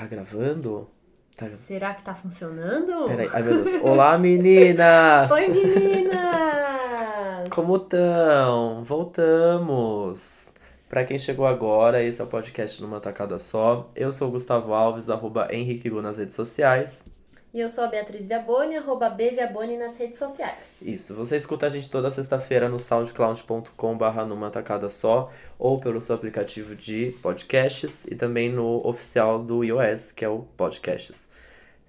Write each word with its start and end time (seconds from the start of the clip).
Tá 0.00 0.06
gravando? 0.06 0.88
Tá... 1.36 1.44
Será 1.44 1.92
que 1.92 2.02
tá 2.02 2.14
funcionando? 2.14 3.04
Peraí, 3.04 3.28
ai 3.34 3.42
meu 3.42 3.62
Deus. 3.62 3.82
Olá 3.84 4.16
meninas! 4.16 5.30
Oi 5.30 5.46
meninas! 5.46 6.18
Como 7.52 7.78
tão? 7.78 8.82
Voltamos! 8.82 10.48
Pra 10.88 11.04
quem 11.04 11.18
chegou 11.18 11.46
agora, 11.46 12.02
esse 12.02 12.18
é 12.18 12.24
o 12.24 12.26
podcast 12.26 12.80
numa 12.80 12.98
tacada 12.98 13.38
só. 13.38 13.90
Eu 13.94 14.10
sou 14.10 14.28
o 14.28 14.30
Gustavo 14.30 14.72
Alves, 14.72 15.10
arroba 15.10 15.48
Henrique 15.50 15.90
Gu 15.90 16.00
nas 16.00 16.16
redes 16.16 16.34
sociais. 16.34 17.04
E 17.52 17.60
eu 17.60 17.68
sou 17.68 17.82
a 17.82 17.88
Beatriz 17.88 18.28
Viaboni, 18.28 18.76
arroba 18.76 19.10
Bviaboni 19.10 19.76
nas 19.76 19.96
redes 19.96 20.18
sociais. 20.18 20.80
Isso, 20.80 21.16
você 21.16 21.36
escuta 21.36 21.66
a 21.66 21.68
gente 21.68 21.90
toda 21.90 22.10
sexta-feira 22.10 22.68
no 22.68 22.78
soundcloud.com 22.78 23.98
barra 23.98 24.24
numa 24.24 24.50
tacada 24.50 24.88
só 24.88 25.30
ou 25.60 25.78
pelo 25.78 26.00
seu 26.00 26.14
aplicativo 26.14 26.74
de 26.74 27.14
podcasts 27.22 28.06
e 28.06 28.14
também 28.16 28.50
no 28.50 28.80
oficial 28.84 29.38
do 29.38 29.62
iOS, 29.62 30.10
que 30.10 30.24
é 30.24 30.28
o 30.28 30.40
Podcasts. 30.56 31.28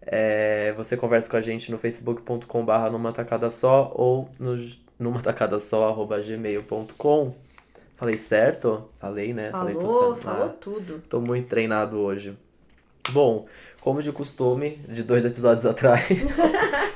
É, 0.01 0.73
você 0.73 0.97
conversa 0.97 1.29
com 1.29 1.37
a 1.37 1.41
gente 1.41 1.71
no 1.71 1.77
facebook.com 1.77 2.65
barra 2.65 2.89
numa 2.89 3.13
tacada 3.13 3.49
só 3.49 3.91
ou 3.95 4.29
no 4.37 4.57
numa 4.99 5.21
tacada 5.23 5.57
só 5.57 5.89
arroba 5.89 6.19
gmail.com. 6.19 7.33
Falei 7.95 8.17
certo? 8.17 8.89
Falei, 8.99 9.33
né? 9.33 9.51
Falou, 9.51 9.73
Falei 9.73 9.79
tudo 9.79 9.93
certo. 9.93 10.21
falou 10.21 10.45
Ah, 10.47 10.55
tudo. 10.59 11.01
Tô 11.07 11.21
muito 11.21 11.47
treinado 11.47 11.97
hoje. 11.97 12.37
Bom, 13.11 13.45
como 13.81 14.01
de 14.01 14.11
costume, 14.11 14.77
de 14.87 15.03
dois 15.03 15.25
episódios 15.25 15.65
atrás, 15.67 16.07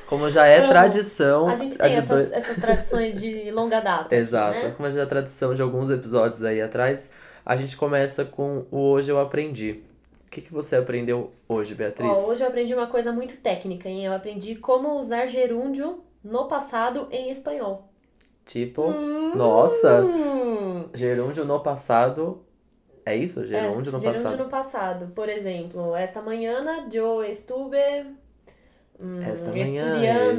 como 0.06 0.30
já 0.30 0.46
é 0.46 0.66
tradição. 0.66 1.48
A 1.48 1.56
gente 1.56 1.74
a 1.74 1.84
tem 1.84 1.90
de 1.92 1.96
essas, 1.98 2.08
dois- 2.08 2.32
essas 2.32 2.56
tradições 2.56 3.20
de 3.20 3.50
longa 3.52 3.80
data. 3.80 4.14
Exato. 4.14 4.58
Né? 4.64 4.70
Como 4.76 4.90
já 4.90 5.02
é 5.02 5.06
tradição 5.06 5.52
de 5.52 5.60
alguns 5.60 5.90
episódios 5.90 6.42
aí 6.42 6.62
atrás, 6.62 7.10
a 7.44 7.56
gente 7.56 7.76
começa 7.76 8.24
com 8.24 8.64
o 8.70 8.78
Hoje 8.90 9.10
Eu 9.10 9.20
Aprendi. 9.20 9.82
O 10.26 10.30
que, 10.30 10.40
que 10.40 10.52
você 10.52 10.76
aprendeu 10.76 11.30
hoje, 11.48 11.74
Beatriz? 11.74 12.10
Ó, 12.10 12.30
hoje 12.30 12.42
eu 12.42 12.48
aprendi 12.48 12.74
uma 12.74 12.86
coisa 12.88 13.10
muito 13.12 13.36
técnica, 13.38 13.88
hein? 13.88 14.04
Eu 14.04 14.12
aprendi 14.12 14.54
como 14.56 14.94
usar 14.98 15.26
gerúndio 15.26 16.00
no 16.22 16.46
passado 16.46 17.08
em 17.10 17.30
espanhol. 17.30 17.88
Tipo, 18.44 18.92
nossa, 19.34 20.02
Hum. 20.02 20.84
gerúndio 20.94 21.44
no 21.44 21.58
passado. 21.60 22.42
É 23.06 23.14
isso? 23.16 23.46
Gerúndio 23.46 23.90
É, 23.90 23.92
no 23.92 24.00
gerúndio 24.00 24.12
passado. 24.22 24.42
no 24.42 24.48
passado. 24.50 25.12
Por 25.14 25.28
exemplo, 25.28 25.94
esta 25.94 26.20
manhã 26.20 26.86
eu 26.92 27.22
estuve 27.24 27.78
hum, 29.00 29.22
Esta 29.22 29.50
manhã 29.52 30.02
eu 30.04 30.34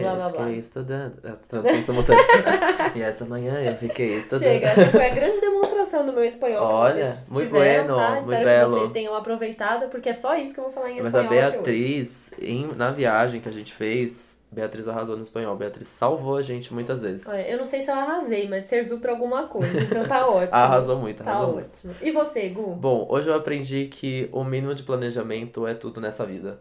blá 0.00 0.14
blá 0.14 0.28
blá. 0.28 0.44
fiquei 0.44 0.58
estudando. 0.58 1.18
É 1.24 1.30
a 1.30 1.36
tradução 1.36 1.82
simultânea. 1.82 2.22
e 2.94 3.00
esta 3.02 3.24
manhã 3.24 3.58
eu 3.62 3.74
fiquei 3.76 4.18
estudando. 4.18 4.42
Chega, 4.42 4.66
essa 4.68 4.86
foi 4.90 5.06
a 5.06 5.14
grande 5.14 5.40
demonstração 5.40 6.04
do 6.04 6.12
meu 6.12 6.24
espanhol 6.24 6.62
Olha, 6.64 6.94
que 6.94 7.00
vocês 7.04 7.28
muito 7.30 7.46
tiveram, 7.46 7.86
bueno, 7.94 7.96
tá? 7.96 8.10
muito 8.10 8.32
Espero 8.32 8.44
belo. 8.44 8.72
que 8.74 8.78
vocês 8.80 8.92
tenham 8.92 9.14
aproveitado, 9.14 9.88
porque 9.88 10.08
é 10.10 10.12
só 10.12 10.34
isso 10.36 10.52
que 10.52 10.60
eu 10.60 10.64
vou 10.64 10.72
falar 10.74 10.90
em 10.90 11.00
Mas 11.02 11.14
a 11.14 11.22
espanhol 11.22 11.32
aqui 11.32 11.38
hoje. 11.46 11.52
Beatriz, 11.56 12.30
em, 12.38 12.66
na 12.76 12.90
viagem 12.90 13.40
que 13.40 13.48
a 13.48 13.52
gente 13.52 13.72
fez, 13.72 14.33
Beatriz 14.54 14.86
arrasou 14.88 15.16
no 15.16 15.22
espanhol. 15.22 15.56
Beatriz 15.56 15.88
salvou 15.88 16.36
a 16.36 16.42
gente 16.42 16.72
muitas 16.72 17.02
vezes. 17.02 17.26
Olha, 17.26 17.46
eu 17.48 17.58
não 17.58 17.66
sei 17.66 17.80
se 17.82 17.90
eu 17.90 17.94
arrasei, 17.94 18.48
mas 18.48 18.64
serviu 18.64 18.98
pra 19.00 19.12
alguma 19.12 19.48
coisa, 19.48 19.80
então 19.80 20.06
tá 20.06 20.26
ótimo. 20.30 20.54
Arrasou 20.56 20.98
muito, 20.98 21.22
Tá 21.24 21.30
arrasou 21.32 21.54
muito. 21.54 21.66
ótimo. 21.66 21.94
E 22.00 22.10
você, 22.12 22.48
Gu? 22.48 22.74
Bom, 22.76 23.06
hoje 23.10 23.28
eu 23.28 23.34
aprendi 23.34 23.86
que 23.86 24.28
o 24.32 24.44
mínimo 24.44 24.74
de 24.74 24.82
planejamento 24.84 25.66
é 25.66 25.74
tudo 25.74 26.00
nessa 26.00 26.24
vida. 26.24 26.60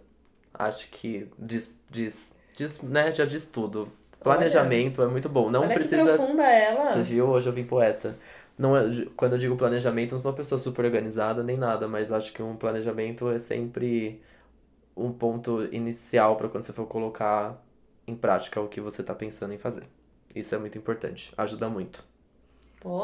Acho 0.53 0.89
que 0.89 1.27
diz, 1.37 1.73
diz, 1.89 2.31
diz 2.55 2.81
né, 2.81 3.11
já 3.11 3.25
diz 3.25 3.45
tudo. 3.45 3.87
Planejamento 4.21 5.01
é 5.01 5.07
muito 5.07 5.27
bom. 5.29 5.49
Não 5.51 5.61
Olha 5.61 5.69
que 5.69 5.75
precisa. 5.75 6.03
profunda 6.15 6.43
ela. 6.43 6.87
Você 6.93 7.01
viu? 7.03 7.27
Hoje 7.29 7.47
eu 7.47 7.53
vim 7.53 7.63
poeta. 7.65 8.15
Não 8.57 8.75
é, 8.77 8.83
quando 9.17 9.33
eu 9.33 9.37
digo 9.37 9.55
planejamento, 9.55 10.11
não 10.11 10.19
sou 10.19 10.31
uma 10.31 10.37
pessoa 10.37 10.57
super 10.59 10.85
organizada 10.85 11.43
nem 11.43 11.57
nada, 11.57 11.87
mas 11.87 12.11
acho 12.11 12.31
que 12.33 12.41
um 12.41 12.55
planejamento 12.55 13.29
é 13.29 13.37
sempre 13.39 14.21
um 14.95 15.11
ponto 15.11 15.63
inicial 15.71 16.35
para 16.35 16.47
quando 16.47 16.63
você 16.63 16.71
for 16.71 16.85
colocar 16.85 17.59
em 18.07 18.15
prática 18.15 18.59
o 18.61 18.67
que 18.67 18.79
você 18.81 19.01
tá 19.03 19.13
pensando 19.15 19.53
em 19.53 19.57
fazer. 19.57 19.83
Isso 20.35 20.53
é 20.55 20.57
muito 20.57 20.77
importante, 20.77 21.31
ajuda 21.37 21.69
muito. 21.69 22.03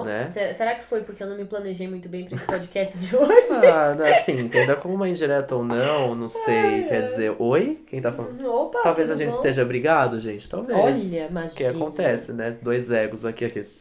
Né? 0.04 0.30
se- 0.30 0.54
Será 0.56 0.76
que 0.76 0.84
foi 0.84 1.04
porque 1.04 1.24
eu 1.24 1.28
não 1.28 1.38
me 1.38 1.46
planejei 1.46 1.88
muito 1.88 2.10
bem 2.10 2.26
pra 2.26 2.36
esse 2.36 2.46
podcast 2.46 2.98
de 2.98 3.16
hoje? 3.16 3.30
Ah, 3.66 3.94
assim, 4.20 4.38
entenda 4.38 4.76
como 4.76 4.94
uma 4.94 5.08
indireta 5.08 5.56
ou 5.56 5.64
não, 5.64 6.14
não 6.16 6.28
sei. 6.28 6.84
Quer 6.90 7.04
dizer, 7.04 7.34
oi? 7.40 7.82
Quem 7.88 8.02
tá 8.02 8.12
falando? 8.12 8.46
Opa, 8.46 8.82
Talvez 8.84 9.10
a 9.10 9.16
gente 9.16 9.30
bom? 9.30 9.38
esteja 9.38 9.64
brigado, 9.64 10.20
gente. 10.20 10.50
Talvez. 10.50 10.78
Olha, 10.78 11.28
O 11.30 11.32
magia. 11.34 11.56
que 11.56 11.64
acontece, 11.78 12.34
né? 12.34 12.58
Dois 12.62 12.92
egos 12.92 13.24
aqui, 13.24 13.46
aqui. 13.46 13.62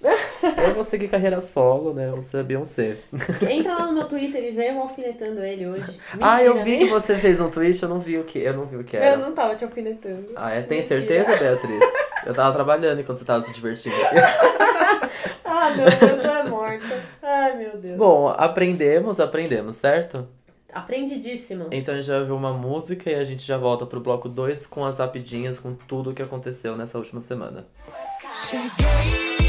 Eu 0.65 0.75
vou 0.75 0.85
seguir 0.85 1.09
carreira 1.09 1.41
solo, 1.41 1.95
né? 1.95 2.11
Você 2.11 2.39
é 2.39 2.43
Beyoncé. 2.43 2.97
Entra 3.49 3.75
lá 3.75 3.87
no 3.87 3.93
meu 3.93 4.09
Twitter 4.09 4.43
e 4.43 4.51
vê 4.51 4.71
eu 4.71 4.81
alfinetando 4.81 5.43
ele 5.43 5.67
hoje. 5.67 5.99
ah, 6.21 6.43
eu 6.43 6.55
Mentira, 6.55 6.65
vi 6.65 6.79
que 6.79 6.85
né? 6.85 6.91
você 6.91 7.17
fez 7.17 7.41
um 7.41 7.51
tweet, 7.51 7.83
eu 7.83 7.89
não 7.89 7.99
vi 7.99 8.19
o 8.19 8.25
que, 8.25 8.39
eu 8.39 8.55
não 8.55 8.67
vi 8.67 8.77
o 8.77 8.85
que 8.85 8.97
era. 8.97 9.13
Eu 9.13 9.19
não 9.19 9.33
tava 9.33 9.55
te 9.55 9.65
alfinetando. 9.65 10.33
Ah, 10.37 10.51
é? 10.51 10.63
Tem 10.63 10.79
Mentira. 10.79 11.01
certeza, 11.01 11.37
Beatriz? 11.39 11.81
Eu 12.27 12.35
tava 12.35 12.53
trabalhando 12.55 13.01
enquanto 13.01 13.19
você 13.19 13.25
tava 13.25 13.43
se 13.43 13.53
divertindo. 13.53 13.97
Ah, 15.45 15.71
não, 15.71 15.85
eu 15.85 16.23
tô 16.23 16.29
é 16.29 16.45
morta. 16.45 17.03
Ai, 17.23 17.57
meu 17.57 17.77
Deus. 17.79 17.97
Bom, 17.97 18.29
aprendemos, 18.29 19.19
aprendemos, 19.19 19.77
certo? 19.77 20.29
Aprendidíssimos. 20.73 21.69
Então 21.73 21.95
a 21.95 21.97
gente 21.97 22.07
já 22.07 22.23
viu 22.23 22.37
uma 22.37 22.53
música 22.53 23.11
e 23.11 23.15
a 23.15 23.25
gente 23.25 23.45
já 23.45 23.57
volta 23.57 23.87
pro 23.87 23.99
bloco 23.99 24.29
2 24.29 24.67
com 24.67 24.85
as 24.85 24.99
rapidinhas, 24.99 25.59
com 25.59 25.75
tudo 25.75 26.11
o 26.11 26.15
que 26.15 26.23
aconteceu 26.23 26.77
nessa 26.77 26.99
última 26.99 27.21
semana. 27.21 27.67
Cheguei, 28.47 29.48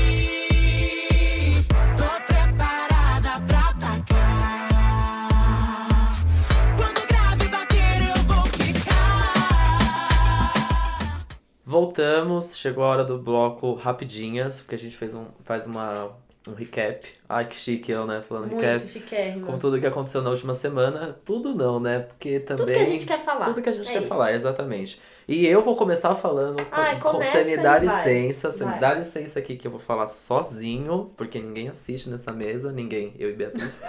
Voltamos, 11.69 12.57
chegou 12.57 12.83
a 12.83 12.87
hora 12.87 13.03
do 13.03 13.19
bloco 13.19 13.75
rapidinhas, 13.75 14.59
porque 14.59 14.73
a 14.73 14.77
gente 14.79 14.97
fez 14.97 15.13
um, 15.13 15.25
faz 15.43 15.67
uma, 15.67 16.13
um 16.47 16.55
recap. 16.55 17.07
Ai, 17.29 17.45
que 17.47 17.55
chique 17.55 17.91
eu, 17.91 18.07
né? 18.07 18.23
Falando 18.27 18.47
Muito 18.47 18.59
recap. 18.59 18.87
chiquérrimo. 18.87 19.45
Com 19.45 19.59
tudo 19.59 19.79
que 19.79 19.85
aconteceu 19.85 20.23
na 20.23 20.31
última 20.31 20.55
semana. 20.55 21.15
Tudo 21.23 21.53
não, 21.53 21.79
né? 21.79 21.99
Porque 21.99 22.39
também. 22.39 22.65
Tudo 22.65 22.73
que 22.75 22.79
a 22.81 22.85
gente 22.85 23.05
quer 23.05 23.19
falar. 23.19 23.45
Tudo 23.45 23.61
que 23.61 23.69
a 23.69 23.71
gente 23.71 23.87
É 23.87 23.91
quer 23.91 23.99
isso. 23.99 24.07
falar, 24.07 24.33
exatamente. 24.33 24.99
E 25.27 25.45
eu 25.45 25.61
vou 25.61 25.75
começar 25.75 26.15
falando 26.15 26.55
com, 26.65 26.75
Ai, 26.75 26.99
com 26.99 27.11
você 27.11 27.43
me 27.43 27.57
dá 27.57 27.77
licença, 27.77 28.51
você 28.51 28.65
me 28.65 28.79
dá 28.79 28.95
licença 28.95 29.37
aqui 29.37 29.55
que 29.55 29.67
eu 29.67 29.69
vou 29.69 29.79
falar 29.79 30.07
sozinho, 30.07 31.11
porque 31.15 31.39
ninguém 31.39 31.69
assiste 31.69 32.09
nessa 32.09 32.33
mesa, 32.33 32.71
ninguém, 32.71 33.13
eu 33.19 33.29
e 33.29 33.33
Beatriz. 33.33 33.79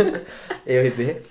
eu 0.64 0.86
e 0.86 0.90
B. 0.90 1.22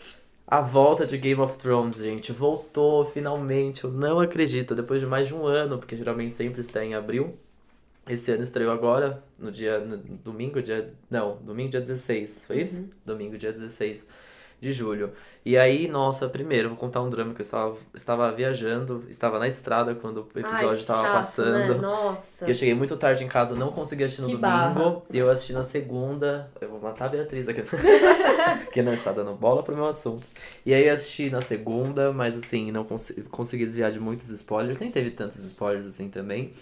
A 0.47 0.61
volta 0.61 1.07
de 1.07 1.17
Game 1.17 1.41
of 1.41 1.57
Thrones, 1.57 1.97
gente, 1.97 2.31
voltou 2.31 3.03
finalmente, 3.03 3.83
eu 3.83 3.91
não 3.91 4.19
acredito, 4.19 4.75
depois 4.75 5.01
de 5.01 5.07
mais 5.07 5.27
de 5.27 5.33
um 5.33 5.45
ano, 5.45 5.79
porque 5.79 5.95
geralmente 5.95 6.35
sempre 6.35 6.61
está 6.61 6.85
em 6.85 6.93
abril. 6.93 7.35
Esse 8.07 8.31
ano 8.31 8.43
estreou 8.43 8.71
agora, 8.71 9.23
no 9.39 9.51
dia, 9.51 9.79
no 9.79 9.97
domingo, 9.97 10.61
dia, 10.61 10.93
não, 11.09 11.37
domingo 11.37 11.71
dia 11.71 11.81
16, 11.81 12.45
foi 12.45 12.61
isso? 12.61 12.81
Uhum. 12.81 12.89
Domingo 13.03 13.37
dia 13.39 13.51
16 13.51 14.07
de 14.59 14.73
julho. 14.73 15.11
E 15.45 15.55
aí, 15.59 15.87
nossa, 15.87 16.27
primeiro, 16.27 16.69
vou 16.69 16.77
contar 16.77 17.03
um 17.03 17.09
drama 17.09 17.31
que 17.33 17.39
eu 17.39 17.43
estava, 17.43 17.77
estava 17.93 18.31
viajando, 18.31 19.03
estava 19.09 19.37
na 19.37 19.47
estrada 19.47 19.93
quando 19.93 20.21
o 20.21 20.27
Ai, 20.33 20.41
episódio 20.41 20.75
que 20.77 20.81
estava 20.81 21.03
chato, 21.03 21.13
passando. 21.13 21.75
Né? 21.75 21.81
Nossa. 21.81 22.47
E 22.47 22.49
eu 22.49 22.55
cheguei 22.55 22.73
muito 22.73 22.97
tarde 22.97 23.23
em 23.23 23.27
casa, 23.27 23.53
não 23.53 23.71
consegui 23.71 24.05
assistir 24.05 24.23
no 24.23 24.27
Que 24.29 24.33
domingo. 24.37 24.57
barra. 24.57 25.01
E 25.11 25.19
eu 25.19 25.29
assisti 25.29 25.53
na 25.53 25.63
segunda. 25.63 26.49
Eu 26.59 26.69
vou 26.69 26.79
matar 26.81 27.05
a 27.05 27.09
Beatriz 27.09 27.47
aqui. 27.47 27.61
que 28.73 28.81
não 28.81 28.93
está 28.93 29.11
dando 29.11 29.35
bola 29.35 29.61
pro 29.61 29.75
meu 29.75 29.87
assunto. 29.87 30.25
E 30.65 30.73
aí 30.73 30.87
eu 30.87 30.93
assisti 30.95 31.29
na 31.29 31.41
segunda, 31.41 32.11
mas 32.11 32.35
assim, 32.35 32.71
não 32.71 32.83
cons 32.83 33.11
consegui 33.29 33.65
desviar 33.65 33.91
de 33.91 33.99
muitos 33.99 34.29
spoilers. 34.29 34.79
Nem 34.79 34.89
teve 34.89 35.11
tantos 35.11 35.37
spoilers 35.45 35.85
assim 35.85 36.09
também. 36.09 36.53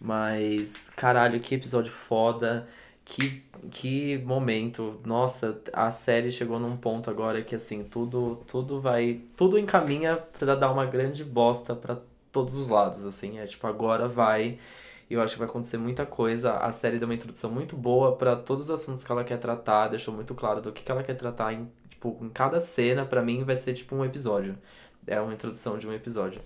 Mas, 0.00 0.88
caralho, 0.94 1.40
que 1.40 1.56
episódio 1.56 1.90
foda. 1.90 2.68
Que, 3.04 3.42
que 3.70 4.18
momento. 4.18 5.00
Nossa, 5.04 5.60
a 5.72 5.90
série 5.90 6.30
chegou 6.30 6.58
num 6.58 6.76
ponto 6.76 7.10
agora 7.10 7.42
que 7.42 7.54
assim, 7.54 7.84
tudo, 7.84 8.36
tudo 8.46 8.80
vai. 8.80 9.20
Tudo 9.36 9.58
encaminha 9.58 10.16
pra 10.38 10.54
dar 10.54 10.70
uma 10.72 10.86
grande 10.86 11.24
bosta 11.24 11.74
pra 11.74 11.98
todos 12.32 12.56
os 12.56 12.68
lados, 12.68 13.04
assim. 13.04 13.38
É 13.38 13.46
tipo, 13.46 13.66
agora 13.66 14.08
vai. 14.08 14.58
Eu 15.08 15.20
acho 15.20 15.34
que 15.34 15.38
vai 15.38 15.48
acontecer 15.48 15.76
muita 15.76 16.06
coisa. 16.06 16.54
A 16.54 16.72
série 16.72 16.98
deu 16.98 17.06
uma 17.06 17.14
introdução 17.14 17.50
muito 17.50 17.76
boa 17.76 18.16
pra 18.16 18.36
todos 18.36 18.64
os 18.64 18.70
assuntos 18.70 19.04
que 19.04 19.12
ela 19.12 19.22
quer 19.24 19.38
tratar, 19.38 19.88
deixou 19.88 20.14
muito 20.14 20.34
claro 20.34 20.60
do 20.62 20.72
que, 20.72 20.82
que 20.82 20.90
ela 20.90 21.02
quer 21.04 21.14
tratar 21.14 21.52
em, 21.52 21.70
tipo, 21.90 22.16
em 22.22 22.28
cada 22.30 22.58
cena, 22.60 23.04
pra 23.04 23.22
mim 23.22 23.44
vai 23.44 23.56
ser 23.56 23.74
tipo 23.74 23.94
um 23.94 24.04
episódio. 24.04 24.58
É 25.06 25.20
uma 25.20 25.34
introdução 25.34 25.78
de 25.78 25.86
um 25.86 25.92
episódio. 25.92 26.40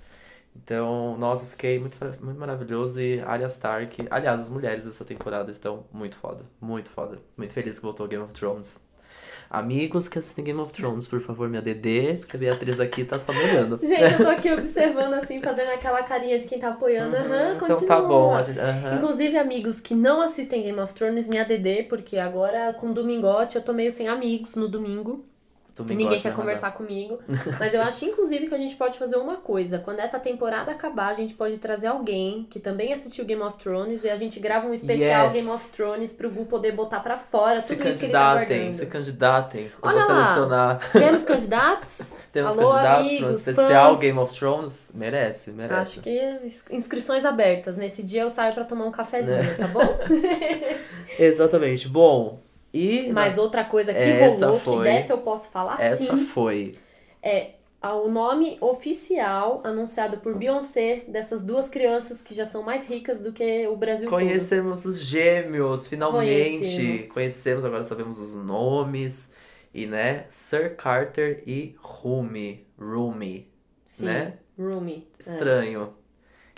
Então, 0.62 1.16
nossa, 1.18 1.44
eu 1.44 1.48
fiquei 1.48 1.78
muito, 1.78 1.96
muito 2.20 2.38
maravilhoso 2.38 3.00
e 3.00 3.20
Arya 3.20 3.46
Stark. 3.46 4.06
Aliás, 4.10 4.40
as 4.40 4.48
mulheres 4.48 4.84
dessa 4.84 5.04
temporada 5.04 5.50
estão 5.50 5.84
muito 5.92 6.16
foda. 6.16 6.44
Muito 6.60 6.90
foda. 6.90 7.18
Muito 7.36 7.52
feliz 7.52 7.76
que 7.76 7.82
voltou 7.82 8.06
Game 8.06 8.22
of 8.22 8.32
Thrones. 8.32 8.78
Amigos 9.50 10.10
que 10.10 10.18
assistem 10.18 10.44
Game 10.44 10.60
of 10.60 10.72
Thrones, 10.74 11.06
por 11.06 11.22
favor, 11.22 11.48
me 11.48 11.56
ADD, 11.56 12.18
porque 12.18 12.36
a 12.36 12.38
Beatriz 12.38 12.78
aqui 12.78 13.02
tá 13.02 13.18
só 13.18 13.32
me 13.32 13.38
olhando. 13.38 13.78
Gente, 13.80 14.12
eu 14.12 14.18
tô 14.18 14.28
aqui 14.28 14.52
observando 14.52 15.14
assim, 15.14 15.38
fazendo 15.38 15.70
aquela 15.70 16.02
carinha 16.02 16.38
de 16.38 16.46
quem 16.46 16.58
tá 16.58 16.68
apoiando. 16.68 17.16
Aham, 17.16 17.54
então 17.54 17.68
continua. 17.68 17.88
tá 17.88 18.02
bom. 18.02 18.42
Gente, 18.42 18.60
aham. 18.60 18.96
Inclusive, 18.96 19.38
amigos 19.38 19.80
que 19.80 19.94
não 19.94 20.20
assistem 20.20 20.62
Game 20.62 20.78
of 20.78 20.92
Thrones, 20.92 21.26
me 21.28 21.38
ADD, 21.38 21.84
porque 21.88 22.18
agora 22.18 22.74
com 22.74 22.92
Domingote 22.92 23.56
eu 23.56 23.62
tô 23.62 23.72
meio 23.72 23.90
sem 23.90 24.06
amigos 24.06 24.54
no 24.54 24.68
domingo. 24.68 25.24
Ninguém 25.84 26.08
quer 26.08 26.16
que 26.16 26.22
vai 26.24 26.32
conversar 26.32 26.70
comigo. 26.72 27.18
Mas 27.58 27.74
eu 27.74 27.82
acho, 27.82 28.04
inclusive, 28.04 28.46
que 28.46 28.54
a 28.54 28.58
gente 28.58 28.74
pode 28.76 28.98
fazer 28.98 29.16
uma 29.16 29.36
coisa. 29.36 29.78
Quando 29.78 30.00
essa 30.00 30.18
temporada 30.18 30.72
acabar, 30.72 31.08
a 31.08 31.14
gente 31.14 31.34
pode 31.34 31.58
trazer 31.58 31.86
alguém 31.88 32.46
que 32.50 32.58
também 32.58 32.92
assistiu 32.92 33.24
Game 33.24 33.42
of 33.42 33.56
Thrones 33.58 34.04
e 34.04 34.10
a 34.10 34.16
gente 34.16 34.38
grava 34.40 34.66
um 34.66 34.74
especial 34.74 35.26
Yes. 35.26 35.34
Game 35.34 35.48
of 35.48 35.68
Thrones 35.70 36.12
pro 36.12 36.30
Gu 36.30 36.46
poder 36.46 36.72
botar 36.72 37.00
pra 37.00 37.16
fora 37.16 37.60
Se 37.60 37.76
tudo 37.76 37.88
isso 37.88 37.98
que 37.98 38.04
ele 38.06 38.12
tá 38.12 38.34
candidatem, 38.34 38.58
guardando. 38.58 38.78
se 38.80 38.86
candidatem. 38.86 39.72
Olha 39.82 39.96
lá. 40.04 40.06
selecionar. 40.24 40.92
Temos 40.92 41.24
candidatos? 41.24 42.24
Temos 42.32 42.58
Alô, 42.58 42.72
candidatos 42.72 43.00
amigos, 43.00 43.18
para 43.20 43.26
um 43.28 43.30
especial 43.30 43.90
fãs. 43.90 44.00
Game 44.00 44.18
of 44.18 44.34
Thrones. 44.38 44.88
Merece, 44.94 45.50
merece. 45.50 45.74
Acho 45.80 46.00
que 46.00 46.38
ins- 46.44 46.64
inscrições 46.70 47.24
abertas. 47.24 47.76
Nesse 47.76 48.02
dia 48.02 48.22
eu 48.22 48.30
saio 48.30 48.52
pra 48.54 48.64
tomar 48.64 48.84
um 48.86 48.90
cafezinho, 48.90 49.42
Né? 49.42 49.54
tá 49.54 49.66
bom? 49.66 49.98
Exatamente. 51.18 51.88
Bom, 51.88 52.40
e 52.78 53.12
Mas 53.12 53.38
outra 53.38 53.64
coisa 53.64 53.92
que 53.92 53.98
Essa 54.00 54.46
rolou, 54.46 54.60
foi- 54.60 54.76
que 54.78 54.82
dessa 54.82 55.12
eu 55.12 55.18
posso 55.18 55.48
falar 55.50 55.80
essa 55.80 56.16
sim, 56.16 56.26
foi. 56.26 56.74
é 57.22 57.52
o 57.82 58.08
nome 58.08 58.58
oficial 58.60 59.60
anunciado 59.64 60.18
por 60.18 60.34
Beyoncé 60.34 61.04
dessas 61.08 61.42
duas 61.44 61.68
crianças 61.68 62.20
que 62.20 62.34
já 62.34 62.44
são 62.44 62.62
mais 62.62 62.86
ricas 62.86 63.20
do 63.20 63.32
que 63.32 63.66
o 63.68 63.76
Brasil 63.76 64.08
todo. 64.08 64.18
Conhecemos 64.20 64.84
os 64.84 64.98
gêmeos, 64.98 65.86
finalmente. 65.88 66.58
Conhecemos. 66.58 67.12
Conhecemos, 67.12 67.64
agora 67.64 67.84
sabemos 67.84 68.18
os 68.18 68.34
nomes. 68.34 69.28
E, 69.72 69.86
né, 69.86 70.26
Sir 70.30 70.76
Carter 70.76 71.42
e 71.46 71.76
Rumi. 71.78 72.66
Rumi, 72.78 73.46
Sim, 73.86 74.06
né? 74.06 74.38
Rumi. 74.58 75.06
é. 75.26 75.88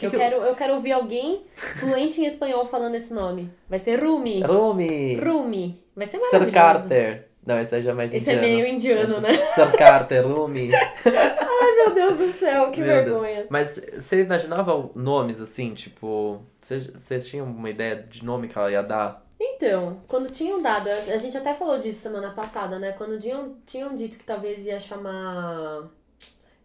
Que 0.00 0.06
Eu, 0.06 0.10
que 0.10 0.16
quero, 0.16 0.36
eu 0.36 0.54
quero 0.54 0.74
ouvir 0.76 0.92
alguém 0.92 1.44
fluente 1.76 2.22
em 2.22 2.24
espanhol 2.24 2.64
falando 2.64 2.94
esse 2.94 3.12
nome. 3.12 3.52
Vai 3.68 3.78
ser 3.78 4.02
Rumi. 4.02 4.40
Rumi. 4.40 5.14
Rumi. 5.16 5.84
Vai 5.94 6.06
ser 6.06 6.18
Sir 6.18 6.24
maravilhoso. 6.32 6.54
Carter. 6.54 7.28
Não, 7.46 7.60
esse 7.60 7.74
aí 7.74 7.82
já 7.82 7.90
é 7.90 7.94
mais 7.94 8.14
Esse 8.14 8.30
é 8.30 8.34
indiano. 8.34 8.54
meio 8.54 8.66
indiano, 8.66 9.12
Esse 9.18 9.20
né? 9.20 9.32
Sir 9.54 9.76
Carter, 9.76 10.26
Rumi. 10.26 10.70
Ai, 11.04 11.74
meu 11.76 11.94
Deus 11.94 12.16
do 12.16 12.32
céu, 12.32 12.70
que 12.70 12.80
Meu 12.80 13.04
Deus. 13.04 13.04
vergonha. 13.04 13.46
Mas 13.50 13.78
você 13.94 14.22
imaginava 14.22 14.90
nomes 14.94 15.38
assim, 15.38 15.74
tipo... 15.74 16.40
Vocês 16.62 16.86
vocês 16.86 17.26
tinham 17.28 17.44
uma 17.46 17.68
ideia 17.68 17.96
de 17.96 18.24
nome 18.24 18.48
que 18.48 18.56
ela 18.58 18.70
ia 18.70 18.82
dar? 18.82 19.26
Então, 19.38 20.00
quando 20.08 20.30
tinham 20.30 20.62
dado, 20.62 20.88
a 20.88 21.18
gente 21.18 21.36
até 21.36 21.52
falou 21.52 21.78
disso 21.78 22.00
semana 22.00 22.30
passada, 22.30 22.78
né? 22.78 22.92
Quando 22.92 23.18
tinham, 23.18 23.56
tinham 23.66 23.94
dito 23.94 24.16
que 24.16 24.24
talvez 24.24 24.64
ia 24.64 24.78
chamar 24.80 25.90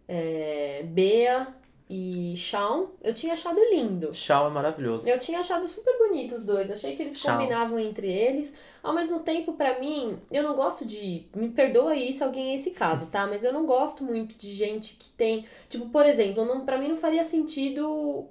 é, 0.08 0.84
Bea 0.86 1.48
e 1.88 2.34
Shawn, 2.36 2.88
eu 3.04 3.14
tinha 3.14 3.34
achado 3.34 3.60
lindo. 3.72 4.12
Shawn 4.14 4.48
é 4.48 4.50
maravilhoso. 4.50 5.08
Eu 5.08 5.20
tinha 5.20 5.40
achado 5.40 5.68
super 5.68 5.96
bonito 6.00 6.36
os 6.36 6.44
dois. 6.44 6.72
Achei 6.72 6.96
que 6.96 7.04
eles 7.04 7.18
Shawn. 7.20 7.38
combinavam 7.38 7.78
entre 7.80 8.12
eles. 8.12 8.54
Ao 8.82 8.94
mesmo 8.94 9.20
tempo, 9.20 9.54
pra 9.54 9.80
mim, 9.80 10.20
eu 10.32 10.42
não 10.42 10.56
gosto 10.56 10.84
de. 10.86 11.28
Me 11.36 11.50
perdoa 11.50 11.92
aí 11.92 12.12
se 12.12 12.24
alguém 12.24 12.52
é 12.52 12.56
esse 12.56 12.72
caso, 12.72 13.06
tá? 13.08 13.28
Mas 13.28 13.44
eu 13.44 13.54
não 13.54 13.66
gosto 13.68 14.04
muito 14.04 14.36
de 14.36 14.50
gente 14.52 14.96
que 14.96 15.10
tem. 15.10 15.46
Tipo, 15.70 15.88
por 15.90 16.06
exemplo, 16.08 16.44
não, 16.44 16.66
pra 16.66 16.78
mim 16.80 16.88
não 16.88 16.98
faria 16.98 17.24
sentido 17.24 18.26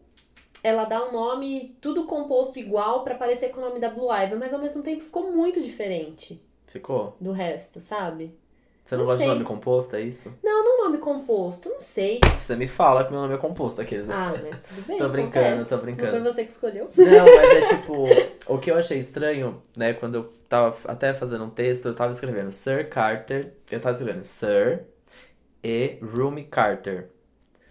ela 0.63 0.85
dar 0.85 1.05
um 1.09 1.13
nome 1.13 1.77
tudo 1.81 2.05
composto 2.07 2.59
igual 2.59 3.05
pra 3.05 3.15
parecer 3.15 3.51
com 3.51 3.61
o 3.61 3.65
nome 3.69 3.79
da 3.79 3.91
Blue 3.91 4.11
Ivy, 4.11 4.35
mas 4.37 4.53
ao 4.55 4.61
mesmo 4.61 4.83
tempo 4.83 5.03
ficou 5.03 5.31
muito 5.31 5.61
diferente 5.61 6.41
Ficou? 6.67 7.15
do 7.21 7.33
resto, 7.33 7.79
sabe? 7.81 8.35
Você 8.83 8.97
não, 8.97 9.05
Não 9.05 9.07
gosta 9.07 9.19
sei. 9.23 9.27
de 9.29 9.33
nome 9.35 9.45
composto, 9.47 9.95
é 9.97 10.01
isso? 10.03 10.33
Não, 10.43 10.65
não 10.65 10.74
nome 10.85 10.99
composto, 10.99 11.69
não 11.69 11.81
sei. 11.81 12.21
Você 12.39 12.57
me 12.57 12.67
fala 12.67 13.05
que 13.05 13.11
meu 13.11 13.21
nome 13.21 13.35
é 13.35 13.39
composto, 13.39 13.81
aqueles, 13.81 14.07
né? 14.07 14.15
Ah, 14.17 14.35
mas 14.43 14.63
tudo 14.63 14.87
bem. 14.87 14.99
Tô 14.99 15.09
brincando, 15.09 15.47
acontece. 15.47 15.71
tô 15.71 15.79
brincando. 15.79 16.13
Não 16.13 16.23
foi 16.23 16.33
você 16.33 16.45
que 16.45 16.51
escolheu? 16.51 16.91
Não, 16.97 17.25
mas 17.25 17.51
é 17.57 17.69
tipo, 17.77 18.05
o 18.47 18.59
que 18.59 18.71
eu 18.71 18.77
achei 18.77 18.99
estranho, 18.99 19.63
né, 19.77 19.93
quando 19.95 20.15
eu 20.17 20.33
tava 20.49 20.77
até 20.85 21.13
fazendo 21.15 21.45
um 21.45 21.51
texto, 21.51 21.87
eu 21.87 21.95
tava 21.95 22.13
escrevendo 22.13 22.51
Sir 22.51 22.89
Carter, 22.89 23.53
eu 23.71 23.81
tava 23.81 23.93
escrevendo 23.93 24.23
Sir 24.25 24.85
e 25.63 25.99
Rumi 26.03 26.45
Carter. 26.45 27.09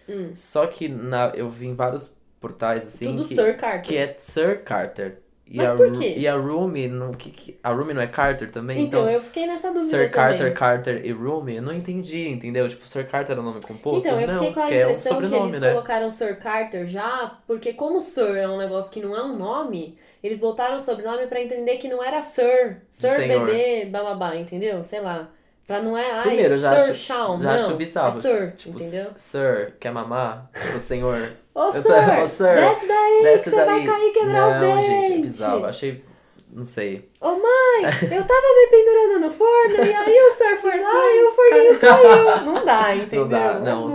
Hum. 0.08 0.32
Só 0.34 0.66
que 0.66 0.88
na, 0.88 1.32
eu 1.34 1.48
vi 1.48 1.66
em 1.68 1.74
vários 1.74 2.12
portais 2.40 2.86
assim 2.86 3.06
Tudo 3.06 3.26
que, 3.26 3.34
Sir 3.34 3.56
Carter. 3.56 3.82
que 3.82 3.96
é 3.96 4.14
Sir 4.18 4.62
Carter. 4.62 5.18
E 5.46 5.58
Mas 5.58 5.70
a, 5.70 5.74
por 5.76 5.92
quê? 5.92 6.14
E 6.18 6.26
a 6.26 6.36
Rumi, 6.36 6.88
não, 6.88 7.10
que, 7.12 7.30
que- 7.30 7.58
a 7.62 7.70
Rumi 7.70 7.92
não 7.94 8.00
é 8.02 8.06
Carter 8.06 8.50
também? 8.50 8.82
Então, 8.82 9.08
eu 9.08 9.20
fiquei 9.20 9.46
nessa 9.46 9.70
dúvida 9.72 9.96
Sir 9.98 10.10
Carter, 10.10 10.46
também. 10.46 10.54
Carter 10.54 11.04
e 11.06 11.12
Rumi, 11.12 11.56
eu 11.56 11.62
não 11.62 11.72
entendi, 11.72 12.28
entendeu? 12.28 12.68
Tipo, 12.68 12.86
Sir 12.86 13.06
Carter 13.08 13.36
é 13.36 13.40
o 13.40 13.42
nome 13.42 13.60
composto? 13.60 14.08
Então, 14.08 14.18
eu 14.20 14.26
não, 14.26 14.34
fiquei 14.34 14.54
com 14.54 14.60
a 14.60 14.64
porque 14.64 14.74
é 14.74 14.86
um 14.86 14.90
impressão 14.90 15.20
que 15.24 15.34
eles 15.34 15.58
né? 15.60 15.70
colocaram 15.70 16.10
Sir 16.10 16.38
Carter 16.38 16.86
já, 16.86 17.40
porque 17.46 17.72
como 17.74 18.00
Sir 18.00 18.36
é 18.36 18.48
um 18.48 18.56
negócio 18.58 18.90
que 18.90 19.00
não 19.00 19.14
é 19.16 19.22
um 19.22 19.36
nome, 19.36 19.98
eles 20.22 20.38
botaram 20.38 20.76
o 20.76 20.80
sobrenome 20.80 21.26
pra 21.26 21.40
entender 21.42 21.76
que 21.76 21.88
não 21.88 22.02
era 22.02 22.20
Sir, 22.20 22.82
Sir 22.88 23.16
senhor. 23.16 23.46
bebê, 23.46 23.84
bababá, 23.86 24.34
entendeu? 24.36 24.82
Sei 24.82 25.00
lá. 25.00 25.30
Pra 25.66 25.80
não 25.80 25.96
é, 25.96 26.10
ai, 26.10 26.22
Primeiro, 26.24 26.58
já 26.60 26.78
Sir 26.78 26.90
acho- 26.90 26.94
Shawn, 26.94 27.38
Já 27.42 27.44
não, 27.44 27.50
acho 27.50 27.70
é 27.72 28.10
Sir, 28.10 28.52
tipo, 28.54 28.76
entendeu? 28.78 29.06
Sir, 29.16 29.74
quer 29.80 29.90
mamar? 29.92 30.50
Tipo, 30.52 30.78
senhor. 30.80 31.32
Ô, 31.54 31.72
Sir, 31.72 31.82
tô- 31.82 31.88
ô, 32.22 32.28
Sir, 32.28 32.54
desce 32.54 32.86
daí 32.86 33.20
Desce 33.22 33.44
que 33.44 33.50
você 33.50 33.64
vai 33.64 33.84
cair 33.86 34.08
e 34.08 34.12
quebrar 34.12 34.46
os 34.48 34.54
não, 34.54 34.60
dentes. 34.76 34.86
gente, 34.90 35.14
é 35.14 35.18
bizarro. 35.22 35.64
Achei. 35.64 36.04
Não 36.52 36.64
sei. 36.64 37.08
Ô 37.20 37.30
mãe, 37.30 37.82
eu 38.02 38.24
tava 38.24 38.40
me 38.42 38.66
pendurando 38.70 39.26
no 39.26 39.30
forno 39.32 39.74
e 39.84 39.92
aí 39.92 40.20
o 40.20 40.34
Sir 40.36 40.60
foi 40.60 40.80
lá 40.80 40.92
e 40.92 41.24
o 41.24 41.34
forninho 41.34 41.78
caiu. 41.80 42.44
Não 42.44 42.64
dá, 42.64 42.94
entendeu? 42.94 43.22
Não 43.22 43.28
dá, 43.28 43.58
não. 43.58 43.88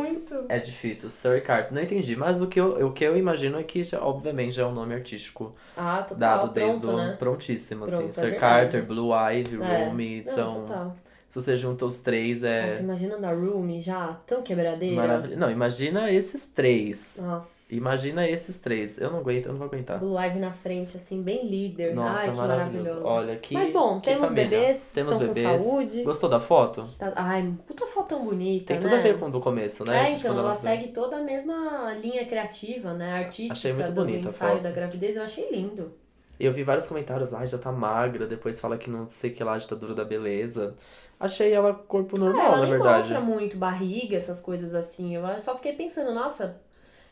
É. 0.50 0.56
É 0.56 0.58
difícil. 0.58 1.10
Sir 1.10 1.42
Carter. 1.44 1.72
Não 1.74 1.82
entendi, 1.82 2.18
mas 2.18 2.42
o 2.42 2.48
que 2.48 2.60
eu, 2.60 2.88
o 2.88 2.92
que 2.92 3.06
eu 3.06 3.16
imagino 3.16 3.58
é 3.60 3.64
que, 3.64 3.82
já, 3.84 4.02
obviamente, 4.02 4.54
já 4.56 4.64
é 4.64 4.66
um 4.66 4.74
nome 4.74 4.94
artístico 4.96 5.56
Ah, 5.78 6.02
total, 6.06 6.18
dado 6.18 6.50
desde 6.52 6.82
pronto, 6.82 6.96
o. 6.96 6.98
né? 6.98 7.16
Prontíssimo, 7.18 7.86
assim. 7.86 7.96
Pronto, 7.96 8.10
é 8.10 8.12
Sir 8.12 8.22
verdade. 8.32 8.40
Carter, 8.42 8.84
Blue 8.84 9.12
Ivy, 9.14 9.60
É. 9.62 9.86
Não, 10.26 10.36
São. 10.36 10.54
total. 10.66 10.96
Se 11.30 11.40
você 11.40 11.56
junta 11.56 11.86
os 11.86 12.00
três, 12.00 12.44
Ai, 12.44 12.72
é. 12.72 12.74
tô 12.74 12.82
imaginando 12.82 13.24
a 13.28 13.32
Rumi 13.32 13.80
já, 13.80 14.18
tão 14.26 14.42
quebradeira. 14.42 14.96
Maravilhoso. 14.96 15.40
Não, 15.40 15.52
imagina 15.52 16.12
esses 16.12 16.44
três. 16.44 17.18
Nossa. 17.22 17.72
Imagina 17.74 18.28
esses 18.28 18.58
três. 18.60 18.98
Eu 19.00 19.12
não 19.12 19.20
aguento, 19.20 19.46
eu 19.46 19.52
não 19.52 19.60
vou 19.60 19.68
aguentar. 19.68 20.00
Blue 20.00 20.18
Ivy 20.20 20.40
na 20.40 20.52
frente, 20.52 20.98
assim, 20.98 21.22
bem 21.22 21.48
líder. 21.48 21.94
Nossa, 21.94 22.22
Ai, 22.22 22.32
que 22.32 22.38
maravilhoso. 22.38 22.84
maravilhoso. 22.88 23.02
Olha, 23.06 23.36
que. 23.36 23.54
Mas 23.54 23.70
bom, 23.72 24.00
que 24.02 24.10
temos 24.10 24.30
família. 24.30 24.50
bebês, 24.50 24.92
Temos 24.92 25.14
estão 25.14 25.28
bebês. 25.28 25.46
com 25.48 25.64
saúde. 25.64 26.04
Gostou 26.04 26.30
da 26.30 26.40
foto? 26.40 26.90
Tá- 26.98 27.14
Ai, 27.16 27.54
puta 27.68 27.86
foto 27.86 28.08
tão 28.08 28.26
bonita, 28.26 28.66
Tem 28.66 28.78
né? 28.78 28.82
tudo 28.82 28.96
a 28.96 29.00
ver 29.00 29.20
com 29.20 29.28
o 29.28 29.32
do 29.32 29.40
começo, 29.40 29.86
né? 29.86 30.10
É, 30.10 30.14
então, 30.14 30.36
ela 30.36 30.56
segue 30.56 30.88
toda 30.88 31.18
a 31.18 31.22
mesma 31.22 31.94
linha 32.02 32.26
criativa, 32.26 32.96
né? 32.96 33.14
Artística 33.26 33.54
Achei 33.54 33.72
muito 33.74 33.92
do 33.92 34.02
bonita 34.04 34.30
a 34.30 34.32
ensaio 34.32 34.54
foto. 34.54 34.64
da 34.64 34.72
gravidez, 34.72 35.16
eu 35.16 35.22
achei 35.22 35.48
lindo. 35.52 35.94
Eu 36.40 36.54
vi 36.54 36.64
vários 36.64 36.88
comentários, 36.88 37.34
ai, 37.34 37.48
já 37.48 37.58
tá 37.58 37.72
magra, 37.72 38.26
depois 38.26 38.60
fala 38.60 38.78
que 38.78 38.90
não 38.90 39.10
sei 39.10 39.32
que 39.32 39.44
lá, 39.44 39.58
ditadura 39.58 39.94
da 39.94 40.06
beleza. 40.06 40.74
Achei 41.20 41.52
ela 41.52 41.74
corpo 41.74 42.18
normal, 42.18 42.42
É, 42.42 42.46
ela 42.46 42.58
na 42.62 42.66
verdade. 42.66 42.96
mostra 42.96 43.20
muito 43.20 43.58
barriga, 43.58 44.16
essas 44.16 44.40
coisas 44.40 44.74
assim. 44.74 45.16
Eu 45.16 45.38
só 45.38 45.56
fiquei 45.56 45.74
pensando, 45.74 46.14
nossa, 46.14 46.62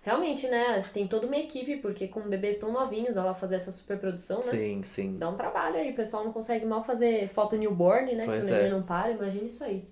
realmente, 0.01 0.47
né? 0.47 0.81
Tem 0.93 1.05
toda 1.05 1.27
uma 1.27 1.35
equipe, 1.35 1.77
porque 1.77 2.07
com 2.07 2.21
bebês 2.29 2.55
tão 2.55 2.71
novinhos, 2.71 3.17
ela 3.17 3.35
fazer 3.35 3.55
essa 3.55 3.71
superprodução, 3.71 4.37
né? 4.37 4.43
Sim, 4.43 4.81
sim. 4.83 5.17
Dá 5.17 5.27
um 5.27 5.35
trabalho 5.35 5.75
aí, 5.75 5.91
o 5.91 5.95
pessoal 5.95 6.23
não 6.23 6.31
consegue 6.31 6.65
mal 6.65 6.81
fazer 6.81 7.27
foto 7.27 7.57
newborn, 7.57 8.15
né? 8.15 8.23
Pois 8.25 8.45
que 8.45 8.51
o 8.51 8.55
neném 8.55 8.69
é. 8.69 8.71
não 8.71 8.83
para, 8.83 9.11
imagina 9.11 9.43
isso 9.43 9.61
aí. 9.61 9.85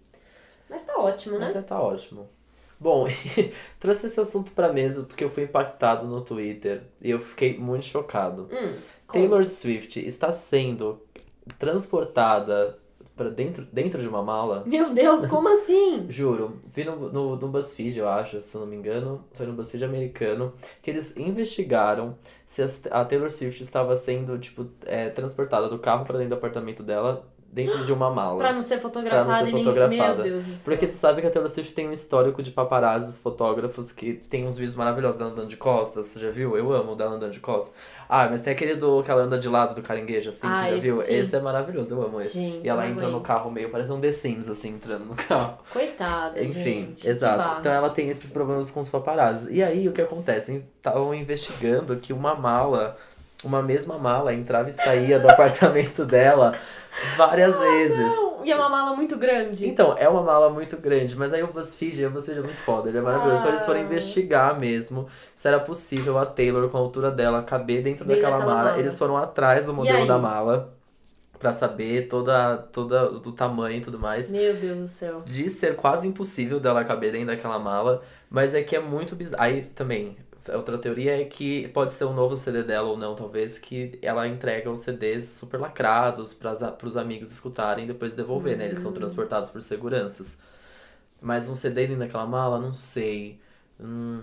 Mas 0.69 0.83
tá 0.83 0.97
ótimo, 0.97 1.37
né? 1.37 1.47
Mas 1.47 1.55
é, 1.57 1.61
tá 1.61 1.81
ótimo. 1.81 2.29
Bom, 2.79 3.07
trouxe 3.79 4.07
esse 4.07 4.19
assunto 4.19 4.51
pra 4.51 4.71
mesa 4.71 5.03
porque 5.03 5.23
eu 5.23 5.29
fui 5.29 5.43
impactado 5.43 6.05
no 6.07 6.21
Twitter 6.21 6.83
e 7.01 7.09
eu 7.09 7.19
fiquei 7.19 7.57
muito 7.57 7.85
chocado. 7.85 8.49
Hum, 8.51 8.77
Taylor. 9.11 9.45
Swift 9.45 9.99
está 10.05 10.31
sendo 10.31 11.01
transportada 11.59 12.77
para 13.15 13.29
dentro, 13.29 13.65
dentro 13.71 14.01
de 14.01 14.07
uma 14.09 14.21
mala. 14.21 14.63
Meu 14.65 14.93
Deus, 14.93 15.25
como 15.27 15.47
assim? 15.47 16.05
Juro, 16.11 16.57
vi 16.67 16.83
no, 16.83 17.09
no, 17.09 17.35
no 17.37 17.47
BuzzFeed, 17.47 17.97
eu 17.99 18.09
acho, 18.09 18.41
se 18.41 18.57
não 18.57 18.65
me 18.65 18.75
engano, 18.75 19.23
foi 19.33 19.45
no 19.45 19.53
BuzzFeed 19.53 19.85
americano, 19.85 20.53
que 20.81 20.91
eles 20.91 21.15
investigaram 21.15 22.17
se 22.45 22.61
as- 22.61 22.81
a 22.91 23.05
Taylor 23.05 23.31
Swift 23.31 23.63
estava 23.63 23.95
sendo, 23.95 24.37
tipo, 24.37 24.67
é, 24.85 25.09
transportada 25.09 25.69
do 25.69 25.79
carro 25.79 26.03
para 26.05 26.17
dentro 26.17 26.31
do 26.35 26.37
apartamento 26.37 26.83
dela, 26.83 27.25
dentro 27.55 27.85
de 27.85 27.93
uma 27.93 28.11
mala. 28.11 28.37
Pra 28.37 28.51
não 28.51 28.61
ser 28.61 28.79
fotografada 28.79 29.35
ser 29.37 29.41
e 29.43 29.45
ninguém... 29.45 29.63
fotografada. 29.63 30.13
Meu 30.15 30.23
Deus 30.33 30.45
do 30.45 30.57
céu. 30.57 30.59
Porque 30.65 30.85
você 30.85 30.93
sabe 30.97 31.21
que 31.21 31.27
a 31.27 31.31
Taylor 31.31 31.49
Swift 31.49 31.73
tem 31.73 31.87
um 31.87 31.93
histórico 31.93 32.43
de 32.43 32.51
paparazzis, 32.51 33.21
fotógrafos, 33.21 33.93
que 33.93 34.13
tem 34.13 34.45
uns 34.45 34.57
vídeos 34.57 34.75
maravilhosos 34.75 35.17
dela 35.17 35.31
andando 35.31 35.47
de 35.47 35.55
costas, 35.55 36.07
você 36.07 36.19
já 36.19 36.29
viu? 36.29 36.57
Eu 36.57 36.73
amo 36.73 36.95
dela 36.97 37.11
andando 37.15 37.31
de 37.31 37.39
costas. 37.39 37.73
Ah, 38.09 38.27
mas 38.29 38.41
tem 38.41 38.51
aquele 38.53 38.75
do 38.75 39.01
que 39.01 39.09
ela 39.09 39.21
anda 39.23 39.39
de 39.39 39.47
lado 39.49 39.73
do 39.73 39.81
caranguejo, 39.81 40.29
assim, 40.29 40.41
Ah, 40.43 40.65
você 40.65 40.69
já 40.71 40.77
esse 40.77 40.87
viu? 40.87 41.01
sim. 41.01 41.13
Esse 41.15 41.35
é 41.35 41.39
maravilhoso, 41.39 41.95
eu 41.95 42.03
amo 42.03 42.19
esse. 42.21 42.33
Gente, 42.33 42.65
e 42.65 42.69
ela 42.69 42.83
não 42.83 42.91
entra 42.91 43.07
no 43.07 43.21
carro 43.21 43.49
meio, 43.49 43.69
parece 43.69 43.91
um 43.91 43.99
The 44.01 44.11
Sims, 44.11 44.49
assim, 44.49 44.69
entrando 44.75 45.05
no 45.05 45.15
carro. 45.15 45.57
Coitada, 45.71 46.43
Enfim, 46.43 46.93
gente. 46.93 47.07
exato. 47.07 47.59
Então 47.61 47.71
ela 47.71 47.89
tem 47.89 48.09
esses 48.09 48.29
problemas 48.29 48.69
com 48.69 48.81
os 48.81 48.89
paparazzi. 48.89 49.53
E 49.53 49.63
aí 49.63 49.87
o 49.87 49.93
que 49.93 50.01
acontece? 50.01 50.63
Estavam 50.77 51.15
investigando 51.15 51.95
que 51.95 52.13
uma 52.13 52.35
mala, 52.35 52.95
uma 53.43 53.61
mesma 53.63 53.97
mala, 53.97 54.33
entrava 54.33 54.69
e 54.69 54.73
saía 54.73 55.17
do 55.17 55.27
apartamento 55.31 56.05
dela 56.05 56.53
várias 57.17 57.59
vezes. 57.59 57.97
Não, 58.15 58.45
e 58.45 58.51
é 58.51 58.55
uma 58.55 58.69
mala 58.69 58.95
muito 58.95 59.17
grande. 59.17 59.67
Então, 59.67 59.95
é 59.97 60.07
uma 60.07 60.21
mala 60.21 60.49
muito 60.49 60.77
grande, 60.77 61.15
mas 61.15 61.33
aí 61.33 61.41
o 61.43 61.47
BuzzFeed, 61.47 62.05
o 62.05 62.09
BuzzFeed 62.11 62.39
é 62.39 62.43
muito 62.43 62.57
foda, 62.57 62.89
ele 62.89 62.97
é 62.97 63.01
maravilhoso. 63.01 63.39
Então 63.39 63.49
eles 63.51 63.65
foram 63.65 63.79
Ah. 63.79 63.83
investigar 63.83 64.59
mesmo 64.59 65.07
se 65.35 65.47
era 65.47 65.59
possível 65.59 66.17
a 66.17 66.25
Taylor, 66.25 66.69
com 66.69 66.77
a 66.77 66.79
altura 66.79 67.09
dela, 67.11 67.41
caber 67.43 67.81
dentro 67.83 68.05
daquela 68.05 68.39
mala. 68.39 68.53
mala. 68.53 68.79
Eles 68.79 68.97
foram 68.97 69.17
atrás 69.17 69.65
do 69.65 69.73
modelo 69.73 70.05
da 70.07 70.17
mala 70.17 70.73
pra 71.39 71.51
saber 71.51 72.07
toda, 72.07 72.57
toda 72.71 73.09
do 73.09 73.31
tamanho 73.31 73.77
e 73.77 73.81
tudo 73.81 73.99
mais. 73.99 74.31
Meu 74.31 74.55
Deus 74.55 74.79
do 74.79 74.87
céu. 74.87 75.21
De 75.25 75.49
ser 75.49 75.75
quase 75.75 76.07
impossível 76.07 76.59
dela 76.59 76.83
caber 76.83 77.11
dentro 77.11 77.27
daquela 77.27 77.59
mala, 77.59 78.01
mas 78.29 78.53
é 78.55 78.61
que 78.63 78.75
é 78.75 78.79
muito 78.79 79.15
bizarro. 79.15 79.43
Aí 79.43 79.63
também, 79.65 80.17
outra 80.53 80.77
teoria 80.77 81.21
é 81.21 81.25
que 81.25 81.67
pode 81.69 81.91
ser 81.91 82.05
um 82.05 82.13
novo 82.13 82.35
CD 82.37 82.63
dela 82.63 82.87
ou 82.89 82.97
não, 82.97 83.15
talvez, 83.15 83.57
que 83.57 83.97
ela 84.01 84.27
entrega 84.27 84.69
os 84.69 84.81
CDs 84.81 85.25
super 85.29 85.59
lacrados 85.59 86.33
para 86.33 86.75
os 86.83 86.97
amigos 86.97 87.31
escutarem 87.31 87.85
e 87.85 87.87
depois 87.87 88.13
devolver, 88.13 88.57
né? 88.57 88.65
Eles 88.65 88.79
são 88.79 88.91
transportados 88.91 89.49
por 89.49 89.61
seguranças. 89.61 90.37
Mas 91.21 91.47
um 91.47 91.55
CD 91.55 91.87
dentro 91.87 91.99
daquela 91.99 92.25
mala, 92.25 92.59
não 92.59 92.73
sei. 92.73 93.39
Hum, 93.79 94.21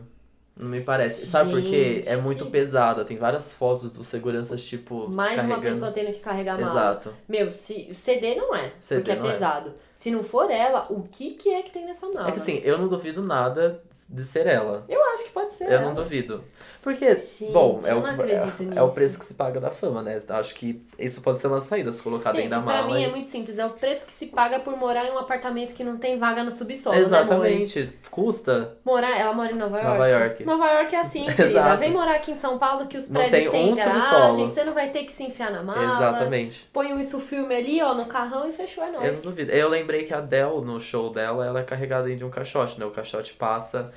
não 0.54 0.68
me 0.68 0.82
parece. 0.82 1.26
Sabe 1.26 1.50
por 1.50 1.62
quê? 1.62 2.02
É 2.06 2.16
muito 2.16 2.44
que- 2.44 2.50
pesada. 2.50 3.04
Tem 3.04 3.16
várias 3.16 3.54
fotos 3.54 3.90
dos 3.90 4.06
seguranças, 4.06 4.62
tipo. 4.64 5.08
Mais 5.08 5.32
de 5.40 5.46
uma 5.46 5.54
carregando. 5.56 5.62
pessoa 5.74 5.90
tendo 5.90 6.12
que 6.12 6.20
carregar 6.20 6.54
a 6.56 6.60
mala. 6.60 6.70
Exato. 6.70 7.14
Meu, 7.26 7.50
se 7.50 7.92
CD 7.94 8.34
não 8.34 8.54
é, 8.54 8.72
CD 8.78 9.00
porque 9.00 9.10
é 9.12 9.16
não 9.16 9.26
é. 9.26 9.32
pesado. 9.32 9.72
Se 9.94 10.10
não 10.10 10.22
for 10.22 10.50
ela, 10.50 10.86
o 10.90 11.02
que 11.02 11.30
que 11.32 11.48
é 11.48 11.62
que 11.62 11.70
tem 11.72 11.86
nessa 11.86 12.06
mala? 12.10 12.28
É 12.28 12.32
que 12.32 12.36
assim, 12.38 12.60
eu 12.62 12.76
não 12.78 12.86
duvido 12.86 13.22
nada 13.22 13.82
de 14.08 14.24
ser 14.24 14.46
ela. 14.46 14.84
Eu 14.88 15.02
acho 15.12 15.24
que 15.24 15.30
pode 15.30 15.54
ser 15.54 15.64
Eu 15.64 15.72
ela. 15.72 15.82
não 15.86 15.94
duvido. 15.94 16.44
Porque, 16.82 17.14
Gente, 17.14 17.52
bom, 17.52 17.78
é 17.84 17.94
o, 17.94 18.04
é, 18.04 18.76
é 18.76 18.82
o 18.82 18.90
preço 18.90 19.16
que 19.16 19.24
se 19.24 19.34
paga 19.34 19.60
da 19.60 19.70
fama, 19.70 20.02
né? 20.02 20.20
Acho 20.30 20.52
que 20.56 20.84
isso 20.98 21.22
pode 21.22 21.40
ser 21.40 21.46
uma 21.46 21.60
saída, 21.60 21.92
se 21.92 22.02
colocar 22.02 22.32
Gente, 22.32 22.48
dentro 22.48 22.58
da 22.58 22.62
pra 22.72 22.82
mala. 22.82 22.94
mim 22.96 23.02
e- 23.02 23.04
é 23.04 23.08
muito 23.08 23.30
simples. 23.30 23.56
É 23.56 23.64
o 23.64 23.70
preço 23.70 24.04
que 24.04 24.12
se 24.12 24.26
paga 24.26 24.58
por 24.58 24.76
morar 24.76 25.06
em 25.06 25.12
um 25.12 25.18
apartamento 25.18 25.74
que 25.74 25.84
não 25.84 25.96
tem 25.96 26.18
vaga 26.18 26.42
no 26.42 26.50
subsolo, 26.50 26.96
né, 26.96 27.02
Exatamente. 27.02 27.78
amores? 27.78 27.88
Custa. 28.10 28.76
Morar, 28.84 29.16
ela 29.16 29.32
mora 29.32 29.52
em 29.52 29.54
Nova 29.54 29.76
York. 29.78 29.90
Nova 29.92 30.08
York. 30.08 30.44
Nova 30.44 30.70
York 30.72 30.94
é 30.96 30.98
assim, 30.98 31.24
querida. 31.36 31.76
Vem 31.76 31.92
morar 31.92 32.16
aqui 32.16 32.32
em 32.32 32.34
São 32.34 32.58
Paulo 32.58 32.86
que 32.88 32.96
os 32.98 33.06
prédios 33.06 33.48
têm 33.52 33.70
um 33.70 33.74
garagem, 33.74 34.00
subsolo. 34.00 34.48
você 34.48 34.64
não 34.64 34.74
vai 34.74 34.90
ter 34.90 35.04
que 35.04 35.12
se 35.12 35.22
enfiar 35.22 35.52
na 35.52 35.62
mala. 35.62 35.84
Exatamente. 35.84 36.68
Põe 36.72 36.92
um 36.92 36.98
isso 36.98 37.20
filme 37.20 37.54
ali, 37.54 37.80
ó, 37.80 37.94
no 37.94 38.06
carrão 38.06 38.48
e 38.48 38.52
fechou, 38.52 38.82
é 38.82 38.88
Eu 38.88 38.92
não 38.94 39.00
nóis. 39.02 39.22
duvido. 39.22 39.52
Eu 39.52 39.68
lembrei 39.68 40.02
que 40.02 40.12
a 40.12 40.18
Adele, 40.18 40.62
no 40.64 40.80
show 40.80 41.10
dela, 41.10 41.46
ela 41.46 41.60
é 41.60 41.62
carregada 41.62 42.12
de 42.12 42.24
um 42.24 42.30
caixote, 42.30 42.78
né? 42.80 42.84
O 42.84 42.90
caixote 42.90 43.34
passa. 43.34 43.92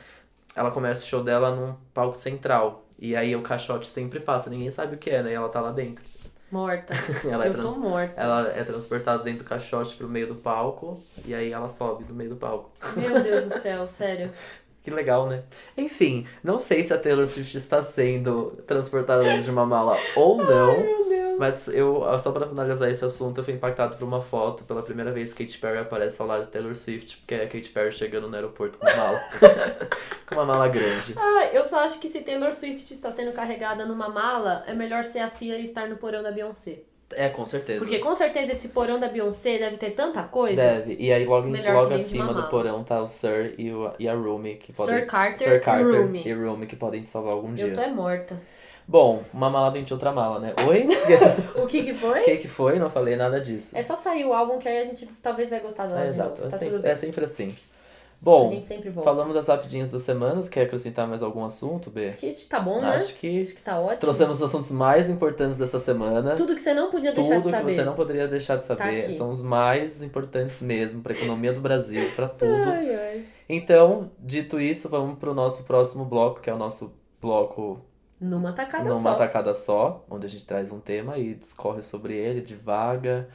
Ela 0.56 0.72
começa 0.72 1.04
o 1.04 1.08
show 1.08 1.24
dela 1.24 1.54
num 1.56 1.74
palco 1.94 2.18
central. 2.18 2.86
E 2.98 3.16
aí 3.16 3.36
o 3.36 3.42
caixote 3.42 3.88
sempre 3.88 4.20
passa, 4.20 4.50
ninguém 4.50 4.72
sabe 4.72 4.96
o 4.96 4.98
que 4.98 5.10
é, 5.10 5.22
né? 5.22 5.32
E 5.32 5.34
ela 5.34 5.50
tá 5.50 5.60
lá 5.60 5.72
dentro. 5.72 6.04
Morta. 6.52 6.94
Ela 7.30 7.46
é, 7.46 7.50
Eu 7.50 7.54
trans- 7.54 7.66
tô 7.66 7.76
morta. 7.76 8.22
ela 8.22 8.48
é 8.56 8.64
transportada 8.64 9.24
dentro 9.24 9.44
do 9.44 9.48
caixote 9.50 9.96
pro 9.96 10.08
meio 10.08 10.28
do 10.28 10.36
palco. 10.36 10.96
E 11.26 11.34
aí 11.36 11.52
ela 11.52 11.68
sobe 11.68 12.04
do 12.06 12.14
meio 12.14 12.30
do 12.30 12.36
palco. 12.38 12.72
Meu 12.96 13.22
Deus 13.22 13.46
do 13.46 13.58
céu, 13.60 13.86
sério. 13.88 14.32
Que 14.86 14.92
legal, 14.92 15.28
né? 15.28 15.42
Enfim, 15.76 16.28
não 16.44 16.60
sei 16.60 16.84
se 16.84 16.94
a 16.94 16.98
Taylor 17.00 17.26
Swift 17.26 17.58
está 17.58 17.82
sendo 17.82 18.52
transportada 18.68 19.24
dentro 19.24 19.42
de 19.42 19.50
uma 19.50 19.66
mala 19.66 19.98
ou 20.16 20.38
não. 20.38 20.80
Meu 20.80 21.10
Deus. 21.10 21.25
Mas 21.38 21.68
eu, 21.68 22.04
só 22.20 22.32
pra 22.32 22.48
finalizar 22.48 22.90
esse 22.90 23.04
assunto, 23.04 23.40
eu 23.40 23.44
fui 23.44 23.54
impactado 23.54 23.98
por 23.98 24.04
uma 24.06 24.22
foto. 24.22 24.64
Pela 24.64 24.82
primeira 24.82 25.12
vez, 25.12 25.34
Katy 25.34 25.58
Perry 25.58 25.80
aparece 25.80 26.22
ao 26.22 26.28
lado 26.28 26.44
de 26.46 26.50
Taylor 26.50 26.76
Swift, 26.76 27.18
porque 27.18 27.36
é 27.36 27.44
a 27.44 27.48
Katy 27.48 27.70
Perry 27.70 27.92
chegando 27.92 28.28
no 28.30 28.36
aeroporto 28.36 28.78
com 28.78 28.86
uma 28.88 28.96
mala. 28.96 29.22
com 30.28 30.36
uma 30.36 30.46
mala 30.46 30.68
grande. 30.68 31.14
Ah, 31.18 31.50
eu 31.54 31.64
só 31.66 31.80
acho 31.80 32.00
que 32.00 32.10
se 32.10 32.22
Taylor 32.22 32.52
Swift 32.54 32.94
está 32.94 33.12
sendo 33.12 33.32
carregada 33.34 33.86
numa 33.86 34.10
mala, 34.10 34.64
é 34.68 34.74
melhor 34.74 35.04
ser 35.04 35.20
a 35.20 35.28
Cia 35.28 35.58
e 35.58 35.66
estar 35.66 35.88
no 35.88 35.98
porão 35.98 36.24
da 36.24 36.32
Beyoncé. 36.32 36.80
É, 37.12 37.30
com 37.30 37.46
certeza. 37.46 37.80
Porque 37.80 38.00
com 38.00 38.16
certeza 38.16 38.52
esse 38.54 38.70
porão 38.70 39.00
da 39.00 39.08
Beyoncé 39.08 39.60
deve 39.60 39.78
ter 39.78 39.92
tanta 39.92 40.24
coisa. 40.24 40.56
Deve. 40.56 40.96
E 41.00 41.14
aí 41.14 41.24
logo, 41.24 41.48
em- 41.48 41.72
logo 41.74 41.94
acima 41.94 42.34
do 42.34 42.50
porão 42.50 42.84
tá 42.84 43.00
o 43.00 43.06
Sir 43.06 43.54
e, 43.60 43.72
o, 43.72 43.92
e 44.00 44.08
a 44.08 44.14
Rumi 44.16 44.56
que 44.56 44.74
podem. 44.74 44.96
Sir 44.96 45.06
Carter 45.06 45.38
Sir 45.38 45.62
Carter 45.62 45.86
e 45.94 45.98
Rumi. 46.02 46.24
e 46.26 46.34
Rumi 46.34 46.66
que 46.66 46.76
podem 46.76 47.02
te 47.04 47.10
salvar 47.10 47.34
algum 47.34 47.54
dia. 47.54 47.68
Eu 47.68 47.76
tô 47.76 47.82
é 47.82 47.92
morta. 47.92 48.42
Bom, 48.88 49.24
uma 49.34 49.50
mala 49.50 49.72
dentro 49.72 49.88
de 49.88 49.94
outra 49.94 50.12
mala, 50.12 50.40
né? 50.40 50.54
Oi? 50.68 50.88
O 51.62 51.66
que 51.68 51.84
que 51.84 51.92
O 51.92 51.96
foi? 51.98 52.22
que 52.22 52.38
que 52.38 52.48
foi? 52.48 52.78
Não 52.78 52.90
falei 52.90 53.16
nada 53.16 53.42
disso. 53.42 53.76
É 53.76 53.82
só 53.82 53.96
sair 53.96 54.26
o 54.26 54.34
álbum 54.34 54.60
que 54.60 54.68
aí 54.68 54.78
a 54.80 54.84
gente 54.84 55.08
talvez 55.22 55.50
vai 55.50 55.60
gostar 55.60 55.88
dela 55.88 56.04
É, 56.04 56.08
exato. 56.08 56.42
É 56.42 56.50
Tá 56.50 56.58
tudo 56.58 56.72
sempre, 56.74 56.90
é 56.90 56.96
sempre 56.96 57.26
assim. 57.26 57.48
A 57.50 58.18
Bom, 58.22 58.48
gente 58.50 58.68
sempre 58.68 58.90
volta. 58.90 59.10
falamos 59.10 59.34
das 59.34 59.48
rapidinhas 59.48 59.90
das 59.90 60.04
semanas. 60.04 60.48
Quer 60.48 60.62
acrescentar 60.64 61.08
mais 61.08 61.22
algum 61.22 61.44
assunto, 61.44 61.90
B? 61.90 62.04
Acho 62.06 62.18
que 62.18 62.34
tá 62.48 62.60
bom, 62.60 62.80
né? 62.80 62.96
Acho 62.96 63.14
que 63.16 63.40
Acho 63.42 63.54
que 63.56 63.62
tá 63.62 63.80
ótimo. 63.80 64.00
trouxemos 64.00 64.38
os 64.38 64.44
assuntos 64.44 64.72
mais 64.72 65.10
importantes 65.10 65.56
dessa 65.58 65.80
semana. 65.80 66.36
Tudo 66.36 66.56
que 66.56 66.62
você 66.62 66.74
não 66.74 66.90
podia 66.90 67.12
deixar 67.12 67.36
Tudo 67.36 67.44
de 67.44 67.52
que 67.52 67.58
saber. 67.58 67.74
você 67.76 67.84
não 67.84 67.94
poderia 67.96 68.28
deixar 68.28 68.56
de 68.56 68.68
Tá 68.68 68.76
saber. 68.76 69.00
aqui. 69.00 69.14
São 69.14 69.30
os 69.32 69.42
mais 69.42 70.02
importantes 70.02 70.60
mesmo 70.62 71.02
pra 71.02 71.14
economia 71.14 71.54
do 71.54 71.60
Brasil, 71.60 72.10
pra 72.16 72.28
tudo. 72.28 72.52
Ai, 72.70 72.96
ai. 72.96 73.26
Então, 73.50 74.10
dito 74.20 74.60
isso, 74.60 74.90
vamos 74.90 75.20
pro 75.20 75.34
nosso 75.34 75.64
próximo 75.66 76.06
bloco, 76.06 76.40
que 76.40 76.50
é 76.50 76.54
o 76.54 76.58
nosso 76.58 76.94
bloco 77.22 77.80
Numa 78.20 78.54
tacada 78.54 78.90
numa 78.90 79.02
só. 79.02 79.16
tacada 79.16 79.54
só, 79.54 80.06
onde 80.10 80.26
a 80.26 80.30
gente 80.30 80.46
traz 80.46 80.72
um 80.72 80.80
tema 80.80 81.18
e 81.18 81.36
discorre 81.36 81.84
sobre 81.84 82.16
ele, 82.16 82.42
divaga, 82.42 83.28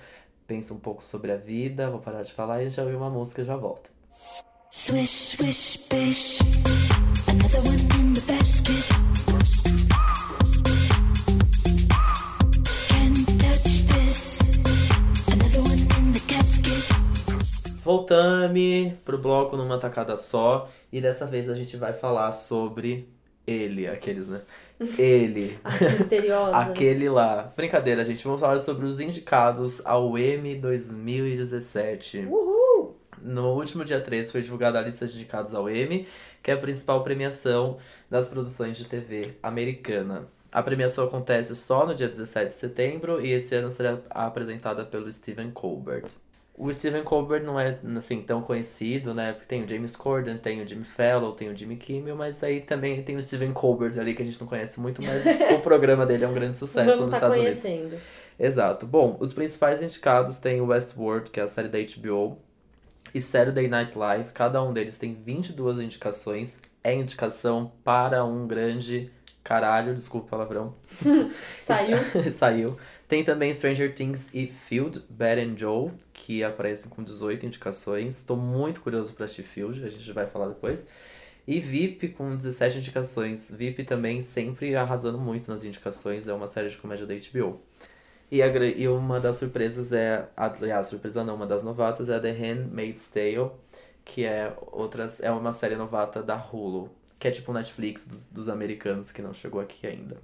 pensa 0.47 0.73
um 0.73 0.79
pouco 0.79 1.05
sobre 1.05 1.31
a 1.33 1.37
vida. 1.37 1.91
Vou 1.91 2.01
parar 2.01 2.23
de 2.23 2.33
falar 2.33 2.63
e 2.63 2.71
já 2.71 2.83
ouvir 2.83 2.97
uma 2.97 3.11
música 3.11 3.43
e 3.43 3.45
já 3.45 3.57
volto. 3.57 3.91
Swish, 4.71 5.37
swish, 5.37 5.77
bish. 5.91 6.39
Another 7.29 7.61
one 7.61 7.77
in 8.01 8.15
the 8.15 8.21
basket. 8.33 8.89
Can't 12.89 13.27
touch 13.39 13.87
this. 13.93 14.41
Another 15.31 15.61
one 15.61 15.83
in 15.99 16.13
the 16.13 16.21
casket. 16.27 17.83
Voltame 17.85 18.97
pro 19.05 19.19
bloco 19.19 19.57
numa 19.57 19.79
tacada 19.79 20.17
só 20.17 20.71
e 20.91 21.01
dessa 21.03 21.27
vez 21.27 21.51
a 21.51 21.55
gente 21.55 21.77
vai 21.77 21.93
falar 21.93 22.33
sobre 22.33 23.09
ele, 23.47 23.87
aqueles, 23.87 24.29
né? 24.29 24.41
Ele. 24.99 25.59
Que 25.79 25.89
misteriosa. 25.89 26.57
Aquele 26.57 27.09
lá. 27.09 27.53
Brincadeira, 27.57 28.05
gente. 28.05 28.25
Vamos 28.25 28.41
falar 28.41 28.59
sobre 28.59 28.87
os 28.87 28.99
indicados 28.99 29.85
ao 29.85 30.17
M 30.17 30.55
2017. 30.57 32.27
Uhul! 32.29 32.97
No 33.23 33.55
último 33.55 33.85
dia 33.85 34.01
3 34.01 34.33
foi 34.33 34.41
divulgada 34.41 34.79
a 34.79 34.83
lista 34.83 35.07
de 35.07 35.15
indicados 35.15 35.55
ao 35.55 35.69
Emmy, 35.69 36.09
que 36.43 36.51
é 36.51 36.55
a 36.55 36.59
principal 36.59 37.05
premiação 37.05 37.77
das 38.09 38.27
produções 38.27 38.79
de 38.79 38.87
TV 38.87 39.35
americana. 39.43 40.27
A 40.51 40.63
premiação 40.63 41.05
acontece 41.05 41.55
só 41.55 41.87
no 41.87 41.95
dia 41.95 42.09
17 42.09 42.51
de 42.51 42.57
setembro 42.57 43.25
e 43.25 43.31
esse 43.31 43.55
ano 43.55 43.71
será 43.71 43.99
apresentada 44.09 44.85
pelo 44.85 45.13
Stephen 45.13 45.51
Colbert. 45.51 46.11
O 46.63 46.71
Stephen 46.71 47.03
Colbert 47.03 47.43
não 47.43 47.59
é 47.59 47.79
assim 47.97 48.21
tão 48.21 48.43
conhecido, 48.43 49.15
né? 49.15 49.33
Porque 49.33 49.47
tem 49.47 49.65
o 49.65 49.69
James 49.69 49.97
Corden, 49.97 50.37
tem 50.37 50.63
o 50.63 50.69
Jimmy 50.69 50.85
Fallon, 50.85 51.33
tem 51.33 51.49
o 51.49 51.57
Jimmy 51.57 51.77
Kimmel, 51.77 52.15
mas 52.15 52.43
aí 52.45 52.61
também 52.61 53.03
tem 53.03 53.17
o 53.17 53.23
Stephen 53.23 53.51
Colbert 53.53 53.99
ali 53.99 54.13
que 54.15 54.21
a 54.21 54.25
gente 54.27 54.39
não 54.39 54.47
conhece 54.47 54.79
muito, 54.79 55.03
mas 55.03 55.25
o 55.55 55.61
programa 55.65 56.05
dele 56.05 56.25
é 56.25 56.29
um 56.29 56.35
grande 56.35 56.59
sucesso 56.59 56.91
Vamos 56.91 57.01
nos 57.01 57.11
tá 57.13 57.17
Estados 57.17 57.39
Unidos. 57.39 57.63
conhecendo. 57.63 57.97
Exato. 58.39 58.87
Bom, 58.87 59.17
os 59.21 59.33
principais 59.33 59.81
indicados 59.81 60.37
tem 60.37 60.61
o 60.61 60.67
Westworld, 60.67 61.31
que 61.31 61.41
é 61.41 61.43
a 61.43 61.49
série 61.49 61.69
da 61.69 61.79
HBO, 61.79 62.39
e 63.15 63.21
Saturday 63.21 63.67
Night 63.67 63.97
Live. 63.97 64.31
Cada 64.33 64.63
um 64.63 64.73
deles 64.73 64.99
tem 64.99 65.15
22 65.15 65.79
indicações. 65.79 66.61
É 66.85 66.95
indicação 66.95 67.73
para 67.83 68.23
um 68.25 68.47
grande 68.47 69.11
caralho, 69.43 69.95
desculpa 69.95 70.27
o 70.27 70.31
palavrão. 70.31 70.75
Saiu. 71.63 71.99
Saiu. 72.33 72.77
Tem 73.11 73.25
também 73.25 73.53
Stranger 73.53 73.93
Things 73.93 74.31
e 74.33 74.47
Field, 74.47 75.03
Bad 75.11 75.41
and 75.41 75.59
Joe, 75.59 75.91
que 76.13 76.45
aparecem 76.45 76.89
com 76.89 77.03
18 77.03 77.45
indicações. 77.45 78.19
Estou 78.19 78.37
muito 78.37 78.81
curioso 78.81 79.13
para 79.15 79.25
assistir 79.25 79.43
Field, 79.43 79.85
a 79.85 79.89
gente 79.89 80.13
vai 80.13 80.29
falar 80.29 80.47
depois. 80.47 80.87
E 81.45 81.59
VIP 81.59 82.11
com 82.11 82.37
17 82.37 82.79
indicações. 82.79 83.51
VIP 83.51 83.83
também 83.83 84.23
sempre 84.23 84.77
arrasando 84.77 85.19
muito 85.19 85.51
nas 85.51 85.65
indicações, 85.65 86.29
é 86.29 86.33
uma 86.33 86.47
série 86.47 86.69
de 86.69 86.77
comédia 86.77 87.05
da 87.05 87.13
HBO. 87.13 87.61
E, 88.31 88.41
a, 88.45 88.47
e 88.47 88.87
uma 88.87 89.19
das 89.19 89.39
surpresas 89.39 89.93
é, 89.93 90.29
aliás, 90.37 90.87
surpresa 90.87 91.25
não, 91.25 91.35
uma 91.35 91.49
das 91.49 91.65
novatas 91.65 92.09
é 92.09 92.21
The 92.21 92.31
Handmaid's 92.31 93.09
Tale, 93.09 93.51
que 94.05 94.25
é, 94.25 94.57
outras, 94.71 95.21
é 95.21 95.33
uma 95.33 95.51
série 95.51 95.75
novata 95.75 96.23
da 96.23 96.37
Hulu, 96.37 96.89
que 97.19 97.27
é 97.27 97.33
tipo 97.33 97.51
o 97.51 97.55
Netflix 97.55 98.07
dos, 98.07 98.27
dos 98.27 98.49
americanos 98.49 99.11
que 99.11 99.21
não 99.21 99.35
chegou 99.35 99.61
aqui 99.61 99.85
ainda. 99.85 100.17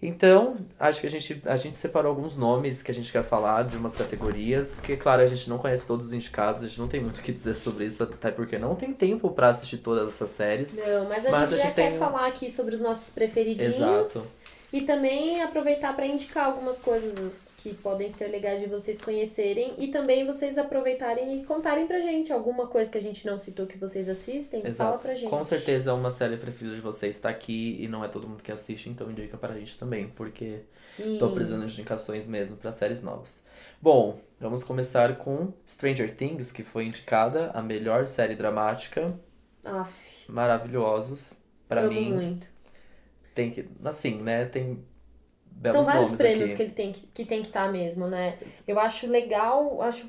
Então, 0.00 0.58
acho 0.78 1.00
que 1.00 1.06
a 1.06 1.10
gente, 1.10 1.42
a 1.46 1.56
gente 1.56 1.76
separou 1.76 2.10
alguns 2.10 2.36
nomes 2.36 2.82
que 2.82 2.90
a 2.90 2.94
gente 2.94 3.10
quer 3.10 3.24
falar 3.24 3.64
de 3.64 3.76
umas 3.78 3.94
categorias, 3.94 4.78
que, 4.78 4.94
claro, 4.96 5.22
a 5.22 5.26
gente 5.26 5.48
não 5.48 5.56
conhece 5.56 5.86
todos 5.86 6.06
os 6.06 6.12
indicados, 6.12 6.62
a 6.62 6.68
gente 6.68 6.78
não 6.78 6.86
tem 6.86 7.00
muito 7.00 7.18
o 7.18 7.22
que 7.22 7.32
dizer 7.32 7.54
sobre 7.54 7.86
isso, 7.86 8.02
até 8.02 8.30
porque 8.30 8.58
não 8.58 8.74
tem 8.74 8.92
tempo 8.92 9.30
pra 9.30 9.48
assistir 9.48 9.78
todas 9.78 10.08
essas 10.08 10.30
séries. 10.30 10.76
Não, 10.76 11.08
mas 11.08 11.24
a 11.26 11.30
Mas 11.30 11.50
gente 11.50 11.54
a 11.54 11.56
já 11.56 11.62
gente 11.68 11.74
quer 11.74 11.90
tem- 11.90 11.98
falar 11.98 12.26
aqui 12.26 12.50
sobre 12.52 12.74
os 12.74 12.80
nossos 12.80 13.08
preferidinhos. 13.10 13.76
Exato. 13.76 14.22
E 14.72 14.82
também 14.82 15.42
aproveitar 15.42 15.96
para 15.96 16.06
indicar 16.06 16.44
algumas 16.46 16.78
coisas 16.78 17.45
que 17.66 17.74
podem 17.74 18.10
ser 18.10 18.28
legais 18.28 18.60
de 18.60 18.68
vocês 18.68 19.00
conhecerem. 19.00 19.74
E 19.76 19.88
também 19.88 20.24
vocês 20.24 20.56
aproveitarem 20.56 21.36
e 21.36 21.44
contarem 21.44 21.84
pra 21.86 21.98
gente 21.98 22.32
alguma 22.32 22.68
coisa 22.68 22.88
que 22.88 22.96
a 22.96 23.02
gente 23.02 23.26
não 23.26 23.36
citou 23.36 23.66
que 23.66 23.76
vocês 23.76 24.08
assistem. 24.08 24.60
Fala 24.60 24.70
Exato. 24.70 24.98
pra 25.00 25.14
gente. 25.14 25.28
Com 25.28 25.42
certeza 25.42 25.92
uma 25.92 26.12
série 26.12 26.36
preferida 26.36 26.76
de 26.76 26.80
vocês 26.80 27.16
está 27.16 27.28
aqui 27.28 27.76
e 27.80 27.88
não 27.88 28.04
é 28.04 28.08
todo 28.08 28.28
mundo 28.28 28.40
que 28.42 28.52
assiste, 28.52 28.88
então 28.88 29.10
indica 29.10 29.36
pra 29.36 29.52
gente 29.54 29.76
também, 29.76 30.08
porque 30.08 30.60
Sim. 30.94 31.16
tô 31.18 31.30
precisando 31.32 31.66
de 31.66 31.72
indicações 31.72 32.28
mesmo 32.28 32.56
pra 32.56 32.70
séries 32.70 33.02
novas. 33.02 33.42
Bom, 33.82 34.20
vamos 34.38 34.62
começar 34.62 35.16
com 35.16 35.52
Stranger 35.66 36.14
Things, 36.14 36.52
que 36.52 36.62
foi 36.62 36.84
indicada 36.86 37.50
a 37.52 37.60
melhor 37.60 38.06
série 38.06 38.36
dramática. 38.36 39.18
Aff, 39.64 39.92
Maravilhosos. 40.30 41.40
Pra 41.68 41.80
amo 41.80 41.90
mim, 41.90 42.12
muito. 42.12 42.46
tem 43.34 43.50
que. 43.50 43.68
Assim, 43.84 44.18
né? 44.22 44.44
Tem 44.44 44.84
São 45.70 45.84
vários 45.84 46.12
prêmios 46.12 46.50
aqui. 46.50 46.56
que 46.56 46.62
ele 46.62 46.72
tem 46.72 46.92
que, 46.92 47.06
que 47.06 47.24
tem 47.24 47.40
que 47.40 47.48
estar 47.48 47.70
mesmo, 47.70 48.06
né? 48.06 48.34
Eu 48.66 48.78
acho 48.78 49.06
legal, 49.06 49.80
acho 49.82 50.06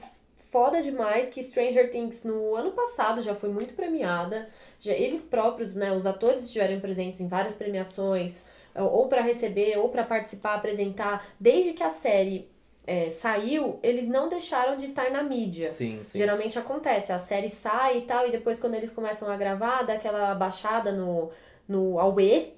foda 0.51 0.81
demais 0.81 1.29
que 1.29 1.43
Stranger 1.43 1.89
Things 1.89 2.23
no 2.23 2.55
ano 2.55 2.71
passado 2.71 3.21
já 3.21 3.35
foi 3.35 3.49
muito 3.49 3.73
premiada. 3.73 4.47
Já, 4.79 4.93
eles 4.93 5.21
próprios, 5.21 5.75
né, 5.75 5.91
os 5.91 6.05
atores 6.05 6.43
estiveram 6.43 6.79
presentes 6.79 7.19
em 7.19 7.27
várias 7.27 7.53
premiações, 7.53 8.45
ou 8.75 9.07
pra 9.07 9.21
receber, 9.21 9.77
ou 9.77 9.89
pra 9.89 10.03
participar, 10.03 10.55
apresentar. 10.55 11.25
Desde 11.39 11.73
que 11.73 11.83
a 11.83 11.89
série 11.89 12.49
é, 12.85 13.09
saiu, 13.09 13.79
eles 13.83 14.07
não 14.07 14.29
deixaram 14.29 14.77
de 14.77 14.85
estar 14.85 15.11
na 15.11 15.23
mídia. 15.23 15.67
Sim, 15.67 15.99
sim. 16.03 16.17
Geralmente 16.17 16.57
acontece, 16.57 17.11
a 17.11 17.17
série 17.17 17.49
sai 17.49 17.99
e 17.99 18.01
tal, 18.03 18.27
e 18.27 18.31
depois 18.31 18.59
quando 18.59 18.75
eles 18.75 18.91
começam 18.91 19.29
a 19.29 19.35
gravar, 19.35 19.83
dá 19.83 19.93
aquela 19.93 20.33
baixada 20.35 20.91
no, 20.91 21.29
no 21.67 21.99
Aue. 21.99 22.56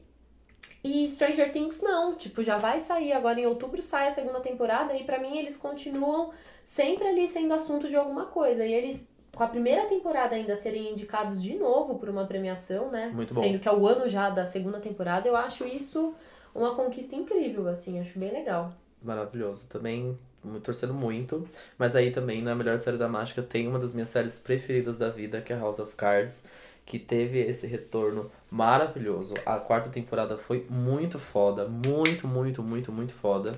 E 0.84 1.10
Stranger 1.10 1.52
Things 1.52 1.82
não, 1.82 2.16
tipo, 2.16 2.42
já 2.42 2.58
vai 2.58 2.80
sair 2.80 3.12
agora 3.12 3.40
em 3.40 3.46
outubro 3.46 3.82
sai 3.82 4.08
a 4.08 4.12
segunda 4.12 4.40
temporada 4.40 4.96
e 4.96 5.04
pra 5.04 5.20
mim 5.20 5.38
eles 5.38 5.58
continuam 5.58 6.32
sempre 6.64 7.08
ali 7.08 7.28
sendo 7.28 7.54
assunto 7.54 7.90
de 7.90 7.96
alguma 7.96 8.28
coisa. 8.28 8.66
E 8.66 8.74
eles 8.74 9.08
com 9.36 9.44
a 9.44 9.48
primeira 9.48 9.86
temporada 9.86 10.36
ainda 10.36 10.56
serem 10.56 10.92
indicados 10.92 11.42
de 11.42 11.56
novo 11.56 11.98
por 11.98 12.10
uma 12.10 12.26
premiação, 12.26 12.90
né? 12.90 13.12
Muito 13.14 13.34
bom. 13.34 13.42
Sendo 13.42 13.60
que 13.60 13.68
é 13.68 13.74
o 13.74 13.88
ano 13.88 14.08
já 14.08 14.30
da 14.30 14.46
segunda 14.46 14.80
temporada, 14.80 15.28
eu 15.28 15.36
acho 15.36 15.66
isso 15.66 16.14
uma 16.54 16.76
conquista 16.76 17.16
incrível, 17.16 17.68
assim, 17.68 18.00
acho 18.00 18.18
bem 18.18 18.32
legal. 18.32 18.74
Maravilhoso. 19.02 19.68
Também 19.68 20.18
torcendo 20.64 20.94
muito. 20.94 21.48
Mas 21.78 21.96
aí 21.96 22.12
também, 22.12 22.42
na 22.42 22.56
melhor 22.56 22.78
série 22.80 22.98
dramática, 22.98 23.42
tem 23.42 23.68
uma 23.68 23.80
das 23.80 23.94
minhas 23.94 24.10
séries 24.10 24.40
preferidas 24.40 24.98
da 24.98 25.10
vida, 25.10 25.42
que 25.42 25.54
é 25.54 25.58
House 25.58 25.80
of 25.80 25.96
Cards, 25.96 26.44
que 26.90 26.98
teve 26.98 27.40
esse 27.40 27.68
retorno 27.68 28.32
maravilhoso. 28.50 29.36
A 29.46 29.58
quarta 29.58 29.90
temporada 29.90 30.36
foi 30.36 30.66
muito 30.68 31.20
foda. 31.20 31.68
Muito, 31.68 32.28
muito, 32.28 32.64
muito, 32.64 32.92
muito 32.92 33.14
foda. 33.14 33.54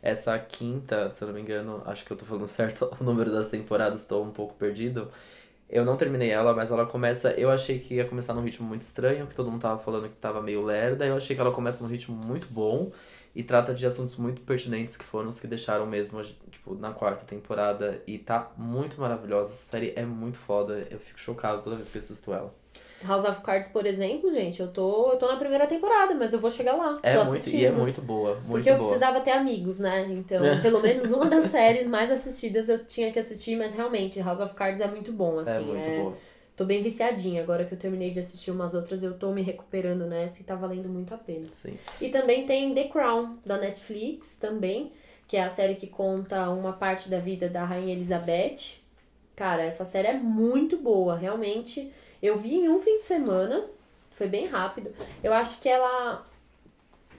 Essa 0.00 0.38
quinta, 0.38 1.10
se 1.10 1.20
eu 1.20 1.26
não 1.26 1.34
me 1.34 1.40
engano, 1.40 1.82
acho 1.84 2.04
que 2.04 2.12
eu 2.12 2.16
tô 2.16 2.24
falando 2.24 2.46
certo 2.48 2.88
o 3.00 3.02
número 3.02 3.32
das 3.32 3.48
temporadas, 3.48 4.04
tô 4.04 4.22
um 4.22 4.30
pouco 4.30 4.54
perdido. 4.54 5.10
Eu 5.68 5.84
não 5.84 5.96
terminei 5.96 6.30
ela, 6.30 6.54
mas 6.54 6.70
ela 6.70 6.86
começa. 6.86 7.32
Eu 7.32 7.50
achei 7.50 7.80
que 7.80 7.94
ia 7.94 8.04
começar 8.04 8.34
num 8.34 8.42
ritmo 8.44 8.64
muito 8.64 8.82
estranho, 8.82 9.26
que 9.26 9.34
todo 9.34 9.50
mundo 9.50 9.62
tava 9.62 9.80
falando 9.80 10.08
que 10.08 10.16
tava 10.16 10.40
meio 10.40 10.64
lerda. 10.64 11.04
Eu 11.04 11.16
achei 11.16 11.34
que 11.34 11.42
ela 11.42 11.50
começa 11.50 11.82
num 11.82 11.90
ritmo 11.90 12.14
muito 12.16 12.46
bom 12.48 12.92
e 13.34 13.42
trata 13.42 13.74
de 13.74 13.84
assuntos 13.84 14.14
muito 14.14 14.42
pertinentes 14.42 14.96
que 14.96 15.04
foram 15.04 15.28
os 15.30 15.40
que 15.40 15.48
deixaram 15.48 15.86
mesmo, 15.86 16.22
tipo, 16.52 16.76
na 16.76 16.92
quarta 16.92 17.24
temporada. 17.24 18.00
E 18.06 18.16
tá 18.16 18.52
muito 18.56 19.00
maravilhosa. 19.00 19.52
Essa 19.52 19.70
série 19.72 19.92
é 19.96 20.04
muito 20.04 20.38
foda. 20.38 20.86
Eu 20.88 21.00
fico 21.00 21.18
chocado 21.18 21.62
toda 21.62 21.74
vez 21.74 21.90
que 21.90 21.98
eu 21.98 22.02
assisto 22.02 22.32
ela. 22.32 22.54
House 23.04 23.24
of 23.24 23.42
Cards, 23.42 23.68
por 23.68 23.84
exemplo, 23.86 24.32
gente, 24.32 24.60
eu 24.60 24.68
tô, 24.68 25.12
eu 25.12 25.18
tô 25.18 25.28
na 25.28 25.36
primeira 25.36 25.66
temporada, 25.66 26.14
mas 26.14 26.32
eu 26.32 26.38
vou 26.38 26.50
chegar 26.50 26.74
lá. 26.74 26.98
É 27.02 27.12
tô 27.12 27.24
muito, 27.24 27.36
assistindo. 27.36 27.60
e 27.60 27.64
é 27.66 27.70
muito 27.70 28.00
boa. 28.00 28.34
Muito 28.34 28.48
Porque 28.50 28.70
eu 28.70 28.76
boa. 28.76 28.88
precisava 28.88 29.20
ter 29.20 29.32
amigos, 29.32 29.78
né? 29.78 30.06
Então, 30.10 30.40
pelo 30.62 30.80
menos 30.80 31.10
uma 31.12 31.26
das 31.26 31.46
séries 31.50 31.86
mais 31.86 32.10
assistidas 32.10 32.68
eu 32.68 32.84
tinha 32.84 33.12
que 33.12 33.18
assistir, 33.18 33.56
mas 33.56 33.74
realmente, 33.74 34.20
House 34.20 34.40
of 34.40 34.54
Cards 34.54 34.80
é 34.80 34.86
muito 34.86 35.12
bom, 35.12 35.38
assim. 35.38 35.50
É 35.50 35.60
muito 35.60 36.02
boa. 36.02 36.16
Tô 36.56 36.64
bem 36.64 36.82
viciadinha. 36.82 37.42
Agora 37.42 37.66
que 37.66 37.74
eu 37.74 37.78
terminei 37.78 38.10
de 38.10 38.18
assistir 38.18 38.50
umas 38.50 38.72
outras, 38.72 39.02
eu 39.02 39.12
tô 39.12 39.30
me 39.30 39.42
recuperando 39.42 40.06
nessa 40.06 40.40
e 40.40 40.44
tá 40.44 40.54
valendo 40.54 40.88
muito 40.88 41.12
a 41.12 41.18
pena. 41.18 41.46
Sim. 41.52 41.74
E 42.00 42.08
também 42.08 42.46
tem 42.46 42.74
The 42.74 42.84
Crown, 42.84 43.36
da 43.44 43.58
Netflix, 43.58 44.36
também, 44.36 44.90
que 45.28 45.36
é 45.36 45.44
a 45.44 45.50
série 45.50 45.74
que 45.74 45.86
conta 45.86 46.48
uma 46.48 46.72
parte 46.72 47.10
da 47.10 47.18
vida 47.18 47.46
da 47.46 47.62
Rainha 47.62 47.92
Elizabeth. 47.92 48.78
Cara, 49.36 49.64
essa 49.64 49.84
série 49.84 50.08
é 50.08 50.14
muito 50.14 50.78
boa, 50.78 51.14
realmente. 51.14 51.92
Eu 52.22 52.36
vi 52.36 52.54
em 52.54 52.68
um 52.68 52.80
fim 52.80 52.98
de 52.98 53.04
semana, 53.04 53.64
foi 54.12 54.26
bem 54.26 54.46
rápido. 54.46 54.92
Eu 55.22 55.32
acho 55.32 55.60
que 55.60 55.68
ela. 55.68 56.26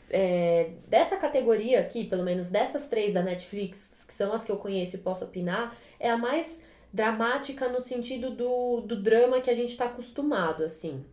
é, 0.09 0.71
dessa 0.87 1.17
categoria 1.17 1.79
aqui, 1.79 2.03
pelo 2.03 2.23
menos 2.23 2.47
dessas 2.47 2.87
três 2.87 3.13
da 3.13 3.21
Netflix, 3.21 4.03
que 4.07 4.13
são 4.13 4.33
as 4.33 4.43
que 4.43 4.51
eu 4.51 4.57
conheço 4.57 4.95
e 4.95 4.99
posso 4.99 5.23
opinar, 5.23 5.75
é 5.99 6.09
a 6.09 6.17
mais 6.17 6.63
dramática 6.91 7.67
no 7.67 7.81
sentido 7.81 8.31
do, 8.31 8.81
do 8.81 8.95
drama 8.95 9.41
que 9.41 9.49
a 9.49 9.53
gente 9.53 9.75
tá 9.77 9.85
acostumado, 9.85 10.63
assim. 10.63 11.05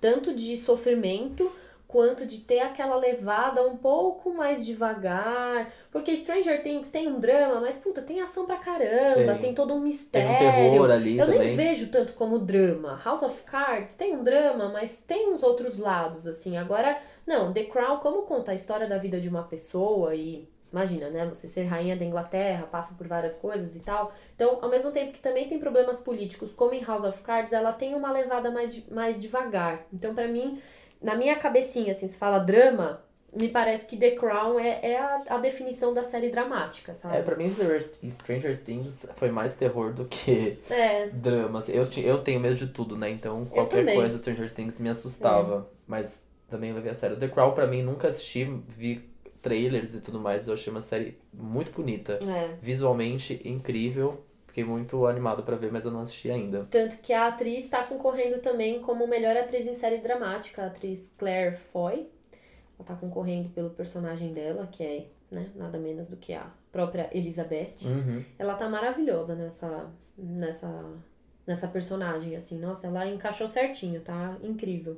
Tanto 0.00 0.34
de 0.34 0.56
sofrimento 0.56 1.50
quanto 1.88 2.26
de 2.26 2.38
ter 2.40 2.60
aquela 2.60 2.96
levada 2.96 3.66
um 3.66 3.76
pouco 3.76 4.34
mais 4.34 4.64
devagar. 4.66 5.70
Porque 5.90 6.16
Stranger 6.16 6.62
Things 6.62 6.90
tem 6.90 7.08
um 7.08 7.18
drama, 7.20 7.60
mas 7.60 7.76
puta, 7.76 8.02
tem 8.02 8.20
ação 8.20 8.46
pra 8.46 8.56
caramba, 8.56 9.32
tem, 9.34 9.38
Tem. 9.40 9.54
todo 9.54 9.72
um 9.72 9.76
Tem 9.78 9.84
mistério. 9.84 10.30
um 10.30 10.36
terror 10.72 10.90
ali 10.90 11.18
Eu 11.18 11.26
também. 11.26 11.40
nem 11.40 11.56
vejo 11.56 11.88
tanto 11.90 12.12
como 12.14 12.38
drama. 12.38 13.00
House 13.04 13.22
of 13.22 13.42
Cards 13.44 13.94
tem 13.94 14.16
um 14.16 14.22
drama, 14.24 14.68
mas 14.68 14.98
tem 15.06 15.32
uns 15.32 15.42
outros 15.42 15.78
lados, 15.78 16.26
assim. 16.26 16.56
Agora, 16.56 16.98
não, 17.26 17.52
The 17.52 17.64
Crown, 17.64 17.98
como 17.98 18.22
conta 18.22 18.52
a 18.52 18.54
história 18.54 18.86
da 18.86 18.98
vida 18.98 19.20
de 19.20 19.28
uma 19.28 19.42
pessoa 19.44 20.14
e. 20.14 20.48
Imagina, 20.72 21.08
né? 21.08 21.24
Você 21.26 21.48
ser 21.48 21.62
rainha 21.62 21.96
da 21.96 22.04
Inglaterra, 22.04 22.66
passa 22.66 22.92
por 22.94 23.06
várias 23.06 23.32
coisas 23.34 23.74
e 23.76 23.80
tal. 23.80 24.12
Então, 24.34 24.58
ao 24.60 24.68
mesmo 24.68 24.90
tempo 24.90 25.12
que 25.12 25.20
também 25.20 25.48
tem 25.48 25.58
problemas 25.60 26.00
políticos, 26.00 26.52
como 26.52 26.74
em 26.74 26.82
House 26.84 27.04
of 27.04 27.22
Cards, 27.22 27.52
ela 27.54 27.72
tem 27.72 27.94
uma 27.94 28.10
levada 28.12 28.50
mais, 28.50 28.86
mais 28.90 29.22
devagar. 29.22 29.86
Então, 29.92 30.12
pra 30.14 30.26
mim, 30.26 30.60
na 31.06 31.14
minha 31.16 31.36
cabecinha, 31.36 31.92
assim, 31.92 32.06
se 32.08 32.18
fala 32.18 32.38
drama, 32.38 33.00
me 33.32 33.48
parece 33.48 33.86
que 33.86 33.96
The 33.96 34.12
Crown 34.12 34.58
é, 34.58 34.80
é 34.82 34.98
a, 34.98 35.22
a 35.30 35.38
definição 35.38 35.94
da 35.94 36.02
série 36.02 36.30
dramática, 36.30 36.92
sabe? 36.94 37.16
É, 37.16 37.22
pra 37.22 37.36
mim, 37.36 37.48
Stranger- 38.08 38.58
Things 38.64 39.06
foi 39.16 39.30
mais 39.30 39.54
terror 39.54 39.92
do 39.92 40.04
que 40.06 40.58
É, 40.70 41.06
drama. 41.08 41.58
assim. 41.60 41.72
Eu, 41.72 41.84
eu 42.02 42.18
tenho 42.18 42.40
medo 42.40 42.54
de 42.56 42.66
tudo, 42.66 42.96
né? 42.96 43.10
Então, 43.10 43.44
qualquer. 43.44 43.86
É. 43.86 43.94
coisa 43.94 44.18
Stranger 44.18 44.50
Things 44.52 44.80
me 44.80 44.88
assustava. 44.88 45.68
Mas 45.86 46.22
também 46.50 46.72
levei 46.72 46.90
a 46.90 46.94
sério. 46.94 47.16
The 47.16 47.28
Crown, 47.28 47.52
pra 47.52 47.66
mim, 47.66 47.82
nunca 47.82 48.08
assisti, 48.08 48.44
vi 48.66 49.08
trailers 49.42 49.94
e 49.94 50.00
tudo 50.00 50.18
mais. 50.18 50.48
Eu 50.48 50.54
achei 50.54 50.72
uma 50.72 50.80
série 50.82 51.16
muito 51.32 51.70
bonita. 51.72 52.18
é. 52.28 52.54
Visualmente 52.60 53.40
incrível. 53.44 54.24
Fiquei 54.56 54.64
muito 54.64 55.06
animado 55.06 55.42
pra 55.42 55.54
ver, 55.54 55.70
mas 55.70 55.84
eu 55.84 55.90
não 55.90 56.00
assisti 56.00 56.30
ainda. 56.30 56.66
Tanto 56.70 56.96
que 57.02 57.12
a 57.12 57.26
atriz 57.26 57.64
está 57.64 57.82
concorrendo 57.82 58.38
também 58.38 58.80
como 58.80 59.06
melhor 59.06 59.36
atriz 59.36 59.66
em 59.66 59.74
série 59.74 59.98
dramática, 59.98 60.62
a 60.62 60.66
atriz 60.68 61.14
Claire 61.18 61.58
Foy. 61.58 62.08
Ela 62.78 62.88
tá 62.88 62.94
concorrendo 62.94 63.50
pelo 63.50 63.68
personagem 63.68 64.32
dela, 64.32 64.66
que 64.66 64.82
é 64.82 65.04
né, 65.30 65.50
nada 65.54 65.78
menos 65.78 66.08
do 66.08 66.16
que 66.16 66.32
a 66.32 66.46
própria 66.72 67.10
Elizabeth. 67.12 67.74
Uhum. 67.82 68.24
Ela 68.38 68.54
tá 68.54 68.66
maravilhosa 68.66 69.34
nessa, 69.34 69.90
nessa, 70.16 70.90
nessa 71.46 71.68
personagem, 71.68 72.34
assim. 72.34 72.58
Nossa, 72.58 72.86
ela 72.86 73.06
encaixou 73.06 73.48
certinho, 73.48 74.00
tá 74.00 74.38
incrível. 74.42 74.96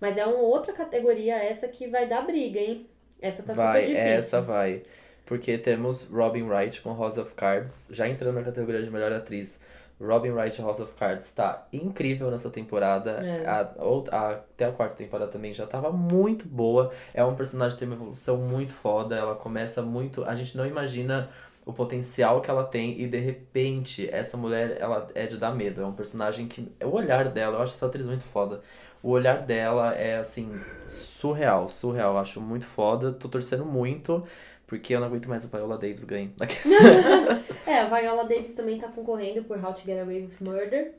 Mas 0.00 0.16
é 0.16 0.24
uma 0.24 0.42
outra 0.42 0.72
categoria 0.72 1.34
essa 1.42 1.66
que 1.66 1.88
vai 1.88 2.06
dar 2.08 2.24
briga, 2.24 2.60
hein? 2.60 2.86
Essa 3.20 3.42
tá 3.42 3.52
super 3.52 3.66
vai, 3.66 3.80
difícil. 3.80 4.06
essa 4.06 4.40
vai. 4.40 4.84
Porque 5.24 5.56
temos 5.58 6.06
Robin 6.12 6.42
Wright 6.42 6.80
com 6.80 6.94
House 6.96 7.16
of 7.18 7.32
Cards, 7.34 7.86
já 7.90 8.08
entrando 8.08 8.34
na 8.34 8.42
categoria 8.42 8.82
de 8.82 8.90
melhor 8.90 9.12
atriz. 9.12 9.60
Robin 10.00 10.30
Wright 10.30 10.60
House 10.60 10.80
of 10.80 10.92
Cards 10.94 11.30
tá 11.30 11.64
incrível 11.72 12.28
nessa 12.30 12.50
temporada. 12.50 13.12
É. 13.24 13.46
A, 13.46 13.60
a- 13.60 14.30
até 14.32 14.64
a 14.64 14.72
quarta 14.72 14.96
temporada 14.96 15.30
também 15.30 15.52
já 15.52 15.64
tava 15.66 15.92
muito 15.92 16.48
boa. 16.48 16.90
É 17.14 17.24
um 17.24 17.36
personagem 17.36 17.74
que 17.78 17.84
tem 17.84 17.88
uma 17.88 17.94
evolução 17.96 18.36
muito 18.38 18.72
foda. 18.72 19.14
Ela 19.14 19.36
começa 19.36 19.80
muito. 19.80 20.24
A 20.24 20.34
gente 20.34 20.56
não 20.56 20.66
imagina 20.66 21.30
o 21.64 21.72
potencial 21.72 22.40
que 22.40 22.50
ela 22.50 22.64
tem 22.64 23.00
e 23.00 23.06
de 23.06 23.18
repente 23.18 24.08
essa 24.10 24.36
mulher 24.36 24.76
ela 24.80 25.06
é 25.14 25.26
de 25.26 25.36
dar 25.36 25.54
medo. 25.54 25.80
É 25.82 25.86
um 25.86 25.92
personagem 25.92 26.48
que. 26.48 26.68
O 26.82 26.88
olhar 26.96 27.28
dela, 27.28 27.58
eu 27.58 27.62
acho 27.62 27.74
essa 27.74 27.86
atriz 27.86 28.04
muito 28.04 28.24
foda. 28.24 28.60
O 29.00 29.10
olhar 29.10 29.42
dela 29.42 29.94
é 29.94 30.16
assim, 30.18 30.60
surreal, 30.86 31.68
surreal. 31.68 32.14
Eu 32.14 32.18
acho 32.18 32.40
muito 32.40 32.64
foda. 32.66 33.12
Tô 33.12 33.28
torcendo 33.28 33.64
muito. 33.64 34.24
Porque 34.72 34.94
eu 34.94 35.00
não 35.00 35.08
aguento 35.08 35.28
mais 35.28 35.44
o 35.44 35.48
Viola 35.48 35.76
Davis 35.76 36.02
ganhar. 36.02 36.30
É, 37.66 37.80
a 37.80 37.84
Viola 37.84 38.24
Davis 38.24 38.54
também 38.54 38.78
tá 38.78 38.88
concorrendo 38.88 39.44
por 39.44 39.62
How 39.62 39.74
to 39.74 39.82
Get 39.84 40.00
Away 40.00 40.22
with 40.22 40.36
Murder. 40.40 40.94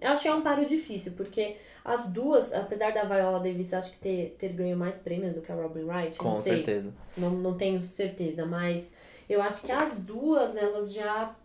Eu 0.00 0.12
achei 0.12 0.30
um 0.32 0.40
paro 0.40 0.64
difícil, 0.64 1.12
porque 1.12 1.56
as 1.84 2.06
duas, 2.06 2.54
apesar 2.54 2.94
da 2.94 3.04
Viola 3.04 3.38
Davis 3.38 3.74
acho 3.74 3.92
que 3.92 3.98
ter, 3.98 4.36
ter 4.38 4.48
ganho 4.54 4.78
mais 4.78 4.96
prêmios 4.96 5.34
do 5.34 5.42
que 5.42 5.52
a 5.52 5.54
Robin 5.54 5.82
Wright, 5.82 6.16
Com 6.16 6.30
não 6.30 6.36
sei, 6.36 6.54
certeza. 6.56 6.94
não, 7.18 7.30
não 7.32 7.54
tenho 7.54 7.86
certeza, 7.86 8.46
mas 8.46 8.94
eu 9.28 9.42
acho 9.42 9.66
que 9.66 9.72
as 9.72 9.98
duas, 9.98 10.56
elas 10.56 10.90
já 10.90 11.36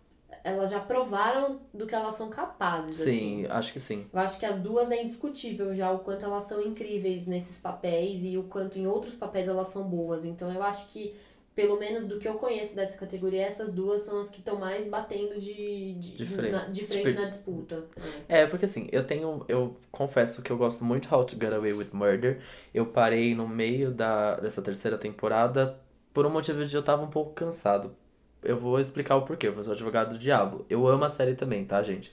elas 0.44 0.70
já 0.70 0.80
provaram 0.80 1.60
do 1.72 1.86
que 1.86 1.94
elas 1.94 2.14
são 2.14 2.28
capazes, 2.28 3.00
assim. 3.00 3.18
Sim, 3.18 3.46
acho 3.48 3.72
que 3.72 3.80
sim. 3.80 4.06
Eu 4.12 4.18
acho 4.18 4.38
que 4.38 4.46
as 4.46 4.58
duas 4.58 4.90
é 4.90 5.02
indiscutível 5.02 5.74
já 5.74 5.90
o 5.90 6.00
quanto 6.00 6.24
elas 6.24 6.44
são 6.44 6.60
incríveis 6.62 7.26
nesses 7.26 7.58
papéis 7.58 8.24
e 8.24 8.36
o 8.36 8.44
quanto 8.44 8.78
em 8.78 8.86
outros 8.86 9.14
papéis 9.14 9.46
elas 9.48 9.68
são 9.68 9.84
boas. 9.84 10.24
Então 10.24 10.52
eu 10.52 10.62
acho 10.62 10.88
que, 10.88 11.14
pelo 11.54 11.78
menos 11.78 12.06
do 12.06 12.18
que 12.18 12.26
eu 12.26 12.34
conheço 12.34 12.74
dessa 12.74 12.96
categoria, 12.96 13.42
essas 13.42 13.74
duas 13.74 14.02
são 14.02 14.18
as 14.18 14.30
que 14.30 14.38
estão 14.38 14.58
mais 14.58 14.88
batendo 14.88 15.38
de, 15.38 15.94
de, 15.94 16.16
De 16.16 16.26
frente. 16.26 16.50
na, 16.50 16.64
de 16.66 16.84
frente 16.86 17.08
Tipo- 17.08 17.20
na 17.20 17.28
disputa. 17.28 17.84
É, 18.28 18.46
porque 18.46 18.64
assim, 18.64 18.88
eu 18.90 19.04
tenho. 19.06 19.44
Eu 19.48 19.76
confesso 19.90 20.42
que 20.42 20.50
eu 20.50 20.56
gosto 20.56 20.84
muito 20.84 21.08
de 21.08 21.14
How 21.14 21.24
to 21.24 21.34
Get 21.38 21.52
Away 21.52 21.72
with 21.74 21.88
Murder. 21.92 22.40
Eu 22.72 22.86
parei 22.86 23.34
no 23.34 23.46
meio 23.46 23.90
da, 23.90 24.36
dessa 24.36 24.62
terceira 24.62 24.96
temporada 24.98 25.78
por 26.14 26.24
um 26.26 26.30
motivo 26.30 26.64
de 26.64 26.74
eu 26.74 26.82
tava 26.82 27.02
um 27.02 27.10
pouco 27.10 27.32
cansado. 27.34 27.94
Eu 28.42 28.56
vou 28.56 28.80
explicar 28.80 29.16
o 29.16 29.22
porquê, 29.22 29.46
eu 29.48 29.62
sou 29.62 29.72
advogado 29.72 30.12
do 30.14 30.18
diabo. 30.18 30.66
Eu 30.68 30.86
amo 30.88 31.04
a 31.04 31.08
série 31.10 31.34
também, 31.34 31.64
tá, 31.64 31.82
gente? 31.82 32.12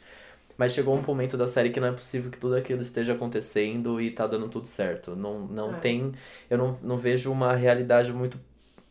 Mas 0.58 0.74
chegou 0.74 0.94
um 0.96 1.02
momento 1.02 1.38
da 1.38 1.48
série 1.48 1.70
que 1.70 1.80
não 1.80 1.88
é 1.88 1.92
possível 1.92 2.30
que 2.30 2.38
tudo 2.38 2.56
aquilo 2.56 2.82
esteja 2.82 3.14
acontecendo 3.14 4.00
e 4.02 4.12
tá 4.12 4.28
dando 4.28 4.50
tudo 4.50 4.68
certo. 4.68 5.16
Não, 5.16 5.40
não 5.48 5.76
É. 5.76 5.80
tem. 5.80 6.12
Eu 6.50 6.58
não, 6.58 6.78
não 6.84 6.98
vejo 6.98 7.32
uma 7.32 7.54
realidade 7.56 8.12
muito 8.14 8.38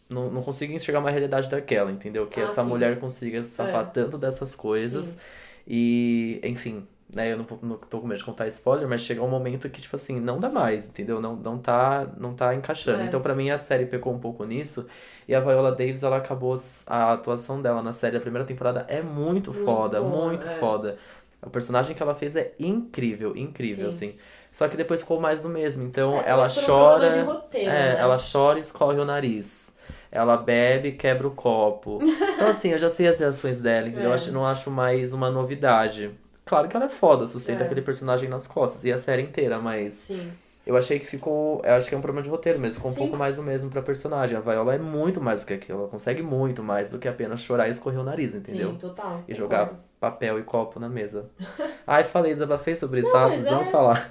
não, 0.09 0.31
não 0.31 0.43
consigo 0.43 0.73
enxergar 0.73 1.01
uma 1.01 1.11
realidade 1.11 1.49
daquela, 1.51 1.91
entendeu? 1.93 2.27
Que 2.27 2.41
Ah, 2.41 2.45
essa 2.45 2.63
sim. 2.63 2.69
mulher 2.69 2.99
consiga 2.99 3.43
se 3.43 3.51
safar 3.51 3.83
É. 3.83 3.91
tanto 3.91 4.17
dessas 4.19 4.55
coisas. 4.55 5.07
Sim. 5.07 5.19
E, 5.67 6.41
enfim, 6.43 6.87
né, 7.15 7.33
eu 7.33 7.37
não, 7.39 7.45
vou, 7.45 7.59
não 7.63 7.77
tô 7.77 8.01
com 8.01 8.07
medo 8.07 8.19
de 8.19 8.25
contar 8.25 8.47
spoiler, 8.49 8.89
mas 8.89 9.03
chega 9.03 9.23
um 9.23 9.29
momento 9.29 9.69
que, 9.71 9.81
tipo 9.83 9.97
assim, 9.97 10.19
não 10.21 10.39
dá 10.41 10.49
mais, 10.49 10.89
entendeu? 10.89 11.21
Não, 11.21 11.37
não, 11.37 11.59
tá, 11.59 12.07
não 12.17 12.35
tá 12.35 12.55
encaixando. 12.55 13.03
É. 13.03 13.07
Então, 13.07 13.21
pra 13.21 13.35
mim, 13.35 13.51
a 13.51 13.59
série 13.59 13.87
pecou 13.87 14.13
um 14.15 14.19
pouco 14.19 14.45
nisso. 14.45 14.87
E 15.27 15.35
a 15.35 15.41
Viola 15.41 15.73
Davis, 15.73 16.03
ela 16.03 16.17
acabou. 16.17 16.55
A 16.87 17.13
atuação 17.13 17.61
dela 17.61 17.83
na 17.83 17.93
série, 17.93 18.17
a 18.17 18.21
primeira 18.21 18.47
temporada, 18.47 18.87
é 18.89 19.03
muito, 19.03 19.53
Muito 19.53 19.65
foda, 19.65 20.01
boa, 20.01 20.27
muito 20.29 20.47
é. 20.47 20.51
foda. 20.59 20.99
O 21.43 21.51
personagem 21.51 21.95
que 21.95 22.03
ela 22.03 22.15
fez 22.15 22.35
é 22.35 22.53
incrível, 22.59 23.37
incrível, 23.37 23.93
Sim. 23.93 24.09
assim. 24.11 24.19
Só 24.51 24.67
que 24.69 24.77
depois 24.77 25.03
ficou 25.03 25.21
mais 25.21 25.41
do 25.43 25.49
mesmo. 25.49 25.85
Então, 25.85 26.19
É, 26.21 26.31
ela 26.31 26.47
um 26.47 26.51
chora. 26.67 27.11
de 27.11 27.21
roteiro, 27.21 27.71
é, 27.71 27.95
né? 27.95 28.01
ela 28.01 28.17
chora 28.19 28.59
e 28.59 28.63
escorre 28.63 28.99
o 28.99 29.05
nariz. 29.05 29.68
Ela 30.11 30.37
bebe 30.37 30.89
e 30.89 30.93
quebra 30.93 31.27
o 31.29 31.31
copo. 31.31 31.99
Então, 32.03 32.49
assim, 32.49 32.71
eu 32.71 32.79
já 32.79 32.89
sei 32.89 33.09
as 33.09 33.19
reações 33.19 33.59
dela, 33.59 33.89
entendeu? 33.89 34.07
Eu 34.07 34.13
É. 34.13 34.15
acho, 34.15 34.33
não 34.33 34.47
acho 34.47 34.71
mais 34.71 35.13
uma 35.13 35.31
novidade. 35.31 36.11
Claro 36.45 36.67
que 36.69 36.75
ela 36.77 36.87
é 36.87 36.89
foda, 36.89 37.27
sustenta 37.27 37.63
É. 37.63 37.67
aquele 37.67 37.83
personagem 37.83 38.29
nas 38.29 38.47
costas 38.47 38.83
e 38.85 38.91
a 38.93 38.97
série 38.97 39.23
inteira, 39.23 39.59
mas 39.59 39.93
Sim. 39.93 40.33
eu 40.67 40.79
achei 40.79 40.99
que 40.99 41.05
ficou. 41.05 41.61
Eu 41.63 41.75
acho 41.75 41.91
que 41.91 41.95
é 41.95 41.99
um 41.99 42.01
problema 42.01 42.23
de 42.25 42.31
roteiro 42.31 42.59
mesmo, 42.59 42.77
ficou 42.77 42.91
um 42.91 42.95
Sim. 42.95 42.99
pouco 43.01 43.17
mais 43.19 43.37
do 43.37 43.43
mesmo 43.43 43.69
pra 43.69 43.83
personagem. 43.83 44.35
A 44.35 44.41
Viola 44.41 44.75
é 44.75 44.79
muito 44.79 45.21
mais 45.21 45.43
do 45.43 45.47
que 45.47 45.53
aquilo, 45.53 45.81
ela 45.81 45.89
consegue 45.89 46.23
muito 46.23 46.63
mais 46.63 46.89
do 46.89 46.99
que 46.99 47.07
apenas 47.07 47.41
chorar 47.41 47.69
e 47.69 47.71
escorrer 47.71 48.01
o 48.01 48.03
nariz, 48.03 48.35
entendeu? 48.35 48.71
Sim, 48.73 48.79
total. 48.79 49.23
E 49.29 49.35
jogar 49.35 49.67
concordo. 49.67 49.83
papel 50.01 50.39
e 50.39 50.43
copo 50.43 50.81
na 50.81 50.89
mesa. 50.89 51.27
Ai, 51.87 52.03
falei, 52.05 52.33
desabafei 52.33 52.75
sobre 52.75 53.01
isso, 53.01 53.11
mas 53.13 53.33
precisando 53.33 53.63
é- 53.69 53.71
falar. 53.71 54.09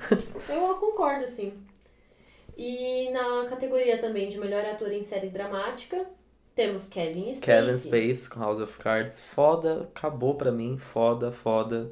Eu 0.48 0.76
concordo, 0.76 1.28
sim. 1.28 1.54
E 2.58 3.12
na 3.12 3.46
categoria 3.48 4.00
também 4.00 4.28
de 4.28 4.40
melhor 4.40 4.66
ator 4.66 4.92
em 4.92 5.04
série 5.04 5.30
dramática, 5.30 6.06
temos 6.56 6.88
Kevin 6.88 7.36
Spacey. 7.36 7.42
Kevin 7.42 7.78
Space 7.78 8.30
com 8.30 8.40
House 8.40 8.60
of 8.60 8.78
Cards, 8.80 9.22
foda, 9.22 9.84
acabou 9.96 10.34
pra 10.36 10.52
mim, 10.52 10.78
foda, 10.78 11.32
foda. 11.32 11.92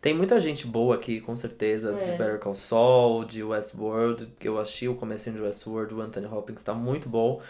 Tem 0.00 0.14
muita 0.14 0.40
gente 0.40 0.66
boa 0.66 0.94
aqui, 0.94 1.20
com 1.20 1.36
certeza, 1.36 1.92
de 1.92 2.00
É. 2.00 2.16
Better 2.16 2.38
Call 2.38 2.54
Saul, 2.54 3.24
de 3.24 3.42
Westworld, 3.42 4.26
que 4.38 4.48
eu 4.48 4.58
achei 4.58 4.88
o 4.88 4.94
comecinho 4.94 5.36
de 5.36 5.42
Westworld, 5.42 5.94
o 5.94 6.00
Anthony 6.00 6.26
Hopkins 6.26 6.62
tá 6.62 6.72
muito 6.72 7.08
bom, 7.10 7.42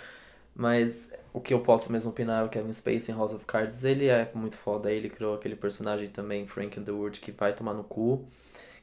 mas 0.55 1.09
o 1.33 1.41
que 1.41 1.55
eu 1.55 1.61
posso 1.61 1.93
mesmo 1.93 2.11
opinar 2.11 2.43
é 2.43 2.47
o 2.47 2.49
Kevin 2.49 2.73
Spacey 2.73 3.15
em 3.15 3.19
House 3.19 3.33
of 3.33 3.45
Cards, 3.45 3.85
ele 3.85 4.07
é 4.09 4.29
muito 4.35 4.57
foda, 4.57 4.91
ele 4.91 5.09
criou 5.11 5.35
aquele 5.35 5.55
personagem 5.55 6.09
também, 6.09 6.47
Frank 6.47 6.81
Underwood, 6.81 7.21
que 7.21 7.31
vai 7.31 7.53
tomar 7.55 7.75
no 7.75 7.85
cu. 7.85 8.25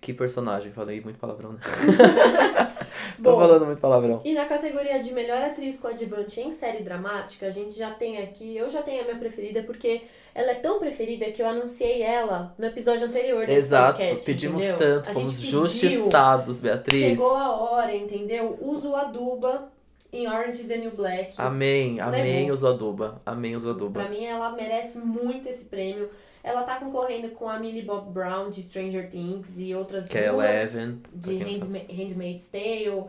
Que 0.03 0.11
personagem, 0.13 0.71
falei 0.73 0.99
muito 0.99 1.17
palavrão, 1.17 1.53
né? 1.53 1.59
Tô 3.23 3.31
Bom, 3.31 3.39
falando 3.39 3.65
muito 3.65 3.79
palavrão. 3.79 4.21
E 4.25 4.33
na 4.33 4.45
categoria 4.45 4.99
de 4.99 5.13
melhor 5.13 5.41
atriz 5.41 5.79
coadjuvante 5.79 6.41
em 6.41 6.51
série 6.51 6.83
dramática, 6.83 7.47
a 7.47 7.51
gente 7.51 7.77
já 7.77 7.91
tem 7.91 8.17
aqui, 8.17 8.57
eu 8.57 8.69
já 8.69 8.81
tenho 8.81 9.01
a 9.01 9.05
minha 9.05 9.17
preferida, 9.17 9.63
porque 9.63 10.01
ela 10.35 10.51
é 10.51 10.55
tão 10.55 10.77
preferida 10.77 11.25
que 11.31 11.41
eu 11.41 11.47
anunciei 11.47 12.01
ela 12.01 12.53
no 12.57 12.65
episódio 12.65 13.07
anterior 13.07 13.45
desse 13.45 13.59
Exato, 13.59 13.97
podcast. 13.97 14.25
pedimos 14.25 14.63
entendeu? 14.63 14.77
tanto, 15.01 15.09
A 15.09 15.13
fomos 15.13 15.39
pediu, 15.39 15.61
justiçados, 15.61 16.59
Beatriz. 16.59 16.99
Chegou 17.01 17.35
a 17.37 17.55
hora, 17.55 17.95
entendeu? 17.95 18.57
Uso 18.61 18.93
Aduba 18.95 19.69
em 20.11 20.27
Orange 20.27 20.61
is 20.63 20.67
the 20.67 20.77
New 20.77 20.91
Black. 20.91 21.33
Amém, 21.37 21.99
amém 22.01 22.39
Levou. 22.41 22.51
o 22.51 22.57
Zoaduba, 22.57 23.21
amém 23.25 23.55
o 23.55 23.59
Pra 23.59 23.65
Zoaduba. 23.71 24.03
mim, 24.09 24.25
ela 24.25 24.51
merece 24.51 24.97
muito 24.97 25.47
esse 25.47 25.65
prêmio. 25.65 26.09
Ela 26.43 26.63
tá 26.63 26.75
concorrendo 26.75 27.29
com 27.29 27.47
a 27.47 27.57
Millie 27.57 27.83
Bob 27.83 28.11
Brown 28.11 28.49
de 28.49 28.61
Stranger 28.63 29.09
Things 29.09 29.57
e 29.57 29.73
outras 29.73 30.07
Que 30.07 30.17
é 30.17 30.29
duas 30.31 30.45
Eleven, 30.45 30.97
pra 30.97 31.31
de. 31.31 31.37
Handma- 31.37 31.79
Handmaid's 31.89 32.47
Tale. 32.47 33.05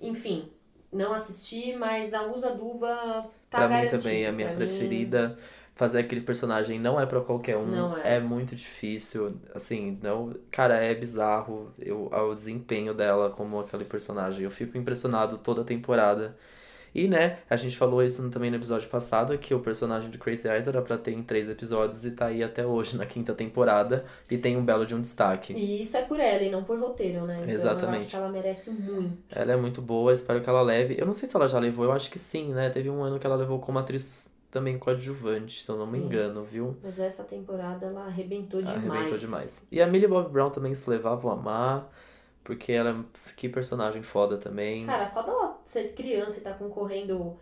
Enfim, 0.00 0.48
não 0.92 1.14
assisti, 1.14 1.74
mas 1.74 2.12
a 2.12 2.22
Uso 2.26 2.46
Aduba 2.46 3.26
tá 3.48 3.58
pra 3.58 3.68
mim 3.68 3.74
garantido. 3.74 4.02
também 4.02 4.24
é 4.24 4.28
a 4.28 4.32
minha 4.32 4.48
Pra 4.48 4.56
mim, 4.58 4.66
preferida. 4.66 5.38
Fazer 5.76 5.98
aquele 5.98 6.20
personagem 6.20 6.78
não 6.78 7.00
é 7.00 7.04
pra 7.06 7.20
qualquer 7.20 7.56
um, 7.56 7.66
Não 7.66 7.96
é. 7.98 8.20
muito 8.20 8.54
difícil, 8.54 9.34
assim, 9.52 9.98
não, 10.00 10.32
cara, 10.48 10.76
é 10.76 10.94
bizarro 10.94 11.72
eu, 11.80 12.08
o 12.12 12.32
desempenho 12.34 12.94
dela 12.94 13.30
como 13.30 13.58
aquele 13.58 13.84
personagem. 13.84 14.44
Eu 14.44 14.52
fico 14.52 14.78
impressionado 14.78 15.36
toda 15.38 15.62
a 15.62 15.64
temporada. 15.64 16.36
E, 16.94 17.08
né, 17.08 17.38
a 17.50 17.56
gente 17.56 17.76
falou 17.76 18.02
isso 18.02 18.28
também 18.30 18.50
no 18.50 18.56
episódio 18.56 18.88
passado, 18.88 19.36
que 19.36 19.52
o 19.52 19.58
personagem 19.58 20.08
de 20.10 20.16
Crazy 20.16 20.46
Eyes 20.48 20.68
era 20.68 20.80
pra 20.80 20.96
ter 20.96 21.10
em 21.12 21.22
três 21.22 21.50
episódios 21.50 22.04
e 22.04 22.12
tá 22.12 22.26
aí 22.26 22.42
até 22.42 22.64
hoje 22.64 22.96
na 22.96 23.04
quinta 23.04 23.34
temporada 23.34 24.04
e 24.30 24.38
tem 24.38 24.56
um 24.56 24.64
belo 24.64 24.86
de 24.86 24.94
um 24.94 25.00
destaque. 25.00 25.52
E 25.54 25.82
isso 25.82 25.96
é 25.96 26.02
por 26.02 26.20
ela 26.20 26.42
e 26.42 26.50
não 26.50 26.62
por 26.62 26.78
roteiro, 26.78 27.26
né? 27.26 27.38
Então 27.42 27.50
eu 27.50 27.54
Exatamente. 27.54 28.02
acho 28.02 28.10
que 28.10 28.16
ela 28.16 28.28
merece 28.28 28.70
muito. 28.70 29.18
Ela 29.28 29.52
é 29.52 29.56
muito 29.56 29.82
boa, 29.82 30.12
espero 30.12 30.40
que 30.40 30.48
ela 30.48 30.62
leve. 30.62 30.94
Eu 30.96 31.04
não 31.06 31.14
sei 31.14 31.28
se 31.28 31.34
ela 31.34 31.48
já 31.48 31.58
levou, 31.58 31.84
eu 31.84 31.92
acho 31.92 32.08
que 32.10 32.18
sim, 32.18 32.52
né? 32.52 32.70
Teve 32.70 32.88
um 32.88 33.02
ano 33.02 33.18
que 33.18 33.26
ela 33.26 33.36
levou 33.36 33.58
como 33.58 33.78
atriz 33.80 34.32
também 34.54 34.78
coadjuvante, 34.78 35.64
se 35.64 35.68
eu 35.68 35.76
não 35.76 35.84
me 35.84 35.98
Sim. 35.98 36.04
engano, 36.04 36.44
viu? 36.44 36.76
Mas 36.80 37.00
essa 37.00 37.24
temporada 37.24 37.86
ela 37.86 38.06
arrebentou 38.06 38.62
demais. 38.62 38.86
Arrebentou 38.86 39.18
demais. 39.18 39.62
E 39.70 39.82
a 39.82 39.86
Millie 39.88 40.06
Bob 40.06 40.30
Brown 40.30 40.48
também 40.48 40.72
se 40.76 40.88
levar, 40.88 41.16
vou 41.16 41.32
amar. 41.32 41.90
Porque 42.44 42.70
ela 42.72 42.90
é. 42.90 43.32
Que 43.34 43.48
personagem 43.48 44.02
foda 44.02 44.36
também. 44.36 44.86
Cara, 44.86 45.10
só 45.10 45.22
dela 45.22 45.58
ser 45.64 45.94
criança 45.94 46.38
e 46.38 46.42
tá 46.42 46.52
concorrendo 46.52 47.36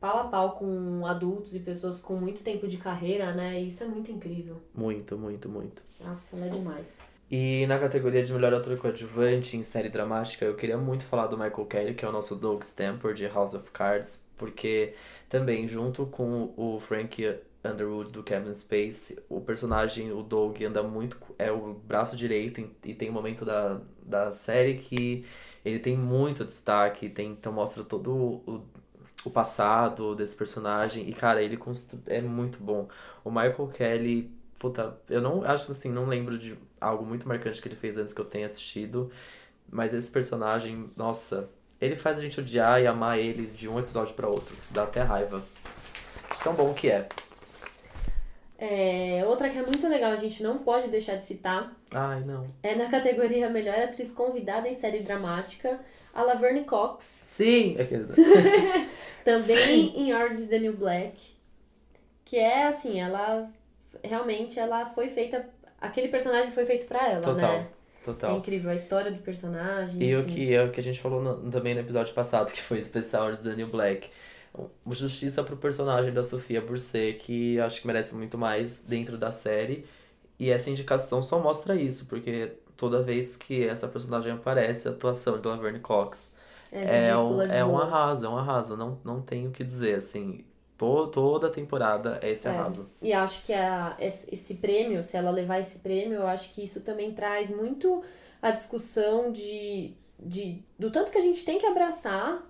pau 0.00 0.18
a 0.18 0.24
pau 0.24 0.52
com 0.52 1.06
adultos 1.06 1.54
e 1.54 1.60
pessoas 1.60 2.00
com 2.00 2.14
muito 2.16 2.42
tempo 2.42 2.66
de 2.66 2.78
carreira, 2.78 3.32
né? 3.32 3.60
Isso 3.60 3.84
é 3.84 3.86
muito 3.86 4.10
incrível. 4.10 4.56
Muito, 4.74 5.16
muito, 5.16 5.48
muito. 5.48 5.82
Aff, 6.04 6.22
ela 6.32 6.46
é 6.46 6.48
demais. 6.48 7.06
E 7.30 7.66
na 7.66 7.78
categoria 7.78 8.24
de 8.24 8.32
melhor 8.32 8.54
ator 8.54 8.76
coadjuvante 8.78 9.56
em 9.56 9.62
série 9.62 9.88
dramática, 9.88 10.44
eu 10.44 10.54
queria 10.54 10.78
muito 10.78 11.04
falar 11.04 11.26
do 11.26 11.36
Michael 11.36 11.66
Kelly, 11.66 11.94
que 11.94 12.04
é 12.04 12.08
o 12.08 12.12
nosso 12.12 12.36
Doug 12.36 12.62
Stamper 12.62 13.12
de 13.14 13.26
House 13.26 13.54
of 13.54 13.70
Cards, 13.72 14.22
porque 14.36 14.94
também, 15.28 15.66
junto 15.66 16.06
com 16.06 16.52
o 16.56 16.78
Frank 16.78 17.36
Underwood 17.72 18.10
do 18.10 18.22
Kevin 18.22 18.54
Space, 18.54 19.18
o 19.28 19.40
personagem, 19.40 20.12
o 20.12 20.22
Doug, 20.22 20.62
anda 20.62 20.82
muito. 20.82 21.18
é 21.38 21.50
o 21.50 21.74
braço 21.74 22.16
direito 22.16 22.60
e- 22.84 22.94
tem 22.94 23.10
um 23.10 23.12
momento 23.12 23.44
da, 23.44 23.80
da 24.02 24.32
série 24.32 24.78
que 24.78 25.24
ele 25.64 25.78
tem 25.78 25.96
muito 25.96 26.44
destaque, 26.44 27.08
tem, 27.08 27.32
então 27.32 27.52
mostra 27.52 27.82
todo 27.82 28.14
o, 28.14 28.64
o 29.24 29.30
passado 29.30 30.14
desse 30.14 30.36
personagem, 30.36 31.08
e 31.08 31.12
cara, 31.12 31.42
ele 31.42 31.56
constru... 31.56 31.98
é 32.06 32.20
muito 32.20 32.58
bom. 32.62 32.88
O 33.24 33.30
Michael 33.30 33.68
Kelly, 33.74 34.30
puta, 34.58 34.96
eu 35.10 35.20
não 35.20 35.42
acho 35.42 35.72
assim, 35.72 35.90
não 35.90 36.06
lembro 36.06 36.38
de 36.38 36.56
algo 36.80 37.04
muito 37.04 37.26
marcante 37.26 37.60
que 37.60 37.68
ele 37.68 37.76
fez 37.76 37.96
antes 37.96 38.14
que 38.14 38.20
eu 38.20 38.24
tenha 38.24 38.46
assistido, 38.46 39.10
mas 39.68 39.92
esse 39.92 40.10
personagem, 40.10 40.88
nossa, 40.96 41.50
ele 41.80 41.96
faz 41.96 42.18
a 42.18 42.20
gente 42.20 42.38
odiar 42.38 42.80
e 42.80 42.86
amar 42.86 43.18
ele 43.18 43.46
de 43.46 43.68
um 43.68 43.78
episódio 43.78 44.14
pra 44.14 44.28
outro, 44.28 44.54
dá 44.70 44.84
até 44.84 45.02
raiva. 45.02 45.42
Tão 46.42 46.54
bom 46.54 46.72
que 46.72 46.88
é. 46.88 47.08
É, 48.58 49.22
outra 49.26 49.50
que 49.50 49.58
é 49.58 49.62
muito 49.62 49.86
legal, 49.86 50.12
a 50.12 50.16
gente 50.16 50.42
não 50.42 50.58
pode 50.58 50.88
deixar 50.88 51.16
de 51.16 51.24
citar, 51.24 51.70
Ai, 51.92 52.20
não. 52.24 52.42
é 52.62 52.74
na 52.74 52.86
categoria 52.88 53.50
Melhor 53.50 53.78
Atriz 53.78 54.10
Convidada 54.12 54.66
em 54.66 54.72
Série 54.74 55.00
Dramática, 55.00 55.78
a 56.14 56.22
Laverne 56.22 56.64
Cox, 56.64 57.04
Sim, 57.04 57.76
aqueles. 57.78 58.08
também 59.24 59.92
em 59.98 60.14
Orange 60.14 60.42
is 60.42 60.48
the 60.48 60.58
New 60.58 60.74
Black, 60.76 61.34
que 62.24 62.38
é 62.38 62.66
assim, 62.66 63.00
ela 63.00 63.50
realmente 64.02 64.58
ela 64.58 64.86
foi 64.86 65.08
feita, 65.08 65.46
aquele 65.80 66.08
personagem 66.08 66.50
foi 66.50 66.64
feito 66.64 66.86
pra 66.86 67.08
ela, 67.08 67.20
Total, 67.22 67.52
né? 67.58 67.66
É 68.02 68.04
total. 68.06 68.36
incrível 68.38 68.70
a 68.70 68.74
história 68.74 69.10
do 69.10 69.18
personagem. 69.18 70.02
E 70.02 70.14
o 70.16 70.24
que, 70.24 70.54
é 70.54 70.62
o 70.62 70.70
que 70.70 70.78
a 70.80 70.82
gente 70.82 71.00
falou 71.00 71.20
no- 71.20 71.50
também 71.50 71.74
no 71.74 71.80
episódio 71.80 72.14
passado, 72.14 72.52
que 72.52 72.62
foi 72.62 72.78
especial 72.78 73.32
de 73.32 73.42
Daniel 73.42 73.68
Black. 73.68 74.08
Justiça 74.90 75.42
pro 75.42 75.56
personagem 75.56 76.12
da 76.12 76.22
Sofia 76.22 76.60
Bursé, 76.60 77.12
que 77.14 77.58
acho 77.60 77.80
que 77.80 77.86
merece 77.86 78.14
muito 78.14 78.36
mais 78.38 78.78
dentro 78.78 79.18
da 79.18 79.32
série. 79.32 79.86
E 80.38 80.50
essa 80.50 80.70
indicação 80.70 81.22
só 81.22 81.38
mostra 81.40 81.74
isso, 81.76 82.06
porque 82.06 82.52
toda 82.76 83.02
vez 83.02 83.36
que 83.36 83.66
essa 83.66 83.88
personagem 83.88 84.32
aparece, 84.32 84.86
a 84.88 84.90
atuação 84.90 85.40
de 85.40 85.48
Laverne 85.48 85.80
Cox 85.80 86.34
é, 86.70 87.08
é, 87.08 87.16
um, 87.16 87.40
é 87.42 87.64
um 87.64 87.78
arraso, 87.78 88.26
é 88.26 88.28
um 88.28 88.36
arraso. 88.36 88.76
Não, 88.76 88.98
não 89.04 89.22
tenho 89.22 89.48
o 89.48 89.52
que 89.52 89.64
dizer, 89.64 89.96
assim. 89.96 90.44
To, 90.76 91.06
toda 91.06 91.48
temporada 91.48 92.18
é 92.22 92.32
esse 92.32 92.46
É. 92.46 92.50
arraso. 92.50 92.90
E 93.00 93.12
acho 93.12 93.46
que 93.46 93.52
a, 93.54 93.96
esse 93.98 94.28
esse 94.32 94.54
prêmio, 94.56 95.02
se 95.02 95.16
ela 95.16 95.30
levar 95.30 95.58
esse 95.58 95.78
prêmio, 95.78 96.14
eu 96.20 96.26
acho 96.26 96.50
que 96.52 96.62
isso 96.62 96.80
também 96.82 97.12
traz 97.14 97.50
muito 97.50 98.02
a 98.42 98.50
discussão 98.50 99.32
de, 99.32 99.94
de 100.20 100.62
do 100.78 100.90
tanto 100.90 101.10
que 101.10 101.16
a 101.16 101.20
gente 101.22 101.44
tem 101.46 101.58
que 101.58 101.64
abraçar 101.66 102.42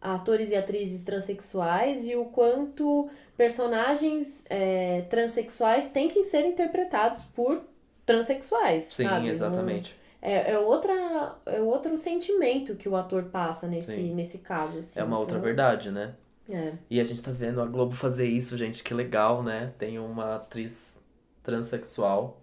atores 0.00 0.50
e 0.50 0.56
atrizes 0.56 1.02
transexuais 1.02 2.04
e 2.06 2.16
o 2.16 2.24
quanto 2.26 3.08
personagens 3.36 4.44
é, 4.48 5.02
transexuais 5.02 5.86
têm 5.88 6.08
que 6.08 6.24
ser 6.24 6.46
interpretados 6.46 7.22
por 7.22 7.62
transexuais, 8.06 8.84
Sim, 8.84 9.04
sabe? 9.04 9.26
Não- 9.26 9.32
exatamente. 9.32 9.96
É, 10.22 10.52
é, 10.52 10.58
outra, 10.58 11.36
é 11.46 11.60
outro 11.60 11.96
sentimento 11.96 12.74
que 12.76 12.88
o 12.88 12.94
ator 12.96 13.24
passa 13.24 13.66
nesse, 13.66 13.94
Sim. 13.94 14.14
nesse 14.14 14.38
caso. 14.38 14.80
assim. 14.80 15.00
É 15.00 15.04
uma 15.04 15.18
outra 15.18 15.36
Então, 15.36 15.44
verdade, 15.46 15.90
né? 15.90 16.14
É. 16.50 16.72
E 16.90 17.00
a 17.00 17.04
gente 17.04 17.22
tá 17.22 17.30
vendo 17.30 17.60
a 17.60 17.66
Globo 17.66 17.94
fazer 17.94 18.26
isso, 18.26 18.58
gente, 18.58 18.82
que 18.82 18.92
legal, 18.92 19.42
né? 19.42 19.72
Tem 19.78 19.98
uma 19.98 20.36
atriz 20.36 20.94
transexual 21.42 22.40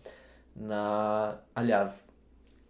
na. 0.55 1.37
Aliás, 1.53 2.06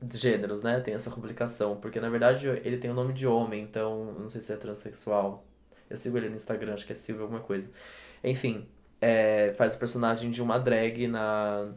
de 0.02 0.18
gêneros, 0.18 0.62
né? 0.62 0.80
Tem 0.80 0.94
essa 0.94 1.10
complicação. 1.10 1.78
Porque 1.78 2.00
na 2.00 2.10
verdade 2.10 2.48
ele 2.64 2.78
tem 2.78 2.90
o 2.92 2.94
nome 2.94 3.14
de 3.14 3.26
homem, 3.28 3.64
então 3.64 4.14
não 4.20 4.30
sei 4.30 4.42
se 4.42 4.52
é 4.54 4.56
transexual. 4.56 5.44
Eu 5.90 5.96
sigo 5.98 6.18
ele 6.18 6.30
no 6.30 6.36
Instagram, 6.36 6.74
acho 6.74 6.86
que 6.86 6.92
é 6.92 6.96
Silvio 6.96 7.24
alguma 7.24 7.40
coisa. 7.42 7.70
Enfim, 8.24 8.68
é, 9.02 9.54
faz 9.58 9.76
o 9.76 9.80
personagem 9.80 10.30
de 10.32 10.42
uma 10.42 10.58
drag 10.60 11.08
na. 11.08 11.70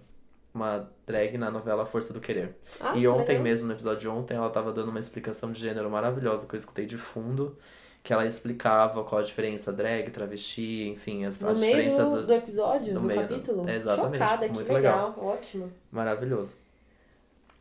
Uma 0.52 0.90
drag 1.06 1.38
na 1.38 1.48
novela 1.48 1.86
Força 1.86 2.12
do 2.12 2.20
Querer. 2.20 2.56
Ah, 2.80 2.96
e 2.96 3.02
que 3.02 3.08
ontem 3.08 3.28
legal. 3.34 3.44
mesmo, 3.44 3.68
no 3.68 3.72
episódio 3.72 4.00
de 4.00 4.08
ontem, 4.08 4.34
ela 4.34 4.50
tava 4.50 4.72
dando 4.72 4.88
uma 4.88 4.98
explicação 4.98 5.52
de 5.52 5.60
gênero 5.60 5.88
maravilhosa 5.88 6.44
que 6.48 6.54
eu 6.54 6.58
escutei 6.58 6.86
de 6.86 6.98
fundo. 6.98 7.56
Que 8.02 8.12
ela 8.12 8.26
explicava 8.26 9.04
qual 9.04 9.20
a 9.20 9.24
diferença 9.24 9.70
drag, 9.72 10.10
travesti, 10.10 10.88
enfim, 10.88 11.24
as, 11.24 11.40
a 11.40 11.52
No 11.52 11.58
meio 11.60 11.76
diferença 11.76 12.04
do, 12.04 12.26
do 12.26 12.32
episódio, 12.32 12.94
do 12.94 13.00
do- 13.00 13.14
capítulo? 13.14 13.68
É, 13.68 13.76
exatamente. 13.76 14.18
Chocada, 14.18 14.48
que 14.48 14.54
Muito 14.54 14.72
legal. 14.72 15.14
Ótimo. 15.18 15.70
Maravilhoso. 15.92 16.56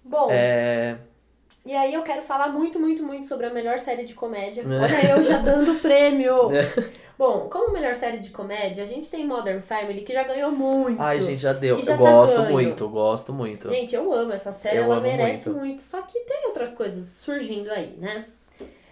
Bom, 0.03 0.27
É. 0.31 0.97
e 1.65 1.75
aí 1.75 1.93
eu 1.93 2.01
quero 2.01 2.21
falar 2.21 2.49
muito, 2.49 2.79
muito, 2.79 3.03
muito 3.03 3.27
sobre 3.27 3.45
a 3.45 3.49
melhor 3.53 3.77
série 3.77 4.05
de 4.05 4.13
comédia. 4.13 4.61
É. 4.63 4.65
Olha 4.65 5.11
eu 5.17 5.23
já 5.23 5.37
dando 5.39 5.75
prêmio! 5.81 6.49
Bom, 7.17 7.49
como 7.49 7.73
melhor 7.73 7.95
série 7.95 8.17
de 8.17 8.29
comédia, 8.29 8.81
a 8.83 8.87
gente 8.87 9.09
tem 9.09 9.27
Modern 9.27 9.59
Family, 9.59 10.01
que 10.01 10.13
já 10.13 10.23
ganhou 10.23 10.51
muito. 10.51 11.01
Ai, 11.01 11.19
gente, 11.19 11.41
já 11.41 11.51
deu. 11.51 11.75
Já 11.83 11.93
eu 11.93 11.97
tá 11.97 12.03
gosto 12.11 12.37
ganho. 12.37 12.51
muito, 12.51 12.87
gosto 12.87 13.33
muito. 13.33 13.69
Gente, 13.69 13.93
eu 13.93 14.13
amo 14.13 14.31
essa 14.31 14.53
série, 14.53 14.77
Eu 14.77 14.83
ela 14.85 15.01
merece 15.01 15.49
muito. 15.49 15.59
muito. 15.65 15.81
Só 15.81 16.01
que 16.03 16.17
tem 16.21 16.45
outras 16.47 16.71
coisas 16.71 17.05
surgindo 17.05 17.69
aí, 17.71 17.93
né? 17.97 18.25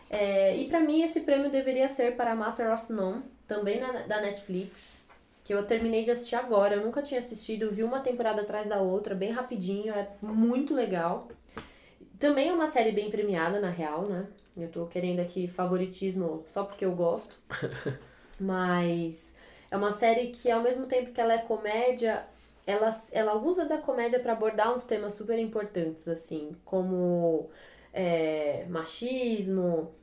É, 0.10 0.56
e 0.58 0.68
pra 0.68 0.80
mim 0.82 1.02
esse 1.04 1.22
prêmio 1.22 1.50
deveria 1.50 1.88
ser 1.88 2.16
para 2.18 2.36
Master 2.36 2.72
of 2.74 2.92
None, 2.92 3.24
também 3.48 3.80
na- 3.80 4.02
da 4.08 4.20
Netflix, 4.22 4.98
que 5.48 5.54
eu 5.54 5.64
terminei 5.64 6.02
de 6.02 6.12
assistir 6.12 6.36
agora. 6.36 6.76
Eu 6.76 6.84
nunca 6.84 7.02
tinha 7.02 7.22
assistido, 7.22 7.72
vi 7.72 7.82
uma 7.82 8.02
temporada 8.02 8.42
atrás 8.42 8.68
da 8.68 8.82
outra, 8.82 9.16
bem 9.16 9.32
rapidinho, 9.32 9.94
é 9.94 10.10
muito 10.22 10.74
legal. 10.74 11.30
Também 12.20 12.50
é 12.50 12.54
uma 12.54 12.68
série 12.68 12.92
bem 12.92 13.10
premiada, 13.10 13.58
na 13.58 13.70
real, 13.70 14.02
né? 14.10 14.28
Eu 14.58 14.68
tô 14.68 14.86
querendo 14.88 15.22
aqui 15.22 15.48
favoritismo 15.48 16.44
só 16.50 16.66
porque 16.66 16.84
eu 16.84 16.92
gosto. 16.92 17.34
Mas 18.38 19.38
é 19.72 19.78
uma 19.78 19.92
série 19.92 20.32
que, 20.32 20.52
ao 20.52 20.62
mesmo 20.62 20.86
tempo 20.86 21.14
que 21.14 21.22
ela 21.22 21.32
é 21.32 21.38
comédia, 21.38 22.26
ela, 22.66 22.92
ela 23.14 23.36
usa 23.38 23.64
da 23.64 23.78
comédia 23.78 24.20
pra 24.20 24.34
abordar 24.34 24.76
uns 24.76 24.84
temas 24.84 25.14
super 25.14 25.40
importantes, 25.40 26.10
assim, 26.10 26.58
como 26.66 27.50
é, 27.94 28.66
machismo, 28.68 29.94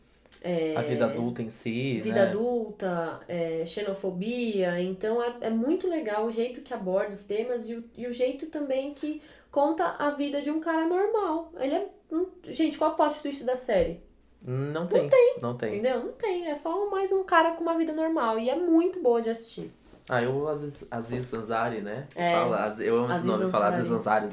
é, 0.45 0.77
A 0.77 0.83
vida 0.83 1.07
adulta 1.07 1.43
em 1.43 1.49
si, 1.49 1.99
vida 2.01 2.23
né? 2.23 2.31
adulta, 2.31 3.19
é, 3.27 3.65
xenofobia. 3.65 4.79
Então 4.79 5.23
é, 5.23 5.35
é 5.41 5.51
muito 5.51 5.89
legal 5.89 6.27
o 6.27 6.31
jeito 6.31 6.61
que 6.61 6.75
aborda 6.75 7.15
os 7.15 7.25
temas 7.25 7.67
e 7.67 7.75
o, 7.75 7.85
e 7.97 8.07
o 8.07 8.13
jeito 8.13 8.47
também 8.47 8.93
que 8.93 9.23
conta 9.51 9.97
a 9.99 10.11
vida 10.11 10.43
de 10.43 10.51
um 10.51 10.61
cara 10.61 10.87
normal. 10.87 11.51
Ele 11.59 11.75
é. 11.75 11.89
Gente, 12.45 12.77
qual 12.77 12.91
é 12.91 12.93
o 12.93 12.97
plot 12.97 13.23
twist 13.23 13.43
da 13.43 13.57
série? 13.57 14.01
Não 14.47 14.87
tem. 14.87 15.09
Não 15.41 15.57
tem. 15.57 15.79
Entendeu? 15.79 16.05
Não 16.05 16.13
tem. 16.13 16.47
É 16.47 16.55
só 16.55 16.91
mais 16.91 17.11
um 17.11 17.25
cara 17.25 17.53
com 17.53 17.63
uma 17.63 17.79
vida 17.79 17.95
normal. 17.95 18.39
E 18.39 18.51
é 18.51 18.55
muito 18.55 19.01
boa 19.01 19.23
de 19.23 19.31
assistir. 19.31 19.73
Ah, 20.07 20.23
eu, 20.23 20.47
Aziz, 20.47 20.87
Aziz 20.91 21.33
Ansari, 21.33 21.81
né? 21.81 22.07
É. 22.15 22.33
Fala, 22.33 22.77
eu 22.81 22.99
amo 22.99 23.07
esse 23.07 23.15
Aziz 23.21 23.25
nome, 23.25 23.51
falar 23.51 23.69
Aziz 23.69 23.91
Ansari. 23.91 24.29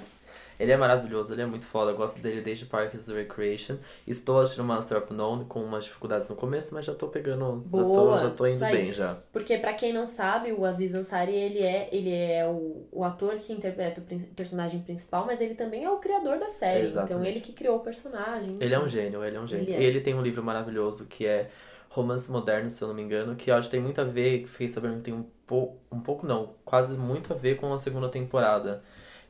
Ele 0.61 0.71
é 0.71 0.77
maravilhoso, 0.77 1.33
ele 1.33 1.41
é 1.41 1.45
muito 1.45 1.65
foda, 1.65 1.91
eu 1.91 1.97
gosto 1.97 2.21
dele 2.21 2.39
desde 2.41 2.65
Parks 2.65 3.09
and 3.09 3.15
Recreation. 3.15 3.77
Estou 4.05 4.39
assistindo 4.39 4.63
Master 4.63 4.99
of 4.99 5.11
None 5.11 5.45
com 5.45 5.63
umas 5.63 5.85
dificuldades 5.85 6.29
no 6.29 6.35
começo, 6.35 6.75
mas 6.75 6.85
já 6.85 6.93
tô 6.93 7.07
pegando, 7.07 7.63
já 7.65 7.77
tô, 7.79 7.83
Boa, 7.83 8.17
já 8.19 8.29
tô 8.29 8.45
indo 8.45 8.59
bem 8.59 8.93
já. 8.93 9.17
Porque, 9.33 9.57
pra 9.57 9.73
quem 9.73 9.91
não 9.91 10.05
sabe, 10.05 10.51
o 10.51 10.63
Aziz 10.63 10.93
Ansari, 10.93 11.33
ele 11.33 11.65
é, 11.65 11.89
ele 11.91 12.13
é 12.13 12.47
o, 12.47 12.87
o 12.91 13.03
ator 13.03 13.35
que 13.37 13.51
interpreta 13.51 14.01
o 14.01 14.35
personagem 14.35 14.81
principal, 14.81 15.25
mas 15.25 15.41
ele 15.41 15.55
também 15.55 15.83
é 15.83 15.89
o 15.89 15.97
criador 15.97 16.37
da 16.37 16.49
série. 16.49 16.87
Então, 16.87 17.25
ele 17.25 17.39
que 17.39 17.53
criou 17.53 17.77
o 17.77 17.79
personagem. 17.79 18.57
Ele 18.59 18.73
é 18.73 18.79
um 18.79 18.87
gênio, 18.87 19.23
ele 19.23 19.37
é 19.37 19.39
um 19.39 19.47
gênio. 19.47 19.65
Ele 19.65 19.73
é. 19.73 19.81
E 19.81 19.83
ele 19.83 20.01
tem 20.01 20.13
um 20.13 20.21
livro 20.21 20.43
maravilhoso 20.43 21.07
que 21.07 21.25
é 21.25 21.49
Romance 21.89 22.31
Moderno, 22.31 22.69
se 22.69 22.81
eu 22.81 22.87
não 22.87 22.95
me 22.95 23.01
engano, 23.01 23.35
que 23.35 23.51
eu 23.51 23.55
acho 23.55 23.67
que 23.67 23.71
tem 23.71 23.81
muito 23.81 23.99
a 23.99 24.03
ver, 24.03 24.47
fiquei 24.47 24.69
sabendo 24.69 24.97
que 24.97 25.01
tem 25.01 25.13
um 25.13 25.25
pouco, 25.45 25.77
um 25.91 25.99
pouco 25.99 26.25
não, 26.25 26.53
quase 26.63 26.93
muito 26.93 27.33
a 27.33 27.35
ver 27.35 27.57
com 27.57 27.73
a 27.73 27.77
segunda 27.77 28.07
temporada. 28.07 28.81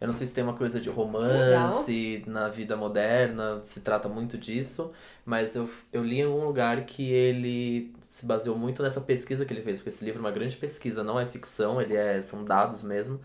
Eu 0.01 0.07
não 0.07 0.13
sei 0.13 0.25
se 0.25 0.33
tem 0.33 0.43
uma 0.43 0.55
coisa 0.55 0.81
de 0.81 0.89
romance 0.89 2.23
na 2.25 2.49
vida 2.49 2.75
moderna, 2.75 3.61
se 3.63 3.81
trata 3.81 4.09
muito 4.09 4.35
disso, 4.35 4.91
mas 5.23 5.55
eu, 5.55 5.69
eu 5.93 6.03
li 6.03 6.21
em 6.21 6.23
algum 6.23 6.43
lugar 6.43 6.87
que 6.87 7.11
ele 7.11 7.93
se 8.01 8.25
baseou 8.25 8.57
muito 8.57 8.81
nessa 8.81 8.99
pesquisa 8.99 9.45
que 9.45 9.53
ele 9.53 9.61
fez, 9.61 9.77
porque 9.77 9.89
esse 9.89 10.03
livro 10.03 10.19
é 10.19 10.21
uma 10.21 10.31
grande 10.31 10.57
pesquisa, 10.57 11.03
não 11.03 11.19
é 11.19 11.27
ficção, 11.27 11.79
ele 11.79 11.95
é, 11.95 12.19
são 12.23 12.43
dados 12.43 12.81
mesmo. 12.81 13.21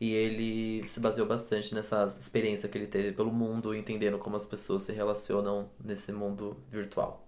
E 0.00 0.12
ele 0.12 0.82
se 0.84 0.98
baseou 0.98 1.26
bastante 1.26 1.74
nessa 1.74 2.14
experiência 2.18 2.70
que 2.70 2.78
ele 2.78 2.86
teve 2.86 3.12
pelo 3.12 3.30
mundo, 3.30 3.74
entendendo 3.74 4.18
como 4.18 4.34
as 4.34 4.46
pessoas 4.46 4.82
se 4.82 4.92
relacionam 4.92 5.68
nesse 5.82 6.10
mundo 6.10 6.56
virtual. 6.70 7.23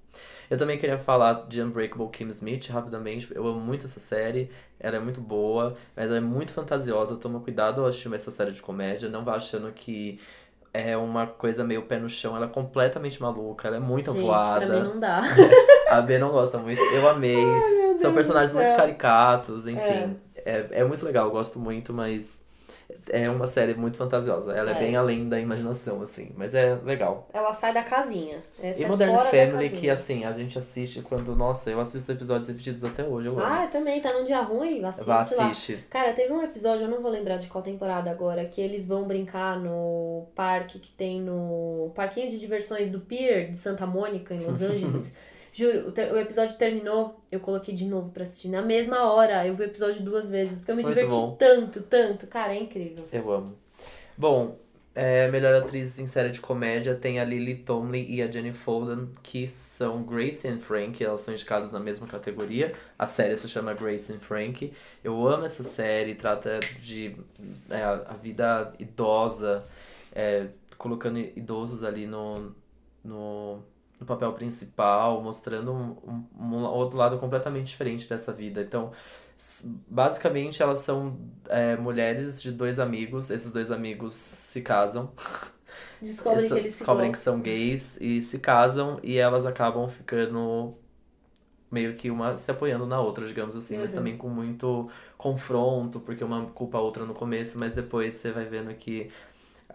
Eu 0.50 0.56
também 0.56 0.78
queria 0.78 0.98
falar 0.98 1.46
de 1.48 1.62
Unbreakable 1.62 2.09
Kim 2.09 2.28
Smith 2.28 2.68
rapidamente. 2.68 3.28
Eu 3.35 3.46
amo 3.46 3.61
muito 3.61 3.87
essa 3.87 4.00
série, 4.00 4.50
ela 4.78 4.96
é 4.96 5.00
muito 5.00 5.20
boa, 5.20 5.76
mas 5.94 6.06
ela 6.06 6.16
é 6.16 6.20
muito 6.20 6.52
fantasiosa. 6.52 7.16
Toma 7.16 7.40
cuidado 7.40 7.80
ao 7.80 7.87
assistir 7.88 8.12
essa 8.14 8.30
série 8.30 8.52
de 8.52 8.62
comédia, 8.62 9.09
não 9.09 9.24
vá 9.24 9.37
achando 9.37 9.72
que 9.72 10.20
é 10.72 10.96
uma 10.96 11.26
coisa 11.26 11.64
meio 11.64 11.82
pé 11.82 11.98
no 11.98 12.09
chão. 12.09 12.37
Ela 12.37 12.46
é 12.46 12.48
completamente 12.48 13.20
maluca, 13.20 13.68
ela 13.68 13.76
é 13.76 13.80
muito 13.80 14.12
Gente, 14.12 14.22
voada. 14.22 14.66
pra 14.66 14.76
mim 14.76 14.88
não 14.88 15.00
dá. 15.00 15.20
A 15.90 16.00
B 16.00 16.18
não 16.18 16.30
gosta 16.30 16.59
muito, 16.59 16.80
eu 16.82 17.09
amei. 17.09 17.44
Meu 17.44 17.98
São 17.98 18.12
personagens 18.12 18.52
muito 18.52 18.76
caricatos, 18.76 19.66
enfim. 19.66 20.16
É. 20.44 20.66
É, 20.70 20.85
muito 20.85 21.04
legal, 21.04 21.26
eu 21.26 21.32
gosto 21.32 21.59
muito, 21.59 21.92
mas 21.92 22.44
é 23.11 23.29
uma 23.31 23.47
série 23.47 23.75
muito 23.75 23.97
fantasiosa. 23.97 24.53
Ela 24.53 24.71
é, 24.73 24.75
É. 24.75 24.79
bem 24.79 24.97
além 24.97 25.29
da 25.29 25.38
imaginação, 25.40 26.03
assim. 26.03 26.31
Mas 26.37 26.55
é 26.55 26.75
legal. 26.85 27.29
Ela 27.33 27.53
sai 27.53 27.73
da 27.73 27.83
casinha. 27.83 28.38
Essa 28.62 28.81
e 28.81 28.85
é 28.85 28.88
Modern 28.88 29.16
Family, 29.31 29.71
que 29.71 29.88
assim, 29.90 30.25
a 30.25 30.33
gente 30.33 30.59
assiste 30.59 31.03
quando. 31.03 31.35
Nossa, 31.37 31.71
eu 31.71 31.81
assisto 31.81 32.11
episódios 32.12 32.49
repetidos 32.49 32.85
até 32.85 33.05
hoje, 33.05 33.29
eu. 33.29 33.38
Ah, 33.38 33.66
também, 33.66 34.01
tá 34.01 34.12
num 34.12 34.25
dia 34.25 34.40
ruim? 34.40 34.85
Assiste 34.85 35.07
Vá, 35.07 35.14
lá. 35.16 35.21
assiste. 35.21 35.85
Cara, 35.90 36.12
teve 36.12 36.33
um 36.33 36.42
episódio, 36.42 36.85
eu 36.87 36.90
não 36.90 37.01
vou 37.01 37.11
lembrar 37.11 37.37
de 37.37 37.47
qual 37.49 37.62
temporada 37.62 38.11
agora, 38.11 38.45
que 38.45 38.61
eles 38.61 38.87
vão 38.87 39.07
brincar 39.07 39.59
no 39.61 40.27
parque 40.35 40.79
que 40.79 40.90
tem 40.90 41.21
no 41.21 41.90
parquinho 41.95 42.31
de 42.31 42.38
diversões 42.38 42.88
do 42.90 43.01
Pier 43.01 43.51
de 43.51 43.57
Santa 43.57 43.87
Mônica, 43.87 44.35
em 44.35 44.38
Los 44.45 44.61
Angeles. 44.62 45.12
Juro, 45.57 45.88
o, 45.88 46.14
o 46.14 46.19
episódio 46.19 46.59
terminou, 46.59 47.19
eu 47.33 47.40
coloquei 47.40 47.75
de 47.75 47.87
novo 47.87 48.11
pra 48.11 48.25
assistir. 48.25 48.51
Na 48.51 48.61
mesma 48.61 49.11
hora, 49.11 49.47
eu 49.47 49.55
vi 49.55 49.62
o 49.62 49.64
episódio 49.64 50.03
duas 50.03 50.29
vezes, 50.29 50.59
porque 50.59 50.71
eu 50.71 50.77
me 50.77 50.83
Muito 50.83 50.95
diverti 50.95 51.14
bom. 51.14 51.35
tanto, 51.35 51.81
tanto. 51.81 52.27
Cara, 52.27 52.55
é 52.55 52.61
incrível. 52.61 53.03
Eu 53.11 53.33
amo. 53.33 53.57
Bom, 54.19 54.59
é, 54.95 55.31
melhor 55.31 55.55
atriz 55.55 55.99
em 55.99 56.07
série 56.07 56.29
de 56.29 56.40
comédia 56.40 56.95
tem 56.95 57.19
a 57.21 57.25
Lily 57.25 57.55
Tomlin 57.57 58.05
e 58.07 58.21
a 58.21 58.31
Jenny 58.31 58.53
Folden, 58.53 59.09
que 59.23 59.49
são 59.49 60.03
Grace 60.03 60.47
and 60.47 60.59
Frank, 60.59 61.03
elas 61.03 61.21
estão 61.21 61.33
indicadas 61.33 61.73
na 61.73 61.81
mesma 61.81 62.07
categoria. 62.07 62.75
A 62.99 63.07
série 63.07 63.35
se 63.38 63.49
chama 63.49 63.73
Grace 63.73 64.12
and 64.12 64.21
Frank. 64.21 64.71
Eu 65.03 65.27
amo 65.27 65.47
essa 65.47 65.64
série, 65.64 66.14
trata 66.14 66.61
de 66.83 67.16
é, 67.71 67.83
a 67.83 68.14
vida 68.23 68.75
idosa, 68.79 69.64
é, 70.14 70.49
colocando 70.77 71.19
idosos 71.19 71.83
ali 71.83 72.07
no, 72.07 72.55
no, 73.03 73.62
no 74.00 74.06
papel 74.06 74.32
principal, 74.35 75.22
mostrando 75.22 75.72
um, 75.72 75.90
um, 76.38 76.56
um 76.56 76.64
outro 76.66 76.96
lado 76.98 77.18
completamente 77.18 77.66
diferente 77.68 78.09
dessa 78.09 78.32
vida. 78.32 78.61
Então, 78.62 78.92
basicamente, 79.88 80.62
elas 80.62 80.80
são 80.80 81.18
é, 81.48 81.76
mulheres 81.76 82.40
de 82.42 82.52
dois 82.52 82.78
amigos. 82.78 83.30
Esses 83.30 83.52
dois 83.52 83.70
amigos 83.70 84.14
se 84.14 84.61
casam. 84.62 85.12
Descobrem 86.00 86.50
Essas- 86.50 86.52
que 86.52 86.59
eles 86.59 86.74
descobrem 86.74 87.12
que 87.12 87.18
são 87.18 87.40
gays 87.40 87.96
e 88.00 88.20
se 88.22 88.38
casam 88.40 88.98
e 89.02 89.18
elas 89.18 89.46
acabam 89.46 89.88
ficando 89.88 90.76
meio 91.70 91.94
que 91.96 92.11
uma 92.11 92.37
se 92.37 92.50
apoiando 92.50 92.87
na 92.87 93.00
outra, 93.00 93.26
digamos 93.26 93.56
assim, 93.56 93.78
mas 93.78 93.92
Uhum. 93.92 93.94
também 93.94 94.16
com 94.16 94.28
muito 94.28 94.90
confronto, 95.18 96.00
porque 96.00 96.22
uma 96.24 96.46
culpa 96.50 96.78
a 96.78 96.80
outra 96.80 97.04
no 97.04 97.14
começo, 97.14 97.59
mas 97.59 97.74
depois 97.74 98.14
você 98.14 98.32
vai 98.32 98.44
vendo 98.46 98.74
que 98.76 99.11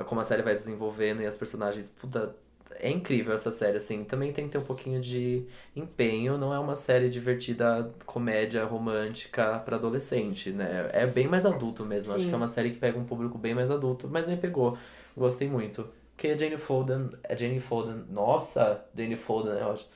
como 0.08 0.22
a 0.22 0.24
série 0.26 0.42
vai 0.44 0.56
desenvolvendo 0.56 1.22
e 1.22 1.26
as 1.28 1.38
personagens, 1.38 1.90
puta, 1.92 2.36
é 2.80 2.90
incrível 2.90 3.34
essa 3.34 3.52
série, 3.52 3.78
assim. 3.78 4.04
Também 4.04 4.32
tem 4.32 4.46
que 4.46 4.52
ter 4.52 4.58
um 4.58 4.64
pouquinho 4.64 5.00
de 5.02 5.46
empenho, 5.76 6.38
não 6.38 6.54
é 6.54 6.60
uma 6.60 6.76
série 6.76 7.10
divertida, 7.10 7.92
comédia 8.06 8.64
romântica 8.66 9.60
pra 9.66 9.78
adolescente, 9.78 10.50
né? 10.52 10.90
É 10.94 11.06
bem 11.06 11.28
mais 11.28 11.46
adulto 11.46 11.86
mesmo. 11.86 12.14
Acho 12.14 12.24
Sim. 12.24 12.30
que 12.30 12.34
é 12.34 12.38
uma 12.38 12.48
série 12.48 12.72
que 12.72 12.78
pega 12.78 12.98
um 12.98 13.06
público 13.06 13.38
bem 13.38 13.54
mais 13.56 13.70
adulto, 13.72 14.08
mas 14.10 14.28
me 14.28 14.38
pegou. 14.38 14.78
Gostei 15.16 15.48
muito. 15.50 15.88
Porque 16.16 16.28
a 16.30 16.38
Jane 16.38 16.58
Folden, 16.58 17.10
a 17.28 17.36
Jane 17.36 17.60
Folden, 17.60 18.04
nossa, 18.10 18.84
Jane 18.96 19.16
Folden, 19.16 19.54
eu 19.54 19.72
acho. 19.72 19.88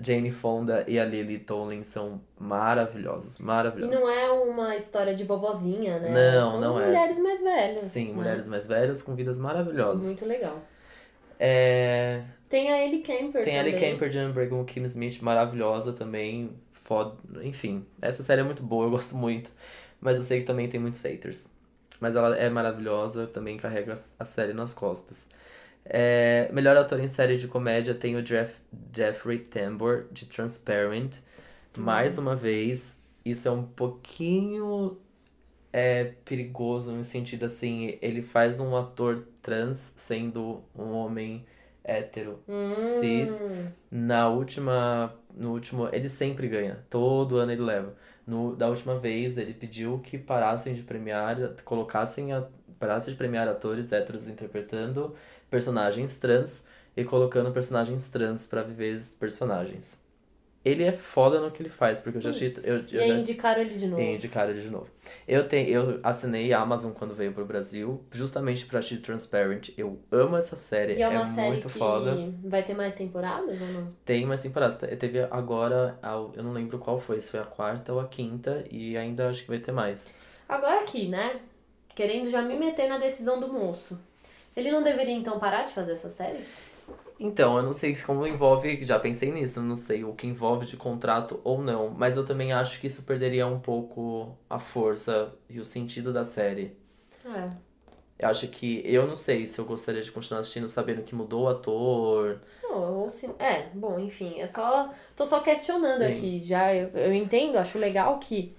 Jane 0.00 0.30
Fonda 0.30 0.84
e 0.86 1.00
a 1.00 1.04
Lily 1.04 1.40
Tomlin 1.40 1.82
são 1.82 2.20
maravilhosas, 2.38 3.38
E 3.38 3.42
maravilhosas. 3.42 3.98
não 4.00 4.08
é 4.08 4.30
uma 4.30 4.76
história 4.76 5.14
de 5.14 5.24
vovozinha, 5.24 5.98
né? 5.98 6.10
Não, 6.38 6.52
São 6.52 6.60
não 6.60 6.80
é. 6.80 6.86
mulheres 6.86 7.18
mais 7.18 7.42
velhas. 7.42 7.86
Sim, 7.86 8.10
né? 8.10 8.14
mulheres 8.14 8.46
mais 8.46 8.68
velhas 8.68 9.02
com 9.02 9.16
vidas 9.16 9.38
maravilhosas. 9.40 10.04
Muito 10.06 10.24
legal. 10.24 10.62
É, 11.40 12.22
Tem 12.48 12.70
a 12.70 12.84
Ellie 12.84 13.00
Kemper 13.00 13.42
Tem 13.42 13.58
a 13.58 13.66
Ellie. 13.66 13.80
Kemper, 13.80 14.10
Jan 14.10 14.30
Brigham, 14.32 14.64
Kim 14.64 14.84
Smith, 14.84 15.20
maravilhosa 15.22 15.92
também. 15.92 16.50
Foda. 16.72 17.16
Enfim, 17.44 17.86
essa 18.02 18.22
série 18.22 18.40
é 18.42 18.44
muito 18.44 18.62
boa, 18.62 18.86
eu 18.86 18.90
gosto 18.90 19.16
muito. 19.16 19.50
Mas 20.00 20.16
eu 20.16 20.22
sei 20.22 20.40
que 20.40 20.46
também 20.46 20.68
tem 20.68 20.80
muitos 20.80 21.02
haters. 21.02 21.48
Mas 22.00 22.16
ela 22.16 22.36
é 22.36 22.48
maravilhosa, 22.50 23.26
também 23.26 23.56
carrega 23.56 23.94
a 24.18 24.24
série 24.24 24.52
nas 24.52 24.74
costas. 24.74 25.26
É, 25.84 26.50
melhor 26.52 26.76
ator 26.76 27.00
em 27.00 27.08
série 27.08 27.36
de 27.36 27.48
comédia 27.48 27.94
tem 27.94 28.16
o 28.16 28.22
Jeff, 28.22 28.54
Jeffrey 28.94 29.38
Tambor, 29.38 30.06
de 30.12 30.26
Transparent. 30.26 31.18
Mais 31.76 32.18
uma 32.18 32.34
vez, 32.36 32.98
isso 33.24 33.48
é 33.48 33.50
um 33.50 33.62
pouquinho 33.64 34.98
é, 35.72 36.12
perigoso 36.24 36.90
no 36.92 37.04
sentido 37.04 37.46
assim, 37.46 37.98
ele 38.02 38.22
faz 38.22 38.60
um 38.60 38.76
ator 38.76 39.24
trans 39.42 39.92
sendo 39.96 40.62
um 40.76 40.92
homem 40.92 41.44
hétero, 41.84 42.40
cis. 43.00 43.30
Na 43.90 44.28
última, 44.28 45.14
no 45.34 45.52
último, 45.52 45.88
ele 45.92 46.08
sempre 46.08 46.48
ganha, 46.48 46.84
todo 46.88 47.38
ano 47.38 47.52
ele 47.52 47.62
leva. 47.62 47.94
No, 48.26 48.54
da 48.54 48.68
última 48.68 48.98
vez 48.98 49.38
ele 49.38 49.54
pediu 49.54 49.98
que 49.98 50.18
parassem 50.18 50.74
de 50.74 50.82
premiar, 50.82 51.36
colocassem 51.64 52.32
a, 52.32 52.44
parassem 52.78 53.12
de 53.12 53.18
premiar 53.18 53.48
atores 53.48 53.92
héteros 53.92 54.28
interpretando 54.28 55.14
personagens 55.50 56.16
trans 56.16 56.64
e 56.96 57.04
colocando 57.04 57.50
personagens 57.52 58.08
trans 58.08 58.46
pra 58.46 58.62
viver 58.62 58.94
esses 58.94 59.10
personagens. 59.10 59.98
Ele 60.62 60.84
é 60.84 60.92
foda 60.92 61.40
no 61.40 61.50
que 61.50 61.62
ele 61.62 61.70
faz, 61.70 62.00
porque 62.00 62.18
eu 62.18 62.22
já 62.22 62.30
achei, 62.30 62.54
eu, 62.64 62.76
E 62.90 62.94
eu 62.96 63.00
aí 63.02 63.08
já 63.08 63.16
indicaram 63.16 63.62
ele 63.62 63.76
de 63.76 63.86
novo. 63.86 64.02
e 64.02 64.14
indicaram 64.14 64.50
ele 64.50 64.60
de 64.60 64.68
novo. 64.68 64.88
Eu, 65.26 65.48
tenho, 65.48 65.68
eu 65.70 66.00
assinei 66.02 66.52
a 66.52 66.60
Amazon 66.60 66.92
quando 66.92 67.14
veio 67.14 67.32
pro 67.32 67.46
Brasil, 67.46 68.04
justamente 68.12 68.66
pra 68.66 68.80
assistir 68.80 68.98
Transparent. 68.98 69.70
Eu 69.78 69.98
amo 70.12 70.36
essa 70.36 70.56
série, 70.56 70.96
E 70.96 71.02
é 71.02 71.08
uma 71.08 71.22
é 71.22 71.24
série 71.24 71.48
muito 71.52 71.68
que 71.68 71.78
foda. 71.78 72.30
vai 72.44 72.62
ter 72.62 72.74
mais 72.74 72.92
temporadas 72.92 73.58
ou 73.58 73.68
não? 73.68 73.88
Tem 74.04 74.26
mais 74.26 74.42
temporadas. 74.42 74.76
Te- 74.76 74.94
Teve 74.96 75.20
agora, 75.30 75.98
eu 76.36 76.42
não 76.42 76.52
lembro 76.52 76.78
qual 76.78 76.98
foi, 77.00 77.22
se 77.22 77.30
foi 77.30 77.40
a 77.40 77.44
quarta 77.44 77.94
ou 77.94 77.98
a 78.00 78.06
quinta, 78.06 78.62
e 78.70 78.98
ainda 78.98 79.28
acho 79.30 79.42
que 79.42 79.48
vai 79.48 79.60
ter 79.60 79.72
mais. 79.72 80.10
Agora 80.46 80.80
aqui, 80.80 81.08
né? 81.08 81.40
Querendo 81.94 82.28
já 82.28 82.42
me 82.42 82.54
meter 82.58 82.86
na 82.86 82.98
decisão 82.98 83.40
do 83.40 83.48
moço. 83.50 83.98
Ele 84.54 84.70
não 84.70 84.82
deveria 84.82 85.14
então 85.14 85.38
parar 85.38 85.62
de 85.62 85.72
fazer 85.72 85.92
essa 85.92 86.10
série? 86.10 86.44
Então, 87.22 87.58
eu 87.58 87.62
não 87.62 87.74
sei 87.74 87.94
como 87.94 88.26
envolve, 88.26 88.82
já 88.82 88.98
pensei 88.98 89.30
nisso, 89.30 89.60
não 89.60 89.76
sei 89.76 90.02
o 90.02 90.14
que 90.14 90.26
envolve 90.26 90.64
de 90.64 90.74
contrato 90.74 91.38
ou 91.44 91.62
não, 91.62 91.90
mas 91.90 92.16
eu 92.16 92.24
também 92.24 92.50
acho 92.50 92.80
que 92.80 92.86
isso 92.86 93.02
perderia 93.02 93.46
um 93.46 93.60
pouco 93.60 94.34
a 94.48 94.58
força 94.58 95.30
e 95.46 95.60
o 95.60 95.64
sentido 95.64 96.14
da 96.14 96.24
série. 96.24 96.74
É. 97.26 97.50
Eu 98.18 98.28
acho 98.28 98.48
que 98.48 98.82
eu 98.86 99.06
não 99.06 99.16
sei 99.16 99.46
se 99.46 99.58
eu 99.58 99.66
gostaria 99.66 100.00
de 100.02 100.10
continuar 100.10 100.40
assistindo 100.40 100.66
sabendo 100.66 101.02
que 101.02 101.14
mudou 101.14 101.42
o 101.42 101.48
ator. 101.48 102.40
Não, 102.62 103.02
ou 103.02 103.10
se... 103.10 103.26
É, 103.38 103.68
bom, 103.74 103.98
enfim, 103.98 104.40
é 104.40 104.46
só. 104.46 104.90
Tô 105.14 105.26
só 105.26 105.40
questionando 105.40 105.98
Sim. 105.98 106.12
aqui. 106.12 106.40
Já 106.40 106.74
eu, 106.74 106.88
eu 106.88 107.12
entendo, 107.12 107.58
acho 107.58 107.78
legal 107.78 108.18
que, 108.18 108.50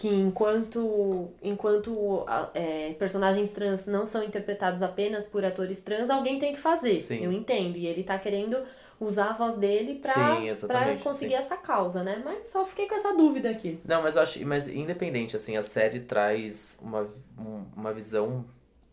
que 0.00 0.08
enquanto, 0.08 1.30
enquanto 1.42 2.24
é, 2.54 2.94
personagens 2.94 3.50
trans 3.50 3.86
não 3.86 4.06
são 4.06 4.22
interpretados 4.22 4.82
apenas 4.82 5.26
por 5.26 5.44
atores 5.44 5.80
trans, 5.82 6.08
alguém 6.10 6.38
tem 6.38 6.52
que 6.52 6.58
fazer. 6.60 7.00
Sim. 7.00 7.24
Eu 7.24 7.32
entendo. 7.32 7.76
E 7.76 7.86
ele 7.86 8.02
tá 8.02 8.18
querendo 8.18 8.56
usar 8.98 9.30
a 9.30 9.32
voz 9.32 9.54
dele 9.56 9.94
pra, 9.96 10.12
Sim, 10.12 10.66
pra 10.66 10.96
conseguir 10.96 11.30
sim. 11.32 11.38
essa 11.38 11.56
causa, 11.56 12.02
né? 12.02 12.20
Mas 12.24 12.46
só 12.46 12.64
fiquei 12.66 12.86
com 12.86 12.94
essa 12.94 13.14
dúvida 13.16 13.50
aqui. 13.50 13.78
Não, 13.84 14.02
mas 14.02 14.16
eu 14.16 14.22
acho, 14.22 14.46
mas 14.46 14.68
independente, 14.68 15.36
assim, 15.36 15.56
a 15.56 15.62
série 15.62 16.00
traz 16.00 16.78
uma, 16.82 17.08
um- 17.38 17.64
uma 17.76 17.92
visão, 17.94 18.44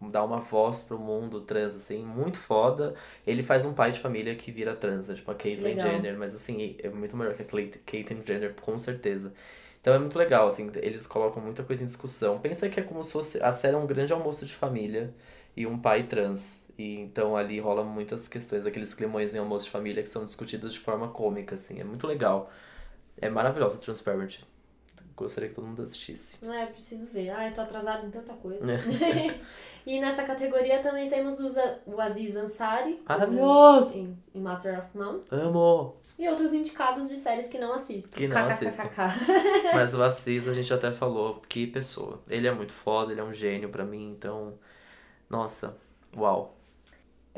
dá 0.01 0.23
uma 0.23 0.39
voz 0.39 0.81
pro 0.81 0.97
mundo 0.97 1.41
trans, 1.41 1.75
assim, 1.75 2.05
muito 2.05 2.37
foda. 2.37 2.95
Ele 3.25 3.43
faz 3.43 3.65
um 3.65 3.73
pai 3.73 3.91
de 3.91 3.99
família 3.99 4.33
que 4.35 4.51
vira 4.51 4.75
trans, 4.75 5.07
né? 5.09 5.15
tipo 5.15 5.29
a 5.31 5.35
Caitlyn. 5.35 5.79
Jenner, 5.79 6.17
mas 6.17 6.33
assim, 6.35 6.77
é 6.81 6.89
muito 6.89 7.15
melhor 7.17 7.33
que 7.33 7.41
a 7.41 7.45
Caitlyn 7.85 8.21
Jenner, 8.25 8.53
com 8.61 8.77
certeza. 8.77 9.33
Então 9.87 9.95
é 9.95 9.99
muito 9.99 10.19
legal, 10.19 10.49
assim, 10.49 10.69
eles 10.81 11.07
colocam 11.07 11.41
muita 11.41 11.63
coisa 11.63 11.81
em 11.81 11.87
discussão. 11.87 12.37
Pensa 12.39 12.67
que 12.67 12.77
é 12.77 12.83
como 12.83 13.01
se 13.01 13.13
fosse, 13.13 13.41
a 13.41 13.53
série 13.53 13.73
é 13.73 13.77
um 13.77 13.87
grande 13.87 14.11
almoço 14.11 14.45
de 14.45 14.53
família 14.53 15.13
e 15.55 15.65
um 15.65 15.79
pai 15.79 16.03
trans. 16.03 16.61
E 16.77 16.97
então 16.99 17.37
ali 17.37 17.57
rola 17.57 17.85
muitas 17.85 18.27
questões, 18.27 18.65
aqueles 18.65 18.93
climões 18.93 19.33
em 19.33 19.37
almoço 19.37 19.63
de 19.63 19.71
família 19.71 20.03
que 20.03 20.09
são 20.09 20.25
discutidos 20.25 20.73
de 20.73 20.79
forma 20.79 21.07
cômica, 21.07 21.55
assim, 21.55 21.79
é 21.79 21.85
muito 21.85 22.05
legal. 22.05 22.51
É 23.21 23.29
maravilhosa 23.29 23.79
Transparent. 23.79 24.39
Gostaria 25.15 25.47
que 25.47 25.55
todo 25.55 25.65
mundo 25.65 25.81
assistisse. 25.81 26.45
É, 26.45 26.65
preciso 26.65 27.05
ver. 27.05 27.29
Ah, 27.29 27.47
eu 27.47 27.53
tô 27.53 27.61
atrasada 27.61 28.05
em 28.05 28.11
tanta 28.11 28.33
coisa. 28.33 28.69
É. 28.69 29.39
e 29.87 30.01
nessa 30.01 30.23
categoria 30.23 30.83
também 30.83 31.07
temos 31.07 31.39
o 31.39 31.47
o 31.85 32.01
Aziz 32.01 32.35
Ansari. 32.35 33.01
Maravilhoso! 33.07 33.97
Em, 33.97 34.17
em 34.35 34.41
Master 34.41 34.79
of 34.79 34.89
None. 34.93 35.23
Amo! 35.31 35.95
E 36.17 36.27
outros 36.27 36.53
indicados 36.53 37.09
de 37.09 37.17
séries 37.17 37.47
que 37.47 37.59
não 37.59 37.73
assisto. 37.73 38.17
Que 38.17 38.27
não 38.27 38.35
KKKKK. 38.49 38.97
Mas 39.73 39.93
o 39.93 40.01
Assis 40.01 40.47
a 40.47 40.53
gente 40.53 40.73
até 40.73 40.91
falou, 40.91 41.41
que 41.47 41.67
pessoa. 41.67 42.19
Ele 42.27 42.47
é 42.47 42.51
muito 42.51 42.73
foda, 42.73 43.11
ele 43.11 43.21
é 43.21 43.23
um 43.23 43.33
gênio 43.33 43.69
pra 43.69 43.83
mim, 43.83 44.09
então. 44.09 44.57
Nossa, 45.29 45.77
uau. 46.15 46.57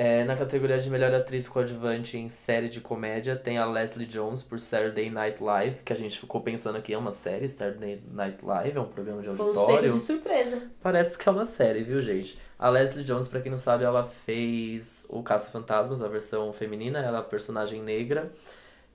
É, 0.02 0.24
na 0.24 0.38
categoria 0.38 0.80
de 0.80 0.90
melhor 0.90 1.14
atriz 1.14 1.50
coadjuvante 1.50 2.18
em 2.18 2.30
série 2.30 2.70
de 2.70 2.80
comédia, 2.80 3.36
tem 3.36 3.58
a 3.58 3.66
Leslie 3.66 4.08
Jones 4.08 4.42
por 4.42 4.58
Saturday 4.62 5.10
Night 5.10 5.44
Live, 5.44 5.82
que 5.84 5.92
a 5.92 5.96
gente 5.96 6.18
ficou 6.18 6.40
pensando 6.40 6.78
aqui, 6.78 6.94
é 6.94 6.98
uma 6.98 7.12
série, 7.12 7.50
Saturday 7.50 8.02
Night 8.10 8.38
Live, 8.42 8.78
é 8.78 8.80
um 8.80 8.88
programa 8.88 9.22
de 9.22 9.28
Fomos 9.28 9.58
auditório. 9.58 9.82
pegos 9.82 10.00
de 10.00 10.06
surpresa. 10.06 10.62
Parece 10.82 11.18
que 11.18 11.28
é 11.28 11.32
uma 11.34 11.44
série, 11.44 11.84
viu, 11.84 12.00
gente? 12.00 12.40
A 12.58 12.70
Leslie 12.70 13.04
Jones, 13.04 13.28
pra 13.28 13.42
quem 13.42 13.52
não 13.52 13.58
sabe, 13.58 13.84
ela 13.84 14.08
fez 14.08 15.06
o 15.10 15.22
Caça-Fantasmas, 15.22 16.02
a 16.02 16.08
versão 16.08 16.54
feminina, 16.54 17.00
ela 17.00 17.18
é 17.18 17.20
a 17.20 17.24
personagem 17.24 17.82
negra. 17.82 18.32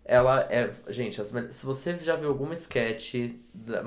Ela 0.05 0.41
é. 0.51 0.71
Gente, 0.89 1.21
as 1.21 1.29
se 1.51 1.65
você 1.65 1.97
já 1.99 2.15
viu 2.17 2.29
alguma 2.29 2.53
sketch 2.55 3.15
da, 3.55 3.83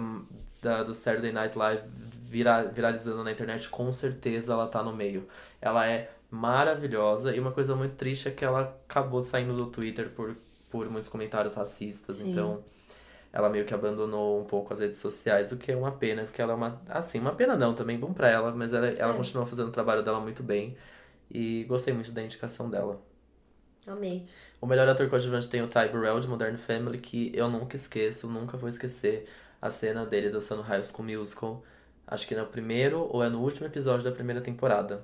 da- 0.62 0.84
do 0.84 0.93
Saturday 0.95 1.32
Night 1.32 1.58
Live 1.58 1.84
vira, 2.30 2.63
viralizando 2.63 3.23
na 3.23 3.32
internet, 3.32 3.69
com 3.69 3.91
certeza 3.93 4.53
ela 4.53 4.67
tá 4.67 4.82
no 4.82 4.93
meio. 4.95 5.27
Ela 5.62 5.88
é 5.88 6.10
maravilhosa 6.32 7.36
e 7.36 7.39
uma 7.39 7.51
coisa 7.51 7.75
muito 7.75 7.95
triste 7.95 8.27
é 8.27 8.32
que 8.32 8.43
ela 8.43 8.75
acabou 8.89 9.23
saindo 9.23 9.56
do 9.56 9.67
Twitter 9.67 10.10
por, 10.10 10.36
por 10.69 10.89
muitos 10.89 11.08
comentários 11.10 11.53
racistas, 11.53 12.17
Sim. 12.17 12.32
então 12.32 12.63
ela 13.32 13.47
meio 13.49 13.63
que 13.65 13.73
abandonou 13.73 14.41
um 14.41 14.43
pouco 14.45 14.73
as 14.73 14.80
redes 14.80 14.97
sociais, 14.97 15.51
o 15.51 15.58
que 15.58 15.71
é 15.71 15.75
uma 15.77 15.91
pena, 15.91 16.23
porque 16.23 16.41
ela 16.41 16.53
é 16.53 16.56
uma. 16.56 16.82
Assim, 16.89 17.19
uma 17.19 17.34
pena 17.36 17.56
não, 17.56 17.73
também 17.75 17.97
bom 17.97 18.12
pra 18.12 18.27
ela, 18.30 18.51
mas 18.51 18.73
ela, 18.73 18.88
ela 18.88 19.13
É. 19.13 19.15
continua 19.17 19.45
fazendo 19.45 19.67
o 19.69 19.71
trabalho 19.71 20.01
dela 20.03 20.19
muito 20.19 20.41
bem 20.41 20.75
e 21.30 21.63
gostei 21.65 21.93
muito 21.93 22.12
da 22.12 22.23
indicação 22.23 22.69
dela. 22.69 22.99
Amei. 23.88 24.26
O 24.60 24.67
melhor 24.67 24.88
ator 24.88 25.10
coadjuvante 25.10 25.50
tem 25.50 25.62
o 25.62 25.67
Ty 25.67 25.88
Burrell 25.91 26.19
de 26.19 26.28
Modern 26.28 26.58
Family, 26.58 27.00
que 27.00 27.32
eu 27.34 27.50
nunca 27.50 27.78
esqueço, 27.78 28.28
nunca 28.28 28.58
vou 28.58 28.67
esquecer 28.67 29.28
a 29.62 29.69
cena 29.69 30.06
dele 30.06 30.30
dançando 30.30 30.62
High 30.62 30.84
School 30.84 31.08
Musical. 31.08 31.63
Acho 32.06 32.28
que 32.28 32.36
é 32.36 32.38
no 32.38 32.47
primeiro 32.47 33.08
ou 33.10 33.23
é 33.23 33.30
no 33.30 33.41
último 33.41 33.65
episódio 33.65 34.04
da 34.04 34.12
primeira 34.12 34.41
temporada. 34.41 35.04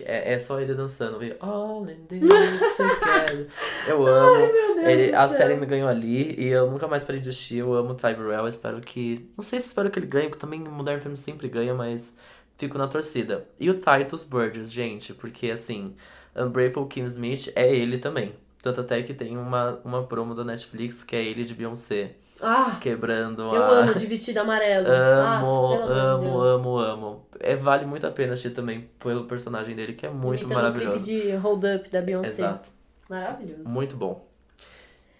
É, 0.00 0.34
é 0.34 0.38
só 0.40 0.60
ele 0.60 0.74
dançando, 0.74 1.20
vê, 1.20 1.36
All 1.38 1.88
in 1.88 2.04
this 2.06 2.20
together. 2.76 3.46
Eu 3.86 4.04
amo. 4.04 4.52
ele, 4.84 5.12
do 5.12 5.16
a 5.16 5.28
série 5.28 5.54
me 5.54 5.66
ganhou 5.66 5.88
ali 5.88 6.34
e 6.36 6.48
eu 6.48 6.68
nunca 6.68 6.88
mais 6.88 7.04
parei 7.04 7.20
de 7.20 7.30
assistir. 7.30 7.58
Eu 7.58 7.72
amo 7.74 7.90
o 7.90 7.94
Ty 7.94 8.14
Burrell, 8.14 8.48
espero 8.48 8.80
que. 8.80 9.30
Não 9.36 9.44
sei 9.44 9.60
se 9.60 9.68
espero 9.68 9.90
que 9.90 9.98
ele 10.00 10.06
ganhe, 10.06 10.28
porque 10.28 10.40
também 10.40 10.58
Modern 10.58 11.00
Family 11.00 11.20
sempre 11.20 11.48
ganha, 11.48 11.74
mas 11.74 12.16
fico 12.58 12.76
na 12.76 12.88
torcida. 12.88 13.46
E 13.60 13.70
o 13.70 13.74
Titus 13.74 14.24
Burgess, 14.24 14.72
gente, 14.72 15.14
porque 15.14 15.50
assim, 15.50 15.94
Unbreakable 16.36 16.88
Kim 16.88 17.04
Smith 17.04 17.52
é 17.54 17.74
ele 17.74 17.98
também. 17.98 18.34
Tanto 18.62 18.80
até 18.80 19.02
que 19.02 19.12
tem 19.14 19.36
uma, 19.36 19.80
uma 19.84 20.02
promo 20.04 20.34
da 20.34 20.42
Netflix 20.44 21.04
que 21.04 21.14
é 21.14 21.22
ele 21.22 21.44
de 21.44 21.54
Beyoncé, 21.54 22.12
Ah, 22.40 22.78
quebrando 22.80 23.42
eu 23.42 23.62
a. 23.62 23.68
amo 23.80 23.94
de 23.94 24.06
vestido 24.06 24.38
amarelo. 24.38 24.86
Amo, 24.90 24.94
ah, 24.96 25.36
amor 25.38 25.82
de 25.86 25.92
amo, 25.92 26.40
amo, 26.40 26.78
amo. 26.78 27.26
É, 27.40 27.54
vale 27.54 27.84
muito 27.84 28.06
a 28.06 28.10
pena 28.10 28.32
assistir 28.32 28.54
também 28.54 28.88
pelo 28.98 29.24
personagem 29.24 29.76
dele, 29.76 29.92
que 29.92 30.06
é 30.06 30.10
muito 30.10 30.40
Imitando 30.44 30.56
maravilhoso. 30.62 30.96
o 30.98 31.02
clipe 31.02 31.22
de 31.22 31.36
Hold 31.36 31.64
Up 31.64 31.90
da 31.90 32.00
Beyoncé. 32.00 32.42
Exato. 32.42 32.70
Maravilhoso. 33.08 33.62
Muito 33.68 33.96
bom. 33.96 34.26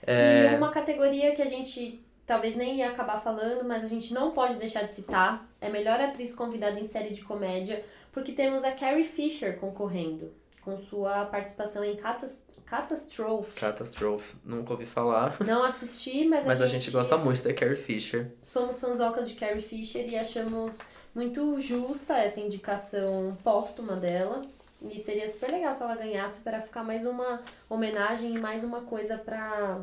E 0.07 0.11
É, 0.11 0.55
uma 0.57 0.71
categoria 0.71 1.33
que 1.33 1.43
a 1.43 1.47
gente 1.47 2.01
talvez 2.27 2.57
nem 2.57 2.77
ia 2.79 2.89
acabar 2.89 3.19
falando, 3.21 3.65
mas 3.65 3.85
a 3.85 3.87
gente 3.87 4.13
não 4.15 4.31
pode 4.31 4.55
deixar 4.57 4.83
de 4.85 4.93
citar, 4.93 5.47
é 5.61 5.69
melhor 5.69 6.01
atriz 6.01 6.35
convidada 6.35 6.81
em 6.81 6.87
série 6.87 7.11
de 7.11 7.23
comédia, 7.23 7.85
porque 8.13 8.33
temos 8.33 8.65
a 8.65 8.73
Carrie 8.73 9.05
Fisher 9.05 9.59
concorrendo, 9.59 10.33
com 10.65 10.77
sua 10.79 11.27
participação 11.27 11.85
em 11.85 11.97
Catas 11.97 12.47
Catastrophe. 12.67 13.61
Catastrophe, 13.61 14.35
nunca 14.45 14.73
ouvi 14.73 14.87
falar. 14.87 15.37
Não 15.45 15.63
assisti, 15.63 16.27
mas, 16.27 16.47
Mas 16.47 16.61
a, 16.61 16.65
a 16.65 16.67
gente 16.67 16.91
gosta 16.91 17.17
muito 17.17 17.43
da 17.43 17.53
Carrie 17.53 17.77
Fisher. 17.77 18.33
Somos 18.43 18.81
fanzocas 18.81 19.29
de 19.29 19.35
Carrie 19.35 19.61
Fisher 19.61 20.09
e 20.09 20.17
achamos 20.17 20.79
muito 21.15 21.61
justa 21.61 22.17
essa 22.19 22.41
indicação 22.41 23.37
póstuma 23.45 23.97
dela. 23.97 24.43
E 24.83 24.99
seria 24.99 25.29
super 25.29 25.51
legal 25.51 25.73
se 25.73 25.83
ela 25.83 25.95
ganhasse 25.95 26.41
para 26.41 26.61
ficar 26.61 26.83
mais 26.83 27.07
uma 27.07 27.41
homenagem 27.71 28.35
e 28.35 28.39
mais 28.39 28.65
uma 28.65 28.83
coisa 28.83 29.17
pra, 29.19 29.81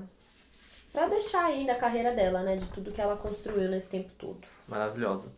pra 0.91 1.07
deixar 1.07 1.45
aí 1.45 1.65
da 1.65 1.75
carreira 1.75 2.11
dela, 2.11 2.41
né? 2.41 2.57
De 2.57 2.65
tudo 2.67 2.91
que 2.91 3.01
ela 3.01 3.15
construiu 3.15 3.69
nesse 3.69 3.87
tempo 3.87 4.11
todo. 4.17 4.41
Maravilhosa. 4.67 5.31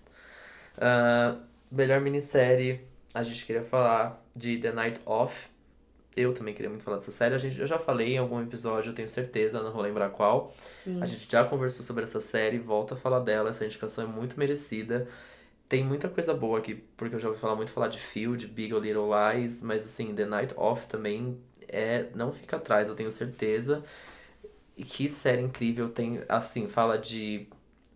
Ah, 0.78 1.36
melhor 1.72 2.02
minissérie, 2.02 2.82
a 3.14 3.24
gente 3.24 3.46
queria 3.46 3.64
falar 3.64 4.23
de 4.36 4.58
The 4.58 4.72
Night 4.72 5.02
Off. 5.06 5.50
Eu 6.16 6.34
também 6.34 6.54
queria 6.54 6.70
muito 6.70 6.84
falar 6.84 6.98
dessa 6.98 7.12
série. 7.12 7.34
A 7.34 7.38
gente, 7.38 7.60
eu 7.60 7.66
já 7.66 7.80
falei 7.80 8.14
em 8.14 8.18
algum 8.18 8.42
episódio, 8.42 8.92
eu 8.92 8.96
tenho 8.96 9.10
certeza, 9.10 9.62
não 9.64 9.72
vou 9.72 9.82
lembrar 9.82 10.10
qual. 10.10 10.54
Sim. 10.72 11.02
A 11.02 11.06
gente 11.06 11.30
já 11.30 11.44
conversou 11.44 11.84
sobre 11.84 12.04
essa 12.04 12.22
série, 12.22 12.60
volta 12.60 12.94
a 12.94 12.98
falar 12.98 13.20
dela, 13.20 13.50
essa 13.50 13.66
indicação 13.66 14.04
é 14.04 14.08
muito 14.08 14.38
merecida. 14.38 15.08
Tem 15.68 15.84
muita 15.84 16.08
coisa 16.08 16.34
boa 16.34 16.60
aqui, 16.60 16.76
porque 16.96 17.16
eu 17.16 17.20
já 17.20 17.28
ouvi 17.30 17.40
falar 17.40 17.56
muito 17.56 17.72
falar 17.72 17.88
de 17.88 17.98
Field, 17.98 18.46
Big 18.46 18.74
Little 18.74 19.10
Lies, 19.10 19.62
mas 19.64 19.86
assim, 19.86 20.14
The 20.14 20.26
Night 20.26 20.54
Off 20.56 20.86
também 20.88 21.40
é 21.68 22.08
não 22.14 22.32
fica 22.32 22.58
atrás, 22.58 22.90
eu 22.90 22.96
tenho 22.96 23.12
certeza. 23.12 23.84
E 24.78 24.84
que 24.84 25.10
série 25.10 25.42
incrível. 25.42 25.90
Tem, 25.90 26.22
assim, 26.30 26.68
fala 26.68 26.98
de 26.98 27.48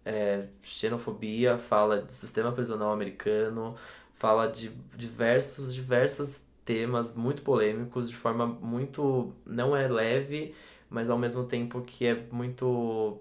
é, 0.05 0.45
xenofobia, 0.61 1.57
fala 1.57 2.01
de 2.01 2.13
sistema 2.13 2.51
prisional 2.51 2.91
americano, 2.91 3.75
fala 4.20 4.47
de 4.47 4.70
diversos, 4.95 5.74
diversos 5.74 6.41
temas 6.65 7.15
muito 7.15 7.41
polêmicos, 7.41 8.09
de 8.09 8.15
forma 8.15 8.45
muito. 8.45 9.34
não 9.45 9.76
é 9.76 9.88
leve, 9.88 10.53
mas 10.89 11.09
ao 11.09 11.18
mesmo 11.18 11.45
tempo 11.45 11.82
que 11.82 12.05
é 12.05 12.24
muito. 12.32 13.20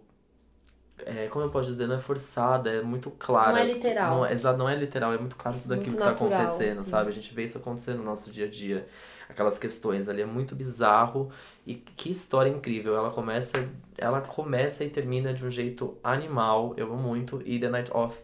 É, 1.04 1.26
como 1.28 1.44
eu 1.44 1.50
posso 1.50 1.68
dizer, 1.68 1.86
não 1.86 1.96
é 1.96 1.98
forçada, 2.00 2.70
é 2.70 2.80
muito 2.82 3.10
clara. 3.10 3.52
Não 3.52 3.58
é 3.58 3.64
literal. 3.64 4.16
Não 4.16 4.26
é, 4.26 4.32
exato, 4.32 4.58
não 4.58 4.68
é 4.68 4.74
literal, 4.74 5.12
é 5.12 5.18
muito 5.18 5.36
claro 5.36 5.58
tudo 5.58 5.74
Muito 5.74 5.82
aquilo 5.82 5.96
que 5.98 6.02
tá 6.02 6.10
natural, 6.10 6.40
acontecendo, 6.46 6.84
sim. 6.84 6.90
sabe? 6.90 7.08
A 7.10 7.12
gente 7.12 7.34
vê 7.34 7.44
isso 7.44 7.58
acontecendo 7.58 7.98
no 7.98 8.04
nosso 8.04 8.30
dia 8.30 8.46
a 8.46 8.48
dia. 8.48 8.88
Aquelas 9.28 9.58
questões 9.58 10.08
ali, 10.08 10.22
é 10.22 10.26
muito 10.26 10.56
bizarro. 10.56 11.30
E 11.66 11.74
que 11.74 12.10
história 12.10 12.48
incrível. 12.48 12.96
Ela 12.96 13.10
começa, 13.10 13.52
ela 13.98 14.22
começa 14.22 14.84
e 14.84 14.88
termina 14.88 15.34
de 15.34 15.44
um 15.44 15.50
jeito 15.50 15.98
animal. 16.02 16.72
Eu 16.78 16.86
amo 16.92 17.02
muito. 17.02 17.42
E 17.44 17.58
The 17.60 17.68
Night 17.68 17.90
Of, 17.94 18.18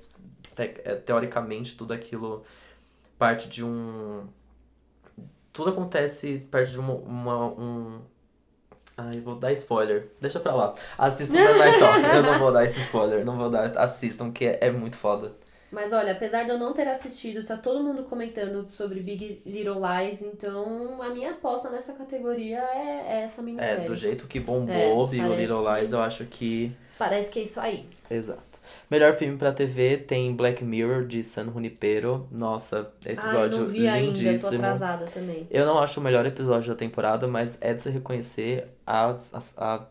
te- 0.56 0.80
é, 0.84 0.94
teoricamente, 0.94 1.76
tudo 1.76 1.92
aquilo 1.92 2.42
parte 3.22 3.48
de 3.48 3.64
um. 3.64 4.24
Tudo 5.52 5.70
acontece 5.70 6.46
perto 6.50 6.70
de 6.72 6.78
uma, 6.80 6.94
uma- 6.94 7.46
um. 7.52 8.00
Ai, 8.96 9.20
vou 9.20 9.36
dar 9.36 9.52
spoiler. 9.52 10.08
Deixa 10.20 10.40
pra 10.40 10.54
lá. 10.54 10.74
Assistam 10.98 11.34
The 11.36 11.58
Night 11.58 11.82
Of. 11.82 12.16
Eu 12.16 12.22
não 12.22 12.38
vou 12.38 12.52
dar 12.52 12.64
esse 12.64 12.80
spoiler. 12.80 13.24
Não 13.24 13.36
vou 13.36 13.48
dar. 13.50 13.76
Assistam, 13.78 14.30
que 14.32 14.44
é, 14.46 14.58
é 14.62 14.70
muito 14.70 14.96
foda. 14.96 15.32
Mas 15.70 15.90
olha, 15.94 16.12
apesar 16.12 16.44
de 16.44 16.50
eu 16.50 16.58
não 16.58 16.74
ter 16.74 16.86
assistido, 16.86 17.42
tá 17.46 17.56
todo 17.56 17.82
mundo 17.82 18.02
comentando 18.04 18.68
sobre 18.72 19.00
Big 19.00 19.40
Little 19.46 19.78
Lies, 19.80 20.20
então 20.20 21.00
a 21.00 21.08
minha 21.08 21.30
aposta 21.30 21.70
nessa 21.70 21.94
categoria 21.94 22.58
é, 22.58 23.04
é 23.06 23.20
essa 23.22 23.40
É, 23.40 23.44
minissérie. 23.44 23.86
do 23.86 23.96
jeito 23.96 24.26
que 24.26 24.38
bombou 24.38 25.06
É, 25.06 25.08
Big 25.08 25.22
Little 25.36 25.64
que- 25.64 25.80
Lies, 25.80 25.92
eu 25.92 26.02
acho 26.02 26.26
que. 26.26 26.76
Parece 26.98 27.30
que 27.32 27.38
é 27.38 27.42
isso 27.44 27.58
aí. 27.58 27.88
Exato. 28.10 28.51
Melhor 28.92 29.14
filme 29.14 29.38
pra 29.38 29.50
TV 29.54 29.96
tem 29.96 30.36
Black 30.36 30.62
Mirror, 30.62 31.06
de 31.06 31.24
San 31.24 31.50
Junipero. 31.50 32.28
Nossa, 32.30 32.92
episódio 33.06 33.60
não 33.60 33.66
vi 33.66 33.88
ainda, 33.88 34.12
tô 34.12 34.20
lindíssimo. 34.20 34.54
atrasada 34.56 35.06
também. 35.06 35.46
Eu 35.50 35.64
não 35.64 35.78
acho 35.78 35.98
o 35.98 36.02
melhor 36.02 36.26
episódio 36.26 36.68
da 36.68 36.74
temporada, 36.74 37.26
mas 37.26 37.56
é 37.62 37.72
de 37.72 37.80
se 37.80 37.88
reconhecer 37.88 38.68
a, 38.86 39.16
a, 39.32 39.40
a, 39.56 39.86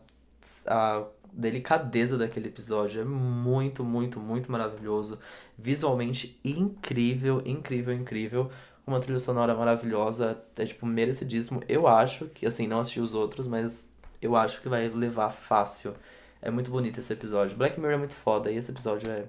a 0.67 1.03
delicadeza 1.33 2.15
daquele 2.15 2.49
episódio. 2.49 3.01
É 3.01 3.03
muito, 3.03 3.83
muito, 3.83 4.19
muito 4.19 4.51
maravilhoso. 4.51 5.17
Visualmente 5.57 6.39
incrível, 6.45 7.41
incrível, 7.43 7.95
incrível. 7.95 8.51
Uma 8.85 8.99
trilha 8.99 9.17
sonora 9.17 9.55
maravilhosa. 9.55 10.37
É, 10.55 10.63
tipo, 10.63 10.85
merecidíssimo. 10.85 11.63
Eu 11.67 11.87
acho 11.87 12.25
que, 12.25 12.45
assim, 12.45 12.67
não 12.67 12.79
assisti 12.79 12.99
os 12.99 13.15
outros, 13.15 13.47
mas 13.47 13.83
eu 14.21 14.35
acho 14.35 14.61
que 14.61 14.69
vai 14.69 14.87
levar 14.89 15.31
fácil. 15.31 15.95
É 16.41 16.49
muito 16.49 16.71
bonito 16.71 16.99
esse 16.99 17.13
episódio. 17.13 17.55
Black 17.55 17.79
Mirror 17.79 17.95
é 17.95 17.97
muito 17.99 18.13
foda 18.13 18.51
e 18.51 18.57
esse 18.57 18.71
episódio 18.71 19.09
é. 19.11 19.25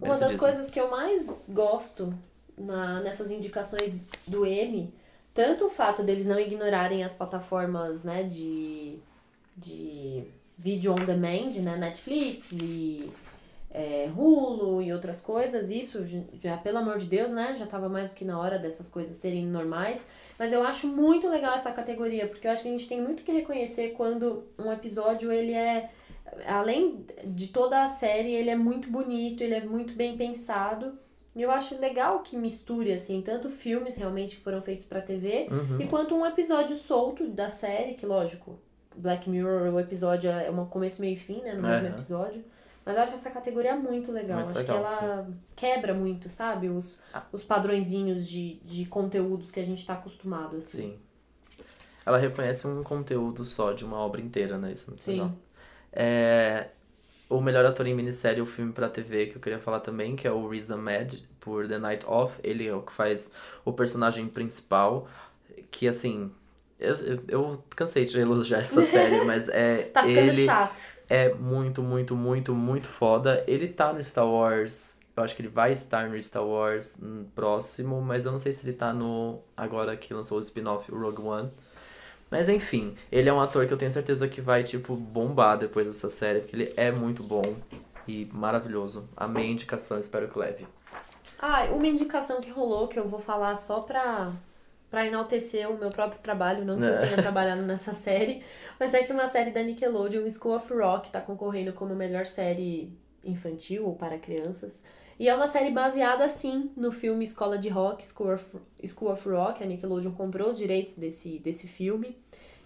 Uma 0.00 0.14
das 0.20 0.30
coisas 0.38 0.70
que 0.70 0.78
eu 0.80 0.90
mais 0.90 1.46
gosto 1.48 2.12
na, 2.56 3.00
nessas 3.00 3.30
indicações 3.30 3.98
do 4.26 4.44
M, 4.46 4.92
tanto 5.34 5.64
o 5.66 5.70
fato 5.70 6.02
deles 6.02 6.26
não 6.26 6.38
ignorarem 6.38 7.02
as 7.02 7.12
plataformas, 7.12 8.04
né, 8.04 8.22
de, 8.22 8.98
de 9.56 10.22
vídeo 10.56 10.92
on 10.92 11.04
demand, 11.04 11.50
né, 11.62 11.76
Netflix 11.76 12.52
e 12.52 13.10
é, 13.72 14.08
Hulu 14.16 14.82
e 14.82 14.92
outras 14.92 15.20
coisas, 15.20 15.70
isso 15.70 16.04
já- 16.40 16.56
pelo 16.58 16.78
amor 16.78 16.98
de 16.98 17.06
Deus, 17.06 17.32
né, 17.32 17.56
já 17.58 17.66
tava 17.66 17.88
mais 17.88 18.10
do 18.10 18.14
que 18.14 18.24
na 18.24 18.38
hora 18.38 18.58
dessas 18.58 18.88
coisas 18.88 19.16
serem 19.16 19.46
normais, 19.46 20.06
mas 20.38 20.52
eu 20.52 20.62
acho 20.62 20.86
muito 20.86 21.28
legal 21.28 21.54
essa 21.54 21.72
categoria, 21.72 22.26
porque 22.28 22.46
eu 22.46 22.52
acho 22.52 22.62
que 22.62 22.68
a 22.68 22.72
gente 22.72 22.88
tem 22.88 23.00
muito 23.02 23.22
que 23.24 23.32
reconhecer 23.32 23.94
quando 23.96 24.44
um 24.58 24.72
episódio, 24.72 25.32
ele 25.32 25.52
é 25.52 25.90
além 26.46 27.04
de 27.24 27.48
toda 27.48 27.82
a 27.84 27.88
série, 27.88 28.32
ele 28.32 28.50
é 28.50 28.56
muito 28.56 28.90
bonito, 28.90 29.42
ele 29.42 29.54
é 29.54 29.64
muito 29.64 29.92
bem 29.94 30.16
pensado. 30.16 30.98
E 31.36 31.42
eu 31.42 31.50
acho 31.50 31.78
legal 31.78 32.20
que 32.20 32.36
misture, 32.36 32.92
assim, 32.92 33.22
tanto 33.22 33.48
filmes 33.48 33.94
realmente 33.94 34.36
que 34.36 34.42
foram 34.42 34.60
feitos 34.60 34.86
pra 34.86 35.00
TV, 35.00 35.46
Uhum. 35.50 35.80
e 35.80 35.86
quanto 35.86 36.14
um 36.14 36.26
episódio 36.26 36.76
solto 36.76 37.28
da 37.28 37.48
série, 37.48 37.94
que 37.94 38.04
lógico, 38.04 38.58
Black 38.96 39.30
Mirror, 39.30 39.72
o 39.72 39.78
episódio 39.78 40.28
é 40.30 40.50
um 40.50 40.64
começo, 40.66 41.00
meio 41.00 41.12
e 41.14 41.16
fim, 41.16 41.40
né, 41.42 41.52
no 41.54 41.62
mesmo 41.62 41.86
Aham. 41.86 41.94
episódio. 41.94 42.44
Mas 42.84 42.96
eu 42.96 43.02
acho 43.02 43.14
essa 43.14 43.30
categoria 43.30 43.76
muito 43.76 44.10
legal. 44.10 44.38
Muito 44.38 44.50
acho 44.58 44.58
legal, 44.60 44.78
que 44.78 45.04
ela 45.04 45.28
quebra 45.54 45.92
muito, 45.94 46.28
sabe? 46.30 46.68
Os, 46.70 46.98
Ah. 47.12 47.22
os 47.30 47.44
padrõezinhos 47.44 48.26
de, 48.26 48.54
de 48.64 48.86
conteúdos 48.86 49.50
que 49.50 49.60
a 49.60 49.64
gente 49.64 49.86
tá 49.86 49.92
acostumado, 49.92 50.56
assim. 50.56 50.78
Sim. 50.92 50.98
Ela 52.06 52.16
reconhece 52.16 52.66
um 52.66 52.82
conteúdo 52.82 53.44
só 53.44 53.72
de 53.72 53.84
uma 53.84 53.98
obra 53.98 54.20
inteira, 54.22 54.56
né? 54.56 54.72
Isso 54.72 54.86
é 54.86 54.90
muito 54.90 55.02
Sim. 55.04 55.12
legal. 55.12 55.32
É, 55.98 56.68
o 57.28 57.40
melhor 57.40 57.64
ator 57.66 57.86
em 57.86 57.94
minissérie, 57.94 58.40
o 58.40 58.46
filme 58.46 58.72
pra 58.72 58.88
TV, 58.88 59.26
que 59.26 59.36
eu 59.36 59.40
queria 59.40 59.58
falar 59.58 59.80
também, 59.80 60.14
que 60.16 60.26
é 60.28 60.32
o 60.32 60.48
Riz 60.48 60.70
Ahmed, 60.70 61.28
por 61.40 61.66
The 61.68 61.78
Night 61.78 62.06
Of. 62.06 62.38
Ele 62.42 62.66
é 62.68 62.74
o 62.74 62.82
que 62.82 62.92
faz 62.92 63.30
o 63.64 63.72
personagem 63.72 64.28
principal, 64.28 65.08
que 65.70 65.88
assim... 65.88 66.32
Eu, 66.78 66.94
eu, 66.94 67.24
eu 67.28 67.64
cansei 67.74 68.04
de 68.04 68.18
elogiar 68.20 68.60
essa 68.60 68.82
série, 68.86 69.20
mas 69.24 69.48
é 69.48 69.90
Tá 69.92 70.04
ficando 70.04 70.30
ele 70.30 70.44
chato. 70.44 70.80
é 71.08 71.34
muito, 71.34 71.82
muito, 71.82 72.14
muito, 72.16 72.54
muito 72.54 72.86
foda. 72.88 73.42
Ele 73.48 73.68
tá 73.68 73.92
no 73.92 74.00
Star 74.02 74.26
Wars. 74.28 74.98
Eu 75.16 75.24
acho 75.24 75.34
que 75.34 75.42
ele 75.42 75.48
vai 75.48 75.72
estar 75.72 76.08
no 76.08 76.20
Star 76.22 76.46
Wars 76.46 76.96
hum, 77.02 77.26
próximo, 77.34 78.00
mas 78.00 78.24
eu 78.24 78.30
não 78.32 78.38
sei 78.38 78.52
se 78.52 78.64
ele 78.64 78.76
tá 78.76 78.92
no. 78.92 79.42
Agora 79.56 79.96
que 79.96 80.14
lançou 80.14 80.38
o 80.38 80.40
spin-off, 80.40 80.90
o 80.92 80.98
Rogue 80.98 81.22
One. 81.22 81.50
Mas 82.30 82.48
enfim, 82.48 82.94
ele 83.10 83.28
é 83.28 83.32
um 83.32 83.40
ator 83.40 83.66
que 83.66 83.72
eu 83.72 83.78
tenho 83.78 83.90
certeza 83.90 84.28
que 84.28 84.40
vai, 84.40 84.62
tipo, 84.64 84.94
bombar 84.94 85.56
depois 85.58 85.86
dessa 85.86 86.10
série, 86.10 86.40
porque 86.40 86.54
ele 86.56 86.72
é 86.76 86.90
muito 86.90 87.22
bom 87.22 87.56
e 88.06 88.26
maravilhoso. 88.32 89.08
Amei 89.16 89.46
a 89.46 89.50
indicação, 89.50 89.98
espero 89.98 90.28
que 90.28 90.38
leve. 90.38 90.66
Ah, 91.38 91.64
uma 91.70 91.86
indicação 91.86 92.40
que 92.40 92.50
rolou, 92.50 92.88
que 92.88 92.98
eu 92.98 93.06
vou 93.08 93.20
falar 93.20 93.54
só 93.56 93.80
pra, 93.80 94.32
pra 94.90 95.06
enaltecer 95.06 95.70
o 95.70 95.78
meu 95.78 95.88
próprio 95.88 96.20
trabalho, 96.20 96.64
não 96.64 96.76
que 96.76 96.84
eu 96.84 96.94
É. 96.94 96.98
tenha 96.98 97.16
trabalhado 97.16 97.62
nessa 97.62 97.92
série, 97.94 98.42
mas 98.78 98.92
é 98.92 99.02
que 99.02 99.12
uma 99.12 99.28
série 99.28 99.50
da 99.50 99.62
Nickelodeon, 99.62 100.28
School 100.30 100.56
of 100.56 100.72
Rock, 100.74 101.10
tá 101.10 101.20
concorrendo 101.20 101.72
como 101.72 101.94
melhor 101.94 102.26
série 102.26 102.92
infantil 103.24 103.86
ou 103.86 103.94
para 103.96 104.18
crianças. 104.18 104.82
E 105.18 105.28
é 105.28 105.34
uma 105.34 105.48
série 105.48 105.70
baseada, 105.70 106.28
sim, 106.28 106.70
no 106.76 106.92
filme 106.92 107.24
Escola 107.24 107.58
de 107.58 107.68
Rock, 107.68 108.06
School 108.06 108.34
of, 108.34 108.44
School 108.86 109.10
of 109.10 109.28
Rock. 109.28 109.62
A 109.62 109.66
Nickelodeon 109.66 110.12
comprou 110.12 110.48
os 110.48 110.56
direitos 110.56 110.94
desse, 110.94 111.40
desse 111.40 111.66
filme. 111.66 112.16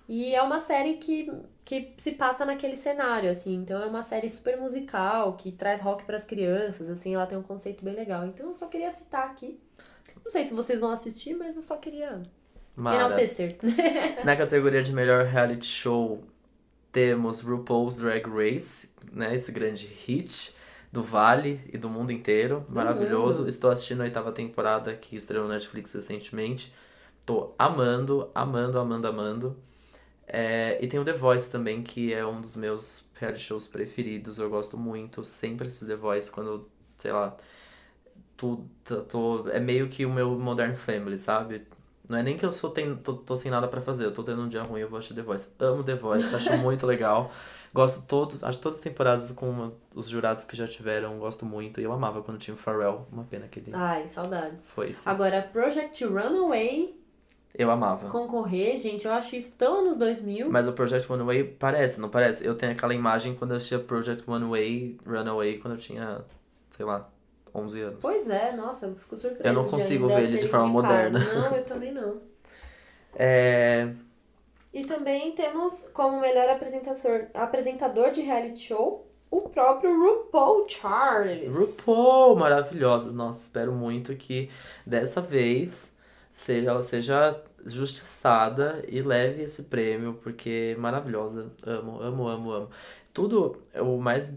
E 0.07 0.35
é 0.35 0.43
uma 0.43 0.59
série 0.59 0.95
que, 0.95 1.33
que 1.65 1.95
se 1.97 2.13
passa 2.13 2.45
naquele 2.45 2.77
cenário, 2.77 3.31
assim. 3.31 3.55
Então 3.55 3.83
é 3.83 3.87
uma 3.87 4.03
série 4.03 4.29
super 4.29 4.59
musical, 4.59 5.35
que 5.37 5.51
traz 5.51 5.81
rock 5.81 6.05
para 6.05 6.17
as 6.17 6.25
crianças, 6.25 6.91
assim. 6.91 7.15
Ela 7.15 7.27
tem 7.27 7.39
um 7.39 7.43
conceito 7.43 7.83
bem 7.83 7.95
legal. 7.95 8.27
Então 8.27 8.49
eu 8.49 8.55
só 8.55 8.67
queria 8.67 8.91
citar 8.91 9.31
aqui. 9.31 9.59
Não 10.23 10.31
sei 10.31 10.45
se 10.45 10.53
vocês 10.53 10.79
vão 10.79 10.91
assistir, 10.91 11.35
mas 11.35 11.57
eu 11.57 11.63
só 11.63 11.79
queria 11.79 12.21
Mara. 12.77 12.97
enaltecer. 12.97 13.57
Na 14.25 14.37
categoria 14.37 14.83
de 14.83 14.93
melhor 14.93 15.25
reality 15.25 15.67
show, 15.67 16.23
temos 16.93 17.41
RuPaul's 17.41 17.97
Drag 17.97 18.27
Race, 18.29 18.91
né? 19.11 19.35
Esse 19.35 19.51
grande 19.51 19.87
hit 19.87 20.55
do 20.93 21.03
Vale 21.03 21.61
e 21.73 21.79
do 21.79 21.89
mundo 21.89 22.13
inteiro. 22.13 22.65
Maravilhoso. 22.69 23.41
mundo. 23.41 23.49
Estou 23.49 23.71
assistindo 23.71 24.03
a 24.03 24.05
oitava 24.05 24.31
temporada 24.31 24.95
que 24.95 25.17
estreou 25.17 25.45
no 25.45 25.51
Netflix 25.51 25.95
recentemente. 25.95 26.73
Tô 27.25 27.55
amando, 27.59 28.31
amando, 28.35 28.79
amando, 28.79 29.09
amando. 29.09 29.57
É, 30.27 30.79
e 30.83 30.87
tem 30.87 31.01
o 31.01 31.05
The 31.05 31.15
Voice 31.15 31.51
também, 31.51 31.83
que 31.83 32.13
é 32.13 32.27
um 32.27 32.41
dos 32.41 32.55
meus 32.55 33.05
reality 33.15 33.43
shows 33.43 33.67
preferidos. 33.67 34.39
Eu 34.39 34.51
gosto 34.51 34.77
muito. 34.77 35.25
Sempre 35.25 35.67
assisto 35.67 35.87
The 35.87 35.97
Voice 35.97 36.31
quando, 36.31 36.69
sei 36.99 37.13
lá, 37.13 37.37
tô, 38.37 38.61
tô, 39.09 39.49
é 39.49 39.61
meio 39.61 39.89
que 39.89 40.05
o 40.05 40.11
meu 40.13 40.39
Modern 40.39 40.75
Family, 40.75 41.17
sabe? 41.17 41.67
Não 42.09 42.19
é 42.19 42.23
nem 42.23 42.37
que 42.37 42.45
eu 42.45 42.51
sou 42.53 42.71
tem, 42.71 42.95
tô, 42.97 43.15
tô 43.15 43.37
sem 43.37 43.51
nada 43.51 43.69
pra 43.69 43.81
fazer, 43.81 44.05
eu 44.05 44.13
tô 44.13 44.23
tendo 44.23 44.43
um 44.43 44.49
dia 44.49 44.63
ruim, 44.63 44.81
eu 44.81 44.89
vou 44.89 44.99
assistir 44.99 45.15
The 45.15 45.23
Voice. 45.23 45.49
Amo 45.59 45.85
The 45.85 45.95
Voice, 45.95 46.35
acho 46.35 46.57
muito 46.59 46.87
legal. 46.87 47.33
Gosto 47.75 48.03
todo, 48.03 48.39
acho 48.43 48.59
todas 48.59 48.79
as 48.79 48.85
temporadas 48.85 49.31
com 49.33 49.49
uma- 49.49 49.73
os 49.97 50.07
jurados 50.07 50.45
que 50.45 50.55
já 50.55 50.69
tiveram, 50.69 51.19
gosto 51.19 51.47
muito. 51.47 51.81
E 51.81 51.85
eu 51.85 51.93
amava 51.93 52.23
quando 52.23 52.39
tinha 52.39 52.55
o 52.55 52.57
Pharrell, 52.57 53.07
uma 53.11 53.25
pena 53.25 53.49
que 53.49 53.61
ele 53.61 53.71
Ai, 53.75 54.07
saudades. 54.09 54.69
foi 54.69 54.91
isso. 54.91 55.09
Agora, 55.09 55.41
Project 55.41 56.05
Runaway 56.05 56.95
Eu 57.55 57.71
amava. 57.71 58.11
concorrer, 58.11 58.77
gente, 58.77 59.07
eu 59.07 59.13
acho 59.13 59.35
isso 59.37 59.53
tão 59.57 59.79
anos 59.79 59.97
2000. 59.97 60.51
Mas 60.51 60.69
o 60.69 60.73
Project 60.75 61.11
One 61.11 61.23
Way 61.23 61.45
parece, 61.59 61.99
não 61.99 62.11
parece? 62.11 62.45
Eu 62.45 62.55
tenho 62.55 62.73
aquela 62.73 62.95
imagem 62.95 63.35
quando 63.35 63.53
eu 63.53 63.57
assistia 63.57 63.79
Project 63.79 64.29
One 64.31 64.45
Way, 64.51 64.99
Runaway, 65.07 65.59
quando 65.59 65.75
eu 65.75 65.81
tinha, 65.81 66.23
sei 66.77 66.85
lá, 66.85 67.09
11 67.55 67.81
anos. 67.81 67.99
Pois 68.03 68.29
é, 68.29 68.53
nossa, 68.55 68.87
eu 68.87 68.97
fico 68.97 69.17
surpresa. 69.17 69.49
Eu 69.49 69.55
não 69.55 69.67
consigo 69.67 70.09
ver 70.09 70.25
ele 70.25 70.39
de 70.39 70.49
forma 70.49 70.67
moderna. 70.67 71.19
Não, 71.19 71.57
eu 71.57 71.65
também 71.65 71.93
não. 71.93 72.21
É. 73.15 73.93
E 74.73 74.83
também 74.83 75.33
temos 75.33 75.89
como 75.93 76.21
melhor 76.21 76.49
apresentador, 76.49 77.27
apresentador 77.35 78.11
de 78.11 78.23
reality 78.23 78.61
show 78.61 79.07
o 79.33 79.49
próprio 79.49 79.99
RuPaul 79.99 80.69
Charles. 80.69 81.55
RuPaul, 81.55 82.37
maravilhosa. 82.37 83.11
Nossa, 83.11 83.43
espero 83.43 83.73
muito 83.73 84.15
que 84.15 84.51
dessa 84.87 85.23
vez 85.23 85.97
seja, 86.31 86.71
ela 86.71 86.83
seja 86.83 87.43
justiçada 87.65 88.85
e 88.87 89.01
leve 89.01 89.43
esse 89.43 89.65
prêmio, 89.65 90.21
porque 90.23 90.77
maravilhosa. 90.79 91.51
Amo, 91.63 92.03
amo, 92.03 92.29
amo, 92.29 92.53
amo. 92.53 92.71
Tudo, 93.13 93.57
o 93.75 93.97
mais 93.97 94.35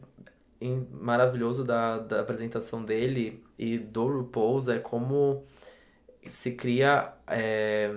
maravilhoso 0.91 1.65
da, 1.65 1.99
da 1.99 2.21
apresentação 2.21 2.83
dele 2.83 3.43
e 3.59 3.77
do 3.77 4.07
RuPaul's 4.07 4.69
é 4.69 4.79
como 4.79 5.43
se 6.25 6.53
cria 6.53 7.13
é, 7.27 7.93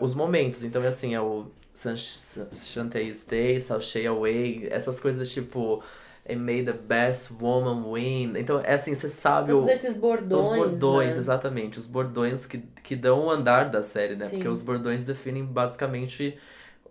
os 0.00 0.14
momentos. 0.14 0.62
Então, 0.64 0.82
é 0.82 0.88
assim, 0.88 1.14
é 1.14 1.20
o 1.20 1.46
You 1.84 3.14
Stay, 3.14 3.60
Sashay 3.60 4.06
Away, 4.06 4.68
essas 4.70 4.98
coisas 5.00 5.30
tipo... 5.30 5.82
é 6.24 6.34
May 6.34 6.64
the 6.64 6.72
best 6.72 7.32
woman 7.40 7.92
win. 7.92 8.32
Então, 8.36 8.60
é 8.60 8.74
assim, 8.74 8.94
você 8.94 9.08
sabe 9.08 9.52
Todos 9.52 9.66
o, 9.66 9.70
esses 9.70 9.94
bordões. 9.94 10.46
os 10.46 10.56
bordões, 10.56 11.14
né? 11.14 11.20
exatamente. 11.20 11.78
Os 11.78 11.86
bordões 11.86 12.46
que, 12.46 12.58
que 12.82 12.96
dão 12.96 13.26
o 13.26 13.30
andar 13.30 13.70
da 13.70 13.80
série, 13.82 14.16
né? 14.16 14.26
Sim. 14.26 14.36
Porque 14.36 14.48
os 14.48 14.60
bordões 14.60 15.04
definem 15.04 15.44
basicamente 15.44 16.36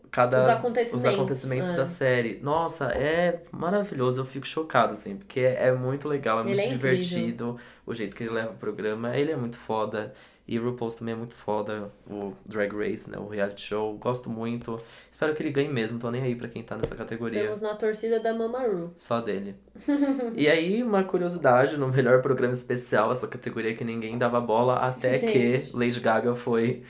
cada... 0.10 0.40
Os 0.40 0.48
acontecimentos, 0.48 1.06
os 1.06 1.14
acontecimentos 1.14 1.70
é. 1.72 1.76
da 1.76 1.86
série. 1.86 2.40
Nossa, 2.42 2.86
é 2.94 3.42
maravilhoso. 3.52 4.22
Eu 4.22 4.26
fico 4.26 4.48
chocado, 4.48 4.94
assim. 4.94 5.18
Porque 5.18 5.42
é, 5.42 5.68
é 5.68 5.72
muito 5.74 6.08
legal, 6.08 6.38
é 6.38 6.42
Ele 6.44 6.50
muito 6.52 6.62
é 6.62 6.70
divertido. 6.70 7.58
O 7.86 7.94
jeito 7.94 8.16
que 8.16 8.24
ele 8.24 8.32
leva 8.32 8.52
o 8.52 8.56
programa. 8.56 9.18
Ele 9.18 9.34
é 9.34 9.36
muito 9.36 9.58
foda. 9.58 10.14
E 10.48 10.60
RuPaul's 10.60 10.96
também 10.96 11.16
é 11.16 11.18
muito 11.18 11.34
foda. 11.34 11.92
O 12.08 12.34
Drag 12.46 12.72
Race, 12.72 13.10
né? 13.10 13.18
O 13.18 13.28
reality 13.28 13.64
show. 13.64 13.98
Gosto 13.98 14.30
muito. 14.30 14.80
Espero 15.10 15.34
que 15.34 15.42
ele 15.42 15.50
ganhe 15.50 15.70
mesmo. 15.70 15.98
Tô 15.98 16.12
nem 16.12 16.22
aí 16.22 16.36
pra 16.36 16.48
quem 16.48 16.62
tá 16.62 16.78
nessa 16.78 16.96
categoria. 16.96 17.40
Estamos 17.40 17.62
na 17.62 17.74
torcida 17.74 18.20
da 18.20 18.32
Mamaru. 18.32 18.92
Só 18.96 19.22
dele. 19.22 19.56
e 20.36 20.48
aí, 20.48 20.84
uma 20.84 21.04
curiosidade, 21.04 21.78
no 21.78 21.88
melhor 21.88 22.22
programa 22.22 22.54
especial, 22.54 23.12
essa 23.12 23.28
categoria 23.28 23.74
que 23.74 23.84
ninguém 23.84 24.20
dava 24.20 24.40
bola, 24.40 24.76
até 24.76 25.18
Gente. 25.18 25.32
que 25.32 25.76
Lady 25.76 26.00
Gaga 26.00 26.36
foi 26.36 26.84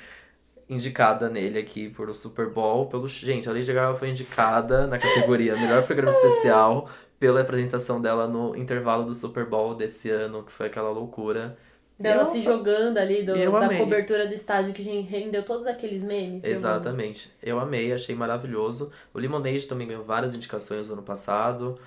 indicada 0.68 1.30
nele 1.30 1.60
aqui 1.60 1.88
por 1.90 2.10
o 2.10 2.14
Super 2.14 2.50
Bowl. 2.50 2.88
Pelo... 2.88 3.08
Gente, 3.08 3.48
a 3.48 3.54
Lady 3.54 3.72
Gaga 3.72 3.98
foi 3.98 4.10
indicada 4.10 4.86
na 4.86 4.98
categoria 4.98 5.56
melhor 5.56 5.84
programa 5.84 6.12
especial 6.18 6.90
pela 7.18 7.40
apresentação 7.40 8.02
dela 8.02 8.28
no 8.28 8.54
intervalo 8.54 9.06
do 9.06 9.14
Super 9.14 9.46
Bowl 9.46 9.74
desse 9.76 10.10
ano, 10.10 10.44
que 10.44 10.52
foi 10.52 10.66
aquela 10.66 10.90
loucura. 10.90 11.58
Dela 11.98 12.24
Eu- 12.24 12.26
se 12.26 12.42
jogando 12.42 12.98
ali 12.98 13.24
do- 13.24 13.34
da 13.52 13.66
amei. 13.68 13.78
cobertura 13.78 14.28
do 14.28 14.34
estádio 14.34 14.74
que 14.74 14.82
rendeu 15.02 15.44
todos 15.44 15.66
aqueles 15.66 16.04
memes. 16.04 16.44
Exatamente. 16.44 17.32
Eu 17.42 17.58
amei, 17.60 17.94
achei 17.94 18.14
maravilhoso. 18.16 18.92
O 19.14 19.20
Lemonade 19.20 19.66
também 19.66 19.88
ganhou 19.88 20.04
várias 20.04 20.36
indicações 20.36 20.88
no 20.88 20.94
ano 20.96 21.04
passado. 21.04 21.80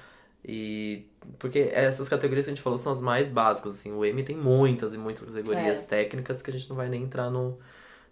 E 0.44 1.04
porque 1.38 1.68
essas 1.72 2.08
categorias 2.08 2.46
que 2.46 2.52
a 2.52 2.54
gente 2.54 2.62
falou 2.62 2.78
são 2.78 2.92
as 2.92 3.02
mais 3.02 3.28
básicas, 3.28 3.74
assim. 3.74 3.92
O 3.92 4.04
Emmy 4.04 4.22
tem 4.22 4.36
muitas 4.36 4.94
e 4.94 4.98
muitas 4.98 5.24
categorias 5.24 5.84
É. 5.84 5.86
técnicas 5.86 6.40
que 6.40 6.50
a 6.50 6.52
gente 6.52 6.68
não 6.70 6.76
vai 6.76 6.88
nem 6.88 7.02
entrar 7.02 7.28
no, 7.28 7.58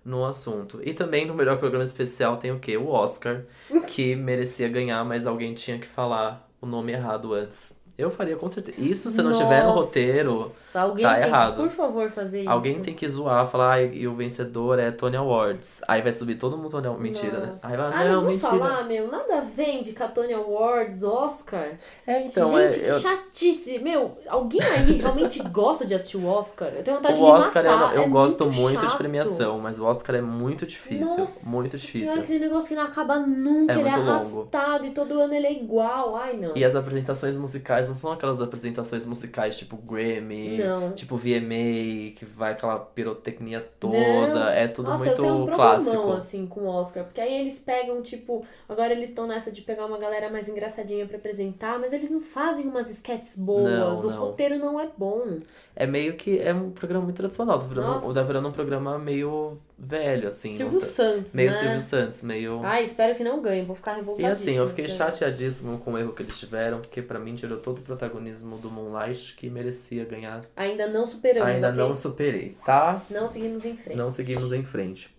no 0.04 0.24
assunto. 0.24 0.80
E 0.84 0.92
também 0.92 1.24
no 1.24 1.32
melhor 1.34 1.58
programa 1.58 1.84
especial 1.84 2.36
tem 2.36 2.52
o 2.52 2.58
quê? 2.58 2.76
O 2.76 2.88
Oscar, 2.88 3.42
que 3.88 4.14
merecia 4.14 4.68
ganhar, 4.68 5.02
mas 5.04 5.26
alguém 5.26 5.54
tinha 5.54 5.78
que 5.78 5.86
falar 5.86 6.46
o 6.60 6.66
nome 6.66 6.92
errado 6.92 7.32
antes. 7.32 7.74
Eu 7.98 8.10
faria 8.10 8.36
com 8.36 8.46
certeza. 8.46 8.76
Isso 8.78 9.10
se 9.10 9.22
não 9.22 9.32
tiver 9.32 9.62
no 9.64 9.74
Nossa, 9.74 9.86
roteiro. 9.88 10.52
Alguém 10.74 11.04
tá 11.06 11.14
tem 11.14 11.28
errado. 11.28 11.56
que, 11.56 11.62
por 11.62 11.70
favor, 11.70 12.10
fazer 12.10 12.40
isso. 12.42 12.50
Alguém 12.50 12.82
tem 12.82 12.92
que 12.94 13.08
zoar, 13.08 13.48
falar, 13.50 13.72
"Ai, 13.72 13.90
e 13.94 14.06
o 14.06 14.14
vencedor 14.14 14.78
é 14.78 14.90
Tony 14.90 15.16
Awards. 15.16 15.80
Aí 15.88 16.02
vai 16.02 16.12
subir 16.12 16.34
todo 16.36 16.58
mundo 16.58 16.70
Tony 16.70 16.86
Awards. 16.88 17.02
Mentira, 17.02 17.38
né? 17.40 17.46
Nossa. 17.52 17.66
Aí 17.66 17.74
vai, 17.76 17.86
ah, 18.06 18.12
não, 18.12 18.22
mentira. 18.24 18.48
falar, 18.50 18.84
meu, 18.84 19.10
nada 19.10 19.38
a 19.38 19.40
ver 19.40 19.78
indicar 19.78 20.12
Tony 20.12 20.34
Awards, 20.34 21.02
Oscar. 21.02 21.68
É, 22.06 22.22
então, 22.22 22.58
é, 22.58 22.70
Gente, 22.70 22.82
que 22.84 22.90
eu- 22.90 22.98
chatice. 23.00 23.78
Meu, 23.78 24.18
alguém 24.28 24.60
aí 24.62 24.92
realmente 24.98 25.42
gosta 25.48 25.86
de 25.86 25.94
assistir 25.94 26.18
o 26.18 26.26
Oscar? 26.26 26.68
Eu 26.76 26.82
tenho 26.82 26.98
vontade 26.98 27.14
o 27.14 27.16
de 27.16 27.22
me 27.32 27.38
Oscar 27.38 27.64
matar. 27.64 27.94
é, 27.94 27.98
eu 27.98 28.02
é 28.02 28.08
gosto 28.08 28.44
muito, 28.50 28.80
de 28.80 28.86
chato. 28.88 28.98
premiação, 28.98 29.58
mas 29.58 29.78
o 29.78 29.86
Oscar 29.86 30.16
é 30.16 30.20
muito 30.20 30.66
difícil. 30.66 31.16
Nossa 31.16 31.48
muito 31.48 31.78
difícil. 31.78 32.00
Senhora, 32.08 32.20
aquele 32.20 32.40
negócio 32.40 32.68
que 32.68 32.74
não 32.74 32.82
acaba 32.84 33.18
nunca, 33.18 33.72
É 33.72 33.78
ele 33.78 33.88
é 33.88 33.92
muito 33.92 34.04
longo. 34.04 34.12
arrastado 34.50 34.84
e 34.84 34.90
todo 34.90 35.18
ano 35.18 35.32
ele 35.32 35.46
é 35.46 35.52
igual. 35.52 36.14
Ai, 36.16 36.36
não. 36.36 36.54
E 36.54 36.62
as 36.62 36.74
apresentações 36.74 37.38
musicais 37.38 37.85
não 37.88 37.96
são 37.96 38.12
aquelas 38.12 38.40
apresentações 38.42 39.04
musicais 39.06 39.56
tipo 39.58 39.76
Grammy, 39.76 40.58
Não. 40.58 40.92
tipo 40.92 41.16
VMA, 41.16 42.12
que 42.16 42.24
vai 42.24 42.52
aquela 42.52 42.78
pirotecnia 42.78 43.60
toda. 43.80 43.96
Não. 44.34 44.48
É 44.48 44.68
tudo 44.68 44.90
Nossa, 44.90 45.04
muito 45.04 45.18
eu 45.18 45.24
tenho 45.24 45.42
um 45.42 45.46
clássico. 45.46 46.12
assim, 46.12 46.46
com 46.46 46.60
o 46.62 46.66
Oscar. 46.68 47.04
Porque 47.04 47.20
aí 47.20 47.34
eles 47.40 47.58
pegam, 47.58 48.02
tipo... 48.02 48.44
Agora 48.68 48.92
eles 48.92 49.08
estão 49.08 49.26
nessa 49.26 49.50
de 49.52 49.62
pegar 49.62 49.86
uma 49.86 49.98
galera 49.98 50.30
mais 50.30 50.48
engraçadinha 50.48 51.06
pra 51.06 51.16
apresentar. 51.16 51.78
Mas 51.78 51.92
eles 51.92 52.10
não 52.10 52.20
fazem 52.20 52.66
umas 52.66 52.90
sketches 52.90 53.36
boas. 53.36 54.02
Não, 54.02 54.10
o 54.10 54.10
roteiro 54.16 54.58
não 54.58 54.78
é 54.80 54.88
bom. 54.96 55.38
É 55.78 55.86
meio 55.86 56.14
que. 56.14 56.38
É 56.40 56.54
um 56.54 56.70
programa 56.70 57.04
muito 57.04 57.16
tradicional. 57.18 57.58
Tá 57.58 57.66
virando, 57.66 57.86
Nossa. 57.88 58.14
tá 58.14 58.22
virando 58.22 58.48
um 58.48 58.52
programa 58.52 58.98
meio 58.98 59.58
velho, 59.78 60.26
assim. 60.28 60.56
Silvio 60.56 60.72
não 60.74 60.80
tá- 60.80 60.86
Santos, 60.86 61.34
Meio 61.34 61.50
né? 61.50 61.56
Silvio 61.58 61.82
Santos, 61.82 62.22
meio. 62.22 62.62
Ai, 62.64 62.82
espero 62.82 63.14
que 63.14 63.22
não 63.22 63.42
ganhe. 63.42 63.62
Vou 63.62 63.76
ficar 63.76 63.92
E 63.92 63.96
revoltadíssima. 63.96 64.32
assim, 64.32 64.54
eu 64.56 64.68
fiquei 64.70 64.88
chateadíssimo 64.88 65.76
com 65.78 65.92
o 65.92 65.98
erro 65.98 66.14
que 66.14 66.22
eles 66.22 66.38
tiveram, 66.38 66.80
porque 66.80 67.02
pra 67.02 67.18
mim 67.18 67.34
tirou 67.34 67.58
todo 67.58 67.80
o 67.80 67.82
protagonismo 67.82 68.56
do 68.56 68.70
Moonlight 68.70 69.34
que 69.36 69.50
merecia 69.50 70.06
ganhar. 70.06 70.40
Ainda 70.56 70.88
não 70.88 71.06
superamos, 71.06 71.46
Ainda 71.50 71.68
ok? 71.68 71.78
não 71.78 71.94
superei, 71.94 72.56
tá? 72.64 73.02
Não 73.10 73.28
seguimos 73.28 73.64
em 73.66 73.76
frente. 73.76 73.98
Não 73.98 74.10
seguimos 74.10 74.52
em 74.54 74.62
frente. 74.64 75.14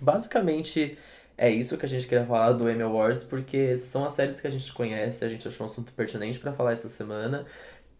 Basicamente, 0.00 0.96
é 1.36 1.50
isso 1.50 1.76
que 1.76 1.86
a 1.86 1.88
gente 1.88 2.06
queria 2.06 2.24
falar 2.24 2.52
do 2.52 2.68
Emmy 2.70 2.82
Awards, 2.82 3.24
porque 3.24 3.76
são 3.76 4.04
as 4.04 4.12
séries 4.12 4.40
que 4.40 4.46
a 4.46 4.50
gente 4.50 4.72
conhece, 4.72 5.24
a 5.24 5.28
gente 5.28 5.46
achou 5.46 5.66
um 5.66 5.70
assunto 5.70 5.92
pertinente 5.92 6.38
pra 6.38 6.52
falar 6.52 6.72
essa 6.72 6.88
semana. 6.88 7.44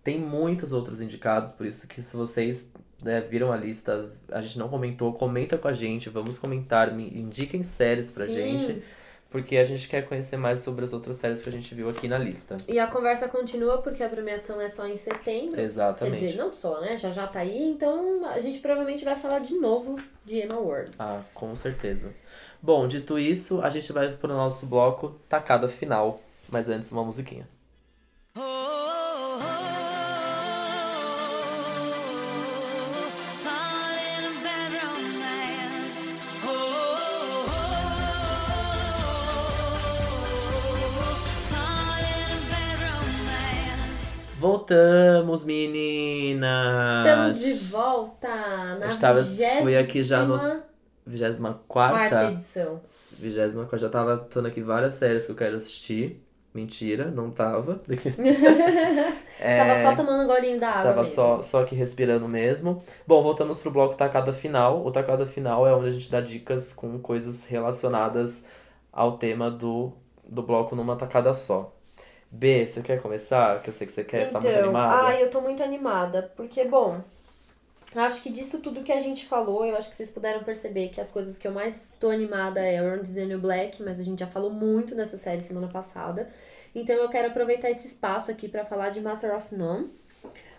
Tem 0.05 0.21
muitos 0.21 0.73
outros 0.73 1.01
indicados, 1.01 1.51
por 1.51 1.65
isso 1.65 1.89
que 1.89 2.03
se 2.03 2.15
vocês 2.15 2.69
né, 3.03 3.23
viram 3.23 3.51
a 3.51 3.57
lista, 3.57 4.11
a 4.31 4.43
gente 4.43 4.59
não 4.59 4.69
comentou, 4.69 5.13
comenta 5.15 5.57
com 5.57 5.67
a 5.67 5.73
gente, 5.73 6.11
vamos 6.11 6.39
comentar, 6.39 6.93
me 6.93 7.09
indiquem 7.19 7.63
séries 7.63 8.11
pra 8.11 8.27
Sim. 8.27 8.33
gente, 8.33 8.83
porque 9.31 9.57
a 9.57 9.65
gente 9.65 9.89
quer 9.89 10.07
conhecer 10.07 10.37
mais 10.37 10.61
sobre 10.61 10.85
as 10.85 10.93
outras 10.93 11.17
séries 11.17 11.43
que 11.43 11.49
a 11.49 11.53
gente 11.53 11.75
viu 11.75 11.89
aqui 11.89 12.07
na 12.07 12.19
lista. 12.19 12.57
E 12.69 12.79
a 12.79 12.87
conversa 12.87 13.29
continua 13.29 13.79
porque 13.79 14.03
a 14.03 14.09
premiação 14.09 14.61
é 14.61 14.69
só 14.69 14.87
em 14.87 14.97
setembro. 14.97 15.57
Quer 15.57 15.63
Exatamente. 15.63 16.21
dizer, 16.21 16.37
não 16.37 16.53
só, 16.53 16.81
né? 16.81 16.97
Já 16.97 17.11
já 17.11 17.27
tá 17.27 17.41
aí, 17.41 17.65
então 17.65 18.25
a 18.27 18.39
gente 18.41 18.59
provavelmente 18.61 19.05
vai 19.05 19.17
falar 19.17 19.39
de 19.39 19.55
novo 19.55 19.99
de 20.25 20.39
Emma 20.41 20.55
Awards. 20.55 20.95
Ah, 20.99 21.21
com 21.35 21.57
certeza. 21.57 22.15
Bom, 22.63 22.87
dito 22.87 23.19
isso, 23.19 23.61
a 23.61 23.71
gente 23.71 23.93
vai 23.93 24.11
pro 24.13 24.29
nosso 24.29 24.67
bloco 24.67 25.17
tacada 25.29 25.67
final. 25.67 26.21
Mas 26.49 26.69
antes, 26.69 26.93
uma 26.93 27.03
musiquinha. 27.03 27.49
Oh, 28.37 28.74
Voltamos, 44.45 45.43
meninas! 45.43 47.07
Estamos 47.07 47.41
de 47.41 47.53
volta 47.73 48.29
na 48.79 48.89
estava- 48.89 49.23
vigésima 49.23 49.63
fui 49.63 49.75
aqui 49.75 50.05
já 50.05 50.23
no- 50.23 50.61
24 51.07 51.65
quarta 51.67 52.25
edição. 52.31 52.79
24 53.19 53.79
já 53.79 53.89
tava 53.89 54.19
tendo 54.19 54.47
aqui 54.47 54.61
várias 54.61 54.93
séries 54.93 55.25
que 55.25 55.33
eu 55.33 55.35
quero 55.35 55.57
assistir. 55.57 56.23
Mentira, 56.53 57.07
não 57.11 57.31
tava. 57.31 57.81
É, 59.41 59.59
Tava 59.59 59.83
só 59.83 59.97
tomando 59.97 60.23
um 60.25 60.27
golinho 60.27 60.61
da 60.61 60.69
água 60.69 60.83
Tava 60.85 61.01
mesmo. 61.01 61.15
só, 61.15 61.41
só 61.43 61.63
aqui 61.63 61.75
respirando 61.75 62.29
mesmo. 62.29 62.83
Bom, 63.07 63.23
voltamos 63.23 63.59
pro 63.59 63.71
bloco 63.71 63.97
Tacada 63.97 64.31
Final. 64.33 64.85
O 64.87 64.91
Tacada 64.93 65.25
Final 65.27 65.67
é 65.67 65.75
onde 65.75 65.89
a 65.89 65.91
gente 65.91 66.11
dá 66.11 66.21
dicas 66.21 66.71
com 66.73 66.99
coisas 67.01 67.45
relacionadas 67.47 68.45
ao 68.93 69.17
tema 69.17 69.51
do, 69.51 69.91
do 70.29 70.43
bloco 70.43 70.77
numa 70.77 70.95
tacada 70.97 71.33
só. 71.33 71.73
B, 72.35 72.67
você 72.67 72.83
quer 72.83 73.01
começar? 73.03 73.63
Que 73.63 73.71
eu 73.71 73.75
sei 73.75 73.87
que 73.87 73.93
você 73.93 74.05
quer, 74.05 74.27
você 74.27 74.33
tá 74.33 74.41
muito 74.41 74.57
Então, 74.57 74.65
animada. 74.65 75.05
ai, 75.07 75.23
eu 75.23 75.31
tô 75.31 75.41
muito 75.41 75.63
animada, 75.63 76.33
porque, 76.37 76.65
bom, 76.65 77.01
acho 77.95 78.23
que 78.23 78.31
disso 78.31 78.59
tudo 78.61 78.83
que 78.83 78.93
a 78.93 79.01
gente 79.01 79.27
falou, 79.27 79.65
eu 79.65 79.77
acho 79.77 79.89
que 79.89 79.97
vocês 79.97 80.11
puderam 80.11 80.43
perceber 80.45 80.89
que 80.89 81.01
as 81.01 81.11
coisas 81.11 81.39
que 81.39 81.47
eu 81.47 81.53
mais 81.53 81.93
tô 82.01 82.11
animada 82.11 82.61
é 82.61 82.83
Orange 82.83 83.11
is 83.11 83.15
the 83.15 83.25
New 83.25 83.39
Black, 83.41 83.83
mas 83.83 84.01
a 84.01 84.05
gente 84.05 84.21
já 84.21 84.27
falou 84.27 84.51
muito 84.51 84.95
dessa 84.95 85.17
série 85.17 85.43
semana 85.43 85.69
passada. 85.69 86.31
Então 86.75 86.97
eu 86.97 87.09
quero 87.09 87.29
aproveitar 87.29 87.71
esse 87.71 87.87
espaço 87.87 88.31
aqui 88.31 88.49
pra 88.49 88.65
falar 88.65 88.91
de 88.91 89.01
Master 89.01 89.35
of 89.35 89.55
None. 89.55 89.91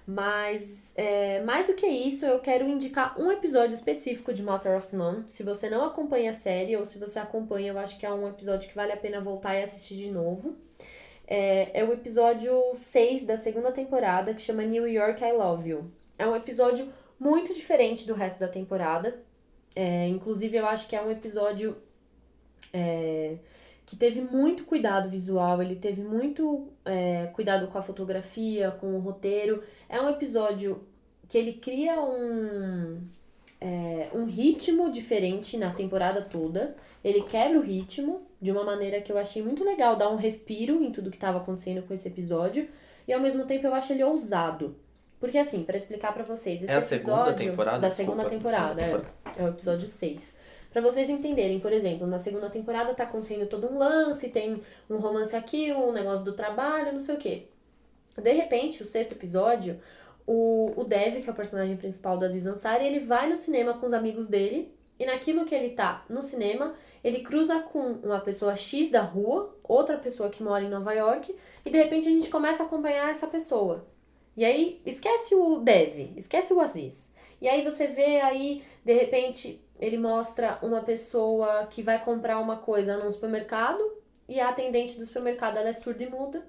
Mas, 0.08 0.94
é, 0.96 1.42
mais 1.42 1.68
do 1.68 1.74
que 1.74 1.88
isso, 1.88 2.26
eu 2.26 2.40
quero 2.40 2.68
indicar 2.68 3.20
um 3.20 3.32
episódio 3.32 3.74
específico 3.74 4.32
de 4.34 4.44
Master 4.44 4.78
of 4.78 4.96
None. 4.96 5.24
Se 5.28 5.44
você 5.44 5.70
não 5.70 5.84
acompanha 5.84 6.30
a 6.30 6.34
série, 6.34 6.78
ou 6.78 6.86
se 6.86 7.00
você 7.00 7.18
acompanha, 7.20 7.72
eu 7.72 7.80
acho 7.80 7.98
que 7.98 8.06
é 8.06 8.14
um 8.14 8.28
episódio 8.28 8.70
que 8.70 8.76
vale 8.76 8.92
a 8.92 8.98
pena 8.98 9.20
voltar 9.20 9.56
e 9.56 9.64
assistir 9.64 9.96
de 9.98 10.12
novo. 10.12 10.56
É, 11.28 11.82
é 11.82 11.84
o 11.84 11.92
episódio 11.94 12.54
6 12.74 13.26
da 13.26 13.38
segunda 13.38 13.72
temporada, 13.72 14.34
que 14.34 14.42
chama 14.42 14.64
New 14.64 14.88
York 14.88 15.24
I 15.24 15.32
Love 15.32 15.70
You. 15.70 15.92
É 16.18 16.28
um 16.28 16.36
episódio 16.36 16.92
muito 17.20 17.54
diferente 17.54 18.06
do 18.06 18.14
resto 18.14 18.40
da 18.40 18.48
temporada. 18.48 19.20
É, 19.76 20.08
inclusive, 20.08 20.58
eu 20.58 20.66
acho 20.66 20.88
que 20.88 20.96
é 20.96 21.02
um 21.02 21.12
episódio 21.12 21.76
é, 22.72 23.38
que 23.86 23.96
teve 23.96 24.22
muito 24.22 24.66
cuidado 24.66 25.10
visual, 25.10 25.62
ele 25.62 25.76
teve 25.76 26.02
muito 26.02 26.70
é, 26.84 27.28
cuidado 27.34 27.68
com 27.68 27.78
a 27.78 27.82
fotografia, 27.82 28.72
com 28.72 28.96
o 28.96 29.00
roteiro. 29.00 29.64
É 29.90 30.02
um 30.02 30.10
episódio 30.10 30.84
que 31.28 31.38
ele 31.38 31.54
cria 31.54 32.02
um, 32.02 33.02
é, 33.60 34.10
um 34.14 34.26
ritmo 34.26 34.92
diferente 34.92 35.58
na 35.58 35.72
temporada 35.72 36.22
toda. 36.22 36.76
Ele 37.04 37.22
quebra 37.22 37.60
o 37.60 37.62
ritmo 37.62 38.24
de 38.42 38.52
uma 38.52 38.64
maneira 38.64 39.02
que 39.02 39.12
eu 39.12 39.18
achei 39.18 39.42
muito 39.42 39.64
legal, 39.64 39.96
dá 39.96 40.10
um 40.10 40.16
respiro 40.16 40.84
em 40.84 40.92
tudo 40.92 41.10
que 41.10 41.18
estava 41.18 41.38
acontecendo 41.38 41.82
com 41.84 41.94
esse 41.94 42.08
episódio. 42.08 42.68
E 43.08 43.14
ao 43.14 43.20
mesmo 43.20 43.46
tempo 43.46 43.66
eu 43.66 43.74
acho 43.74 43.94
ele 43.94 44.04
ousado. 44.04 44.76
Porque 45.20 45.38
assim, 45.38 45.64
pra 45.64 45.78
explicar 45.78 46.14
pra 46.14 46.24
vocês, 46.24 46.62
esse 46.62 46.72
É 46.72 46.76
a 46.76 46.82
segunda 46.82 47.30
episódio 47.30 47.50
temporada? 47.52 47.80
da 47.80 47.88
Desculpa, 47.88 48.12
segunda 48.12 48.30
temporada, 48.30 48.84
segunda 48.84 49.06
é, 49.26 49.42
é 49.42 49.46
o 49.46 49.50
episódio 49.50 49.88
6. 49.88 50.36
Pra 50.72 50.82
vocês 50.82 51.10
entenderem, 51.10 51.60
por 51.60 51.72
exemplo, 51.72 52.06
na 52.06 52.20
segunda 52.20 52.50
temporada 52.50 52.94
tá 52.94 53.06
acontecendo 53.06 53.48
todo 53.48 53.66
um 53.68 53.78
lance, 53.78 54.28
tem 54.30 54.62
um 54.90 54.98
romance 54.98 55.36
aqui, 55.36 55.72
um 55.72 55.94
negócio 55.94 56.26
do 56.26 56.34
trabalho, 56.34 56.92
não 56.92 57.00
sei 57.00 57.16
o 57.16 57.18
quê. 57.18 57.48
De 58.22 58.32
repente, 58.34 58.84
o 58.84 58.86
sexto 58.86 59.14
episódio, 59.14 59.80
o, 60.28 60.74
o 60.76 60.84
Dev, 60.84 61.22
que 61.22 61.30
é 61.30 61.32
o 61.32 61.36
personagem 61.36 61.78
principal 61.78 62.18
da 62.18 62.26
Aziz 62.26 62.46
Ansari, 62.48 62.86
ele 62.86 63.00
vai 63.00 63.30
no 63.30 63.36
cinema 63.36 63.76
com 63.76 63.86
os 63.86 63.94
amigos 63.94 64.28
dele, 64.28 64.74
e 64.98 65.06
naquilo 65.06 65.46
que 65.46 65.54
ele 65.54 65.72
tá 65.72 66.06
no 66.10 66.24
cinema, 66.24 66.74
ele 67.04 67.20
cruza 67.20 67.60
com 67.60 67.80
uma 68.04 68.20
pessoa 68.20 68.56
X 68.56 68.90
da 68.90 69.02
rua, 69.02 69.56
outra 69.64 69.98
pessoa 69.98 70.30
que 70.30 70.42
mora 70.42 70.64
em 70.64 70.70
Nova 70.70 70.94
York, 70.94 71.36
e 71.66 71.70
de 71.70 71.78
repente 71.78 72.08
a 72.08 72.12
gente 72.12 72.30
começa 72.30 72.64
a 72.64 72.66
acompanhar 72.66 73.10
essa 73.10 73.28
pessoa. 73.28 73.86
E 74.36 74.44
aí, 74.44 74.82
esquece 74.86 75.36
o 75.36 75.60
Dev, 75.60 76.12
esquece 76.16 76.54
o 76.54 76.60
Aziz. 76.60 77.14
E 77.42 77.48
aí 77.48 77.64
você 77.64 77.88
vê 77.88 78.22
aí, 78.22 78.64
de 78.84 78.94
repente, 78.94 79.62
ele 79.80 79.98
mostra 79.98 80.58
uma 80.62 80.82
pessoa 80.82 81.68
que 81.68 81.82
vai 81.82 82.04
comprar 82.04 82.40
uma 82.40 82.58
coisa 82.58 82.98
num 82.98 83.12
supermercado, 83.12 83.84
e 84.28 84.40
a 84.40 84.50
atendente 84.50 84.98
do 84.98 85.06
supermercado 85.06 85.58
ela 85.58 85.70
é 85.70 85.74
surda 85.74 86.04
e 86.04 86.10
muda. 86.10 86.46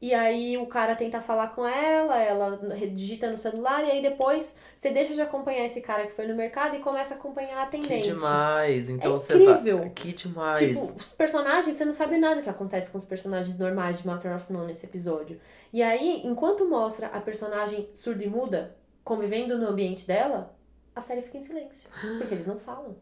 E 0.00 0.14
aí 0.14 0.56
o 0.56 0.66
cara 0.66 0.94
tenta 0.94 1.20
falar 1.20 1.48
com 1.48 1.66
ela, 1.66 2.22
ela 2.22 2.60
digita 2.92 3.28
no 3.28 3.36
celular, 3.36 3.82
e 3.84 3.90
aí 3.90 4.00
depois 4.00 4.54
você 4.76 4.90
deixa 4.92 5.12
de 5.12 5.20
acompanhar 5.20 5.64
esse 5.64 5.80
cara 5.80 6.06
que 6.06 6.12
foi 6.12 6.24
no 6.26 6.36
mercado 6.36 6.76
e 6.76 6.78
começa 6.78 7.14
a 7.14 7.16
acompanhar 7.16 7.58
a 7.62 7.66
Que 7.66 7.76
atendente. 7.78 8.08
demais. 8.12 8.88
Então 8.88 9.16
É 9.16 9.18
você 9.18 9.34
incrível. 9.34 9.78
vai. 9.78 9.90
Que 9.90 10.12
demais. 10.12 10.58
Tipo, 10.60 10.80
os 10.82 11.04
personagens, 11.14 11.74
você 11.76 11.84
não 11.84 11.92
sabe 11.94 12.16
nada 12.16 12.40
que 12.42 12.48
acontece 12.48 12.88
com 12.90 12.96
os 12.98 13.04
personagens 13.04 13.58
normais 13.58 13.98
de 14.00 14.06
Master 14.06 14.36
of 14.36 14.52
None 14.52 14.68
nesse 14.68 14.86
episódio. 14.86 15.40
E 15.72 15.82
aí, 15.82 16.22
enquanto 16.24 16.64
mostra 16.68 17.08
a 17.08 17.20
personagem 17.20 17.90
surda 17.94 18.22
e 18.22 18.28
muda 18.28 18.76
convivendo 19.02 19.58
no 19.58 19.66
ambiente 19.66 20.06
dela, 20.06 20.56
a 20.94 21.00
série 21.00 21.22
fica 21.22 21.38
em 21.38 21.42
silêncio. 21.42 21.90
Porque 22.18 22.34
eles 22.34 22.46
não 22.46 22.58
falam. 22.60 22.96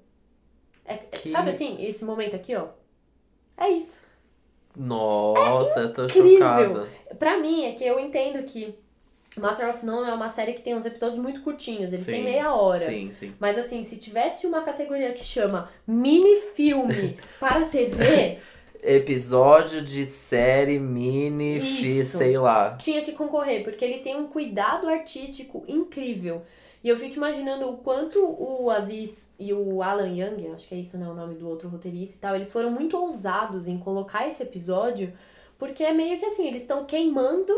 É, 0.83 0.95
é- 0.95 0.97
Que- 1.13 1.29
Sabe 1.31 1.51
assim, 1.51 1.77
esse 1.85 2.03
momento 2.07 2.35
aqui, 2.35 2.57
ó? 2.57 2.69
É 3.55 3.69
isso. 3.69 4.03
Nossa, 4.77 5.81
eu 5.81 5.93
tô 5.93 6.05
incrível. 6.05 6.33
chocada. 6.33 6.87
Pra 7.19 7.39
mim, 7.39 7.65
é 7.65 7.73
que 7.73 7.85
eu 7.85 7.99
entendo 7.99 8.43
que 8.45 8.75
Master 9.39 9.69
of 9.71 9.85
None 9.85 10.09
é 10.09 10.13
uma 10.13 10.29
série 10.29 10.53
que 10.53 10.63
tem 10.63 10.75
uns 10.75 10.87
episódios 10.87 11.19
muito 11.19 11.43
curtinhos. 11.43 11.93
Eles 11.93 12.07
têm 12.07 12.17
Sim. 12.17 12.25
meia 12.25 12.55
hora. 12.55 12.87
Sim, 12.87 13.11
sim. 13.11 13.35
Mas 13.39 13.59
assim, 13.59 13.83
se 13.83 13.97
tivesse 13.97 14.47
uma 14.47 14.63
categoria 14.63 15.13
que 15.13 15.25
chama 15.25 15.71
mini 15.87 16.37
filme 16.55 17.19
para 17.41 17.67
TV, 17.67 18.39
Episódio 18.83 19.83
de 19.83 20.07
série 20.07 20.79
mini, 20.79 21.61
fi, 21.61 22.05
sei 22.05 22.39
lá. 22.39 22.77
tinha 22.77 23.03
que 23.03 23.13
concorrer, 23.13 23.65
porque 23.65 23.85
ele 23.85 23.99
tem 23.99 24.15
um 24.15 24.29
cuidado 24.29 24.89
artístico 24.89 25.65
incrível. 25.67 26.43
E 26.87 26.89
eu 26.89 26.97
fico 26.97 27.17
imaginando 27.17 27.69
o 27.69 27.79
quanto 27.79 28.25
o 28.25 28.71
Aziz 28.71 29.29
e 29.41 29.53
o 29.53 29.83
Alan 29.83 30.07
Young, 30.07 30.53
acho 30.55 30.69
que 30.69 30.75
é 30.77 30.79
isso, 30.79 30.97
né, 30.97 31.09
o 31.09 31.15
nome 31.15 31.35
do 31.35 31.49
outro 31.49 31.69
roteirista 31.69 32.15
e 32.15 32.21
tal, 32.21 32.37
eles 32.37 32.53
foram 32.53 32.71
muito 32.71 32.97
ousados 32.97 33.67
em 33.67 33.77
colocar 33.77 34.29
esse 34.29 34.41
episódio, 34.41 35.13
porque 35.59 35.83
é 35.83 35.93
meio 35.93 36.17
que 36.17 36.25
assim, 36.25 36.47
eles 36.47 36.63
estão 36.63 36.85
queimando 36.85 37.53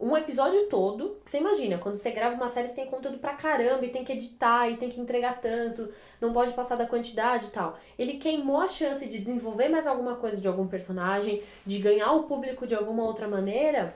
um 0.00 0.16
episódio 0.16 0.66
todo. 0.68 1.20
Você 1.24 1.38
imagina, 1.38 1.78
quando 1.78 1.94
você 1.94 2.10
grava 2.10 2.34
uma 2.34 2.48
série, 2.48 2.66
você 2.66 2.74
tem 2.74 2.86
conteúdo 2.86 3.18
pra 3.18 3.34
caramba, 3.34 3.86
e 3.86 3.90
tem 3.90 4.02
que 4.02 4.12
editar, 4.12 4.68
e 4.68 4.76
tem 4.76 4.88
que 4.88 5.00
entregar 5.00 5.40
tanto, 5.40 5.88
não 6.20 6.32
pode 6.32 6.52
passar 6.52 6.74
da 6.74 6.86
quantidade 6.86 7.46
e 7.46 7.50
tal. 7.50 7.78
Ele 7.96 8.14
queimou 8.14 8.60
a 8.60 8.66
chance 8.66 9.06
de 9.06 9.20
desenvolver 9.20 9.68
mais 9.68 9.86
alguma 9.86 10.16
coisa 10.16 10.40
de 10.40 10.48
algum 10.48 10.66
personagem, 10.66 11.44
de 11.64 11.78
ganhar 11.78 12.10
o 12.10 12.24
público 12.24 12.66
de 12.66 12.74
alguma 12.74 13.04
outra 13.04 13.28
maneira, 13.28 13.94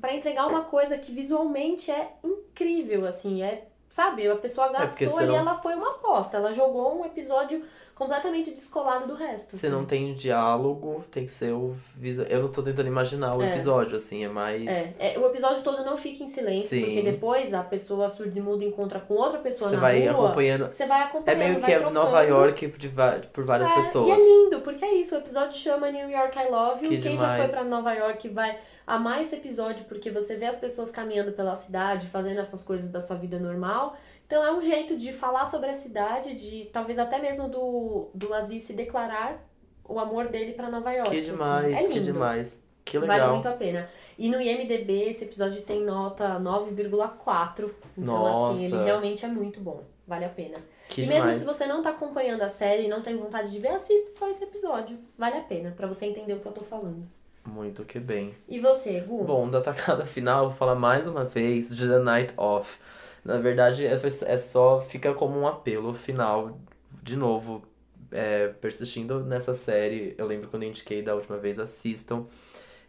pra 0.00 0.14
entregar 0.14 0.46
uma 0.46 0.62
coisa 0.62 0.96
que 0.98 1.12
visualmente 1.12 1.90
é 1.90 2.12
incrível, 2.24 3.06
assim, 3.06 3.42
é. 3.42 3.64
Sabe, 3.90 4.26
a 4.26 4.34
pessoa 4.36 4.68
porque 4.68 4.82
gastou 5.04 5.08
senão- 5.20 5.34
ali, 5.34 5.34
ela 5.34 5.54
foi 5.56 5.74
uma 5.74 5.90
aposta. 5.90 6.38
Ela 6.38 6.50
jogou 6.50 6.98
um 6.98 7.04
episódio 7.04 7.62
completamente 7.94 8.50
descolado 8.50 9.06
do 9.06 9.14
resto. 9.14 9.50
Se 9.54 9.66
assim. 9.66 9.68
não 9.76 9.84
tem 9.84 10.14
diálogo, 10.14 11.04
tem 11.10 11.26
que 11.26 11.30
ser 11.30 11.52
o 11.52 11.76
visual. 11.94 12.26
Eu 12.28 12.40
não 12.40 12.48
tô 12.48 12.62
tentando 12.62 12.86
imaginar 12.88 13.36
o 13.36 13.42
É. 13.42 13.50
episódio, 13.52 13.94
assim, 13.98 14.24
é 14.24 14.28
mais. 14.30 14.66
É, 14.66 14.94
é, 14.98 15.18
o 15.18 15.26
episódio 15.26 15.62
todo 15.62 15.84
não 15.84 15.94
fica 15.94 16.24
em 16.24 16.26
silêncio, 16.26 16.70
Sim. 16.70 16.84
porque 16.86 17.02
depois 17.02 17.52
a 17.52 17.62
pessoa 17.62 18.08
surda 18.08 18.36
e 18.38 18.40
muda 18.42 18.64
encontra 18.64 18.98
com 18.98 19.12
outra 19.12 19.38
pessoa 19.40 19.68
Você 19.68 19.76
na 19.76 19.82
vai 19.82 20.08
rua. 20.08 20.24
acompanhando. 20.28 20.72
Você 20.72 20.86
vai 20.86 21.00
É 21.00 21.04
acompanhando, 21.04 21.38
meio 21.38 21.60
que 21.60 21.70
é 21.70 21.78
trocando. 21.78 21.94
Nova 21.94 22.22
York 22.22 22.66
de 22.68 22.88
por 23.30 23.44
várias 23.44 23.70
É, 23.70 23.74
pessoas. 23.74 24.08
E 24.08 24.10
é 24.10 24.16
lindo, 24.16 24.60
porque 24.62 24.84
é 24.86 24.94
isso. 24.94 25.14
O 25.14 25.18
episódio 25.18 25.52
chama 25.58 25.90
New 25.90 26.08
York 26.10 26.38
I 26.38 26.48
Love 26.50 26.84
You. 26.86 26.90
Que 26.92 26.98
Quem 26.98 27.16
já 27.16 27.24
demais. 27.34 27.42
foi 27.44 27.52
pra 27.60 27.64
Nova 27.68 27.92
York 27.92 28.26
vai 28.30 28.58
amar 28.86 29.20
esse 29.20 29.34
episódio, 29.34 29.84
porque 29.86 30.10
você 30.10 30.36
vê 30.36 30.46
as 30.46 30.56
pessoas 30.56 30.90
caminhando 30.90 31.32
pela 31.32 31.54
cidade, 31.54 32.06
fazendo 32.08 32.40
essas 32.40 32.62
coisas 32.62 32.88
da 32.88 33.00
sua 33.00 33.16
vida 33.16 33.38
normal. 33.38 33.96
Então 34.26 34.44
é 34.44 34.52
um 34.52 34.60
jeito 34.60 34.96
de 34.96 35.12
falar 35.12 35.46
sobre 35.46 35.68
a 35.70 35.74
cidade, 35.74 36.34
de 36.34 36.66
talvez 36.72 36.98
até 36.98 37.18
mesmo 37.20 37.48
do, 37.48 38.08
do 38.14 38.32
Aziz 38.32 38.62
se 38.62 38.72
declarar 38.72 39.46
o 39.84 39.98
amor 39.98 40.28
dele 40.28 40.52
pra 40.52 40.70
Nova 40.70 40.90
York. 40.92 41.10
Que 41.10 41.18
assim. 41.20 41.30
demais, 41.32 41.74
É 41.76 41.82
lindo. 41.82 41.92
que 41.94 42.00
demais. 42.00 42.62
Que 42.84 42.98
Vale 42.98 43.12
legal. 43.12 43.32
muito 43.34 43.46
a 43.48 43.52
pena. 43.52 43.88
E 44.18 44.28
no 44.28 44.40
IMDB 44.40 45.08
esse 45.10 45.24
episódio 45.24 45.62
tem 45.62 45.82
nota 45.84 46.38
9,4. 46.40 47.72
Então, 47.96 48.50
assim, 48.52 48.64
ele 48.64 48.74
Nossa. 48.74 48.84
realmente 48.84 49.24
é 49.24 49.28
muito 49.28 49.60
bom. 49.60 49.82
Vale 50.06 50.24
a 50.24 50.28
pena. 50.28 50.58
Que 50.88 51.02
e 51.02 51.04
demais. 51.04 51.24
mesmo 51.24 51.38
se 51.40 51.44
você 51.44 51.66
não 51.66 51.80
tá 51.82 51.90
acompanhando 51.90 52.42
a 52.42 52.48
série 52.48 52.84
e 52.84 52.88
não 52.88 53.00
tem 53.00 53.16
vontade 53.16 53.50
de 53.52 53.58
ver, 53.58 53.68
assista 53.68 54.10
só 54.10 54.28
esse 54.28 54.42
episódio. 54.44 54.98
Vale 55.16 55.36
a 55.36 55.42
pena, 55.42 55.72
pra 55.76 55.86
você 55.86 56.06
entender 56.06 56.34
o 56.34 56.40
que 56.40 56.46
eu 56.46 56.52
tô 56.52 56.62
falando. 56.62 57.06
Muito 57.44 57.84
que 57.84 57.98
bem. 57.98 58.34
E 58.48 58.60
você, 58.60 59.00
Gu? 59.00 59.24
Bom, 59.24 59.50
da 59.50 59.60
tacada 59.60 60.04
final, 60.06 60.48
vou 60.48 60.56
falar 60.56 60.74
mais 60.74 61.06
uma 61.06 61.24
vez 61.24 61.74
de 61.76 61.88
The 61.88 61.98
Night 61.98 62.34
Off. 62.36 62.78
Na 63.24 63.38
verdade, 63.38 63.86
é 63.86 64.00
é 64.26 64.38
só. 64.38 64.80
Fica 64.80 65.12
como 65.14 65.38
um 65.38 65.46
apelo 65.46 65.92
final, 65.92 66.58
de 67.02 67.16
novo, 67.16 67.62
é, 68.10 68.48
persistindo 68.48 69.20
nessa 69.24 69.54
série. 69.54 70.14
Eu 70.18 70.26
lembro 70.26 70.48
quando 70.48 70.64
eu 70.64 70.68
indiquei 70.68 71.02
da 71.02 71.14
última 71.14 71.38
vez, 71.38 71.58
assistam. 71.58 72.26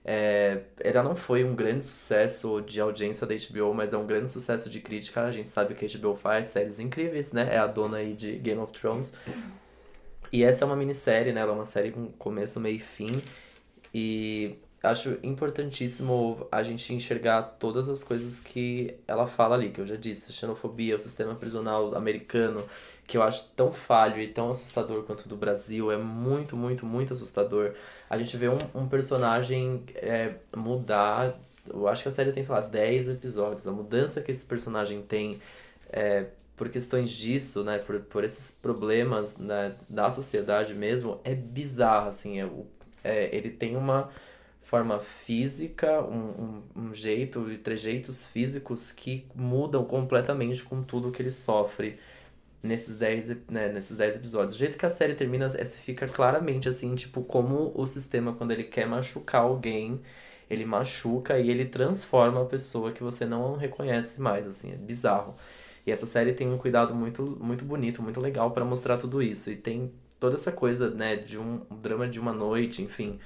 É, 0.05 0.63
ela 0.79 1.01
não 1.01 1.15
foi 1.15 1.45
um 1.45 1.55
grande 1.55 1.83
sucesso 1.83 2.61
de 2.61 2.81
audiência 2.81 3.25
da 3.25 3.33
HBO, 3.33 3.73
mas 3.73 3.93
é 3.93 3.97
um 3.97 4.05
grande 4.05 4.29
sucesso 4.29 4.69
de 4.69 4.81
crítica. 4.81 5.21
A 5.23 5.31
gente 5.31 5.49
sabe 5.49 5.75
que 5.75 5.85
a 5.85 5.99
HBO 5.99 6.15
faz 6.15 6.47
séries 6.47 6.79
incríveis, 6.79 7.31
né? 7.31 7.49
É 7.55 7.57
a 7.57 7.67
dona 7.67 7.97
aí 7.97 8.13
de 8.13 8.37
Game 8.37 8.59
of 8.59 8.73
Thrones. 8.73 9.13
E 10.31 10.43
essa 10.43 10.65
é 10.65 10.67
uma 10.67 10.75
minissérie, 10.75 11.31
né? 11.31 11.41
Ela 11.41 11.51
é 11.51 11.55
uma 11.55 11.65
série 11.65 11.91
com 11.91 12.07
começo, 12.13 12.59
meio 12.59 12.77
e 12.77 12.79
fim. 12.79 13.21
E 13.93 14.55
acho 14.81 15.17
importantíssimo 15.23 16.47
a 16.51 16.61
gente 16.63 16.93
enxergar 16.93 17.43
todas 17.59 17.87
as 17.89 18.03
coisas 18.03 18.39
que 18.39 18.95
ela 19.07 19.27
fala 19.27 19.55
ali, 19.55 19.69
que 19.71 19.79
eu 19.81 19.87
já 19.87 19.95
disse, 19.95 20.29
a 20.29 20.33
xenofobia, 20.33 20.95
o 20.95 20.99
sistema 20.99 21.35
prisional 21.35 21.95
americano, 21.95 22.63
que 23.07 23.17
eu 23.17 23.23
acho 23.23 23.49
tão 23.55 23.71
falho 23.71 24.19
e 24.21 24.27
tão 24.27 24.51
assustador 24.51 25.03
quanto 25.03 25.27
do 25.27 25.35
Brasil, 25.35 25.91
é 25.91 25.97
muito, 25.97 26.55
muito, 26.57 26.85
muito 26.85 27.13
assustador. 27.13 27.73
A 28.09 28.17
gente 28.17 28.35
vê 28.37 28.49
um, 28.49 28.57
um 28.75 28.87
personagem 28.87 29.83
é, 29.95 30.35
mudar, 30.55 31.37
eu 31.69 31.87
acho 31.87 32.03
que 32.03 32.09
a 32.09 32.11
série 32.11 32.31
tem, 32.31 32.43
sei 32.43 32.53
lá, 32.55 32.61
10 32.61 33.07
episódios, 33.09 33.67
a 33.67 33.71
mudança 33.71 34.21
que 34.21 34.31
esse 34.31 34.45
personagem 34.45 35.01
tem 35.01 35.31
é, 35.91 36.27
por 36.55 36.69
questões 36.69 37.11
disso, 37.11 37.63
né, 37.63 37.77
por, 37.79 37.99
por 38.01 38.23
esses 38.23 38.51
problemas 38.51 39.37
né, 39.37 39.73
da 39.89 40.09
sociedade 40.11 40.73
mesmo, 40.73 41.19
é 41.23 41.33
bizarro, 41.35 42.07
assim, 42.09 42.39
é, 42.39 42.45
o- 42.45 42.67
é, 43.03 43.35
ele 43.35 43.49
tem 43.51 43.75
uma 43.77 44.09
forma 44.61 44.99
física, 44.99 46.01
um, 46.03 46.61
um, 46.75 46.87
um 46.87 46.93
jeito 46.93 47.51
e 47.51 47.57
trejeitos 47.57 48.25
físicos 48.27 48.91
que 48.91 49.25
mudam 49.35 49.83
completamente 49.85 50.63
com 50.63 50.81
tudo 50.83 51.11
que 51.11 51.21
ele 51.21 51.31
sofre 51.31 51.99
nesses 52.61 52.97
10, 52.97 53.29
ep- 53.29 53.51
né, 53.51 53.69
nesses 53.69 53.97
10 53.97 54.15
episódios. 54.15 54.55
O 54.55 54.57
jeito 54.57 54.77
que 54.77 54.85
a 54.85 54.89
série 54.89 55.15
termina, 55.15 55.47
é, 55.57 55.65
fica 55.65 56.07
claramente 56.07 56.69
assim, 56.69 56.95
tipo, 56.95 57.23
como 57.23 57.71
o 57.75 57.85
sistema, 57.87 58.33
quando 58.33 58.51
ele 58.51 58.63
quer 58.63 58.87
machucar 58.87 59.41
alguém, 59.41 60.01
ele 60.49 60.65
machuca 60.65 61.39
e 61.39 61.49
ele 61.49 61.65
transforma 61.65 62.41
a 62.41 62.45
pessoa 62.45 62.91
que 62.91 63.03
você 63.03 63.25
não 63.25 63.55
reconhece 63.57 64.19
mais, 64.21 64.47
assim, 64.47 64.71
é 64.71 64.75
bizarro. 64.75 65.35
E 65.85 65.91
essa 65.91 66.05
série 66.05 66.33
tem 66.33 66.47
um 66.49 66.57
cuidado 66.57 66.95
muito, 66.95 67.37
muito 67.41 67.65
bonito, 67.65 68.01
muito 68.01 68.19
legal 68.21 68.51
pra 68.51 68.63
mostrar 68.63 68.97
tudo 68.97 69.21
isso. 69.21 69.51
E 69.51 69.55
tem 69.57 69.91
toda 70.23 70.35
essa 70.37 70.53
coisa, 70.53 70.89
né, 70.89 71.17
de 71.17 71.37
um, 71.37 71.61
um 71.69 71.75
drama 71.81 72.07
de 72.07 72.17
uma 72.19 72.31
noite, 72.31 72.81
enfim. 72.81 73.19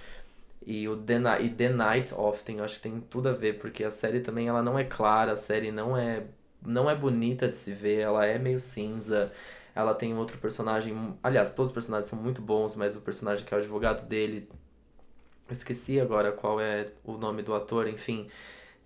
E 0.66 0.88
o 0.89 0.98
The, 0.98 1.20
Ni- 1.20 1.45
e 1.48 1.50
The 1.50 1.70
Night 1.70 2.14
Of 2.16 2.43
tem, 2.43 2.58
eu 2.60 2.64
acho 2.66 2.78
que 2.78 2.82
tem 2.84 3.02
tudo 3.02 3.30
a 3.30 3.34
ver, 3.34 3.60
porque 3.60 3.84
a 3.84 3.91
série 3.91 4.22
também 4.22 4.48
ela 4.50 4.64
não 4.64 4.80
é 4.80 4.84
clara, 4.84 5.34
a 5.34 5.36
série 5.38 5.72
não 5.72 5.98
é, 5.98 6.24
não 6.66 6.89
é 6.89 6.95
bonita 6.95 7.48
de 7.48 7.58
se 7.58 7.74
ver, 7.74 8.02
ela 8.02 8.26
é 8.26 8.39
meio 8.39 8.60
cinza. 8.60 9.32
Ela 9.76 9.93
tem 9.95 10.14
um 10.14 10.18
outro 10.20 10.38
personagem, 10.39 10.95
aliás, 11.24 11.54
todos 11.54 11.72
os 11.72 11.74
personagens 11.76 12.10
são 12.10 12.20
muito 12.20 12.41
bons, 12.41 12.76
mas 12.76 12.95
o 12.98 13.02
personagem 13.02 13.45
que 13.45 13.54
é 13.54 13.58
o 13.58 13.60
advogado 13.62 14.08
dele, 14.08 14.50
esqueci 15.50 16.00
agora 16.00 16.32
qual 16.32 16.60
é 16.60 16.91
o 17.04 17.18
nome 17.18 17.41
do 17.43 17.54
ator, 17.54 17.88
enfim. 17.88 18.28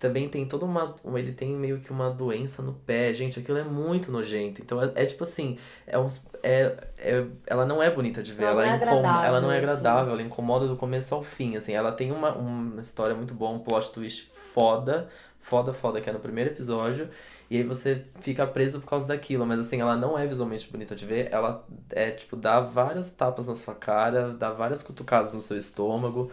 Também 0.02 0.28
tem 0.28 0.44
toda 0.44 0.64
uma. 0.64 0.96
Ele 1.14 1.30
tem 1.32 1.52
meio 1.52 1.78
que 1.78 1.92
uma 1.92 2.10
doença 2.10 2.60
no 2.60 2.72
pé. 2.72 3.14
Gente, 3.14 3.38
aquilo 3.38 3.56
é 3.56 3.62
muito 3.62 4.10
nojento. 4.10 4.60
Então 4.60 4.82
é, 4.82 4.90
é 4.96 5.06
tipo 5.06 5.22
assim. 5.22 5.56
É 5.86 5.96
uns, 5.96 6.20
é, 6.42 6.76
é, 6.98 7.24
ela 7.46 7.64
não 7.64 7.80
é 7.80 7.88
bonita 7.88 8.20
de 8.20 8.32
ver. 8.32 8.46
Ela 8.46 8.66
Ela, 8.66 8.66
não 8.66 8.72
é 8.72 8.76
incom- 8.76 8.98
agradável, 8.98 9.28
ela 9.28 9.40
não 9.40 9.52
é 9.52 9.58
agradável. 9.58 10.12
Ela 10.14 10.22
incomoda 10.22 10.66
do 10.66 10.74
começo 10.74 11.14
ao 11.14 11.22
fim. 11.22 11.54
Assim, 11.54 11.72
ela 11.72 11.92
tem 11.92 12.10
uma, 12.10 12.34
uma 12.34 12.80
história 12.80 13.14
muito 13.14 13.32
boa, 13.32 13.52
um 13.52 13.60
plot 13.60 13.92
twist 13.92 14.28
foda. 14.52 15.08
Foda, 15.40 15.72
foda, 15.72 16.00
que 16.00 16.10
é 16.10 16.12
no 16.12 16.18
primeiro 16.18 16.50
episódio. 16.50 17.08
E 17.48 17.56
aí 17.58 17.62
você 17.62 18.04
fica 18.20 18.44
preso 18.44 18.80
por 18.80 18.88
causa 18.88 19.06
daquilo. 19.06 19.46
Mas 19.46 19.60
assim, 19.60 19.80
ela 19.80 19.94
não 19.94 20.18
é 20.18 20.26
visualmente 20.26 20.68
bonita 20.68 20.96
de 20.96 21.06
ver. 21.06 21.28
Ela 21.30 21.64
é, 21.90 22.10
tipo, 22.10 22.34
dá 22.34 22.58
várias 22.58 23.08
tapas 23.12 23.46
na 23.46 23.54
sua 23.54 23.74
cara, 23.76 24.30
dá 24.30 24.50
várias 24.50 24.82
cutucadas 24.82 25.32
no 25.32 25.40
seu 25.40 25.56
estômago 25.56 26.28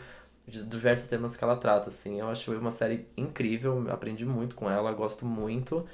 de 0.49 0.63
diversos 0.63 1.07
temas 1.07 1.35
que 1.35 1.43
ela 1.43 1.55
trata, 1.55 1.89
assim. 1.89 2.19
Eu 2.19 2.27
acho 2.29 2.51
uma 2.57 2.71
série 2.71 3.07
incrível, 3.15 3.85
aprendi 3.89 4.25
muito 4.25 4.55
com 4.55 4.69
ela, 4.69 4.91
gosto 4.91 5.25
muito. 5.25 5.85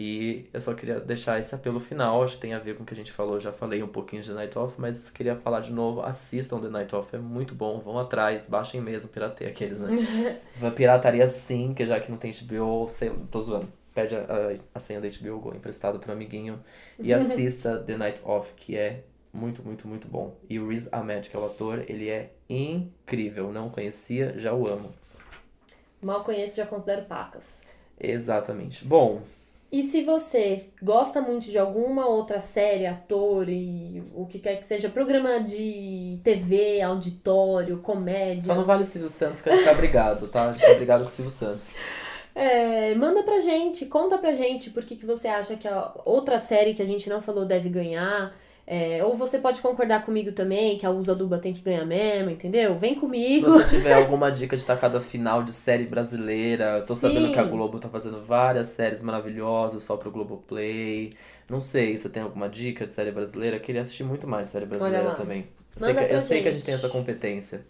E 0.00 0.48
eu 0.52 0.60
só 0.60 0.74
queria 0.74 1.00
deixar 1.00 1.40
esse 1.40 1.52
apelo 1.52 1.80
final, 1.80 2.22
acho 2.22 2.36
que 2.36 2.42
tem 2.42 2.54
a 2.54 2.60
ver 2.60 2.76
com 2.76 2.84
o 2.84 2.86
que 2.86 2.94
a 2.94 2.96
gente 2.96 3.10
falou, 3.10 3.40
já 3.40 3.50
falei 3.50 3.82
um 3.82 3.88
pouquinho 3.88 4.22
de 4.22 4.28
The 4.28 4.34
Night 4.36 4.56
Off, 4.56 4.74
mas 4.78 5.10
queria 5.10 5.34
falar 5.34 5.58
de 5.58 5.72
novo, 5.72 6.02
assistam 6.02 6.60
The 6.60 6.68
Night 6.68 6.94
Off, 6.94 7.16
é 7.16 7.18
muito 7.18 7.52
bom, 7.52 7.80
vão 7.80 7.98
atrás, 7.98 8.46
baixem 8.48 8.80
mesmo, 8.80 9.10
pirateia 9.10 9.50
aqueles, 9.50 9.80
né? 9.80 9.90
Pirataria 10.76 11.26
sim, 11.26 11.74
que 11.74 11.84
já 11.84 11.98
que 11.98 12.12
não 12.12 12.16
tem 12.16 12.32
HBO, 12.32 12.88
sei, 12.88 13.10
tô 13.28 13.40
zoando. 13.40 13.72
Pede 13.92 14.14
a, 14.14 14.20
a, 14.20 14.76
a 14.76 14.78
senha 14.78 15.00
da 15.00 15.08
HBO 15.08 15.40
Go 15.40 15.56
emprestado 15.56 15.98
pro 15.98 16.12
amiguinho 16.12 16.60
e 17.00 17.12
assista 17.12 17.78
The 17.84 17.96
Night 17.96 18.22
Off, 18.24 18.52
que 18.54 18.76
é 18.76 19.02
muito, 19.32 19.64
muito, 19.64 19.88
muito 19.88 20.06
bom. 20.06 20.38
E 20.48 20.60
o 20.60 20.68
Riz 20.68 20.88
Ahmed, 20.92 21.28
que 21.28 21.36
é 21.36 21.40
o 21.40 21.46
ator, 21.46 21.84
ele 21.88 22.08
é 22.08 22.30
incrível. 22.48 23.52
Não 23.52 23.68
conhecia, 23.68 24.34
já 24.38 24.52
o 24.52 24.66
amo. 24.66 24.90
Mal 26.00 26.22
conheço, 26.22 26.56
já 26.56 26.66
considero 26.66 27.02
pacas. 27.06 27.68
Exatamente. 28.00 28.84
Bom, 28.84 29.22
E 29.70 29.82
se 29.82 30.02
você 30.02 30.64
gosta 30.82 31.20
muito 31.20 31.50
de 31.50 31.58
alguma 31.58 32.06
outra 32.06 32.38
série, 32.38 32.86
ator 32.86 33.48
e 33.50 34.02
o 34.14 34.24
que 34.24 34.38
quer 34.38 34.56
que 34.56 34.64
seja, 34.64 34.88
programa 34.88 35.40
de 35.40 36.18
TV, 36.24 36.80
auditório, 36.80 37.78
comédia, 37.78 38.44
só 38.44 38.54
não 38.54 38.64
vale 38.64 38.82
Silvio 38.84 39.10
Santos 39.10 39.42
que 39.42 39.50
a 39.50 39.54
gente 39.54 39.64
tá 39.66 39.74
brigado, 39.74 40.26
tá? 40.28 40.48
A 40.48 40.52
gente 40.52 40.64
tá 40.64 40.74
brigado 40.74 41.04
com 41.04 41.10
o 41.10 41.12
Silvio 41.12 41.30
Santos. 41.30 41.74
é, 42.34 42.94
manda 42.94 43.22
pra 43.22 43.40
gente, 43.40 43.84
conta 43.84 44.16
pra 44.16 44.32
gente 44.32 44.70
por 44.70 44.84
que, 44.84 44.96
que 44.96 45.04
você 45.04 45.28
acha 45.28 45.54
que 45.56 45.68
a 45.68 45.92
outra 46.04 46.38
série 46.38 46.72
que 46.72 46.80
a 46.80 46.86
gente 46.86 47.10
não 47.10 47.20
falou 47.20 47.44
deve 47.44 47.68
ganhar. 47.68 48.34
É, 48.70 49.02
ou 49.02 49.14
você 49.16 49.38
pode 49.38 49.62
concordar 49.62 50.04
comigo 50.04 50.30
também, 50.30 50.76
que 50.76 50.84
a 50.84 50.90
Usa 50.90 51.14
Duba 51.14 51.38
tem 51.38 51.54
que 51.54 51.62
ganhar 51.62 51.86
mesmo, 51.86 52.28
entendeu? 52.28 52.76
Vem 52.76 52.92
Se 52.92 53.00
comigo. 53.00 53.46
você 53.50 53.64
tiver 53.78 53.94
alguma 53.94 54.30
dica 54.30 54.54
de 54.54 54.62
tacada 54.62 55.00
final 55.00 55.42
de 55.42 55.54
série 55.54 55.84
brasileira, 55.86 56.84
tô 56.86 56.94
sabendo 56.94 57.28
Sim. 57.28 57.32
que 57.32 57.38
a 57.38 57.44
Globo 57.44 57.78
tá 57.78 57.88
fazendo 57.88 58.20
várias 58.22 58.66
séries 58.68 59.00
maravilhosas 59.00 59.82
só 59.82 59.96
pro 59.96 60.10
Globoplay. 60.10 61.14
Não 61.48 61.62
sei, 61.62 61.96
você 61.96 62.10
tem 62.10 62.22
alguma 62.22 62.46
dica 62.46 62.86
de 62.86 62.92
série 62.92 63.10
brasileira? 63.10 63.58
Queria 63.58 63.80
assistir 63.80 64.04
muito 64.04 64.26
mais 64.26 64.48
série 64.48 64.66
brasileira 64.66 65.12
também. 65.12 65.46
Eu 65.74 65.80
sei, 65.80 65.94
que, 65.94 66.14
eu 66.14 66.20
sei 66.20 66.42
que 66.42 66.48
a 66.48 66.50
gente. 66.50 66.60
gente 66.60 66.66
tem 66.66 66.74
essa 66.74 66.90
competência. 66.90 67.62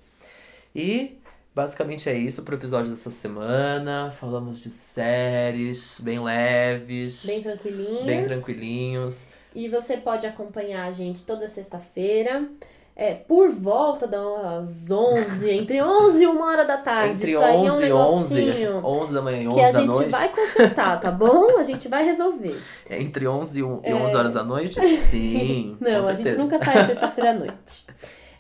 E 0.75 1.17
basicamente 1.55 2.09
é 2.09 2.15
isso 2.19 2.43
pro 2.43 2.57
episódio 2.57 2.91
dessa 2.91 3.11
semana. 3.11 4.11
Falamos 4.19 4.65
de 4.65 4.71
séries 4.71 6.01
bem 6.01 6.19
leves, 6.19 7.25
Bem 7.25 7.41
tranquilinhos. 7.41 8.05
bem 8.05 8.25
tranquilinhos. 8.25 9.27
E 9.59 9.69
você 9.69 9.97
pode 9.97 10.25
acompanhar 10.25 10.87
a 10.87 10.93
gente 10.93 11.25
toda 11.25 11.49
sexta-feira. 11.49 12.49
É, 12.95 13.15
por 13.15 13.51
volta 13.51 14.07
das 14.07 14.89
11, 14.89 15.51
entre 15.51 15.83
11 15.83 16.23
e 16.23 16.27
1 16.29 16.41
hora 16.41 16.65
da 16.65 16.77
tarde. 16.77 17.17
Entre 17.17 17.33
Isso 17.33 17.43
aí 17.43 17.67
é 17.67 17.73
um 17.73 17.75
11 17.75 17.87
e 17.87 17.93
11, 17.93 18.35
negocinho 18.35 18.87
11 18.87 19.15
da 19.15 19.23
manhã 19.23 19.43
e 19.43 19.49
11 19.49 19.55
que 19.57 19.61
a 19.61 19.71
da 19.73 19.81
gente 19.81 19.91
noite. 19.91 20.11
vai 20.11 20.29
consertar, 20.29 21.01
tá 21.01 21.11
bom? 21.11 21.59
A 21.59 21.65
gente 21.65 21.89
vai 21.89 22.05
resolver. 22.05 22.57
É 22.89 23.03
Entre 23.03 23.27
11 23.27 23.59
e 23.59 23.63
1 23.65 23.81
e 23.85 23.93
11 23.93 24.17
horas 24.17 24.35
da 24.35 24.45
noite? 24.45 24.81
Sim. 25.11 25.77
É. 25.85 25.91
Não, 25.91 26.07
a 26.07 26.13
gente 26.15 26.37
nunca 26.37 26.59
sai 26.61 26.87
sexta-feira 26.87 27.31
à 27.31 27.35
noite. 27.35 27.85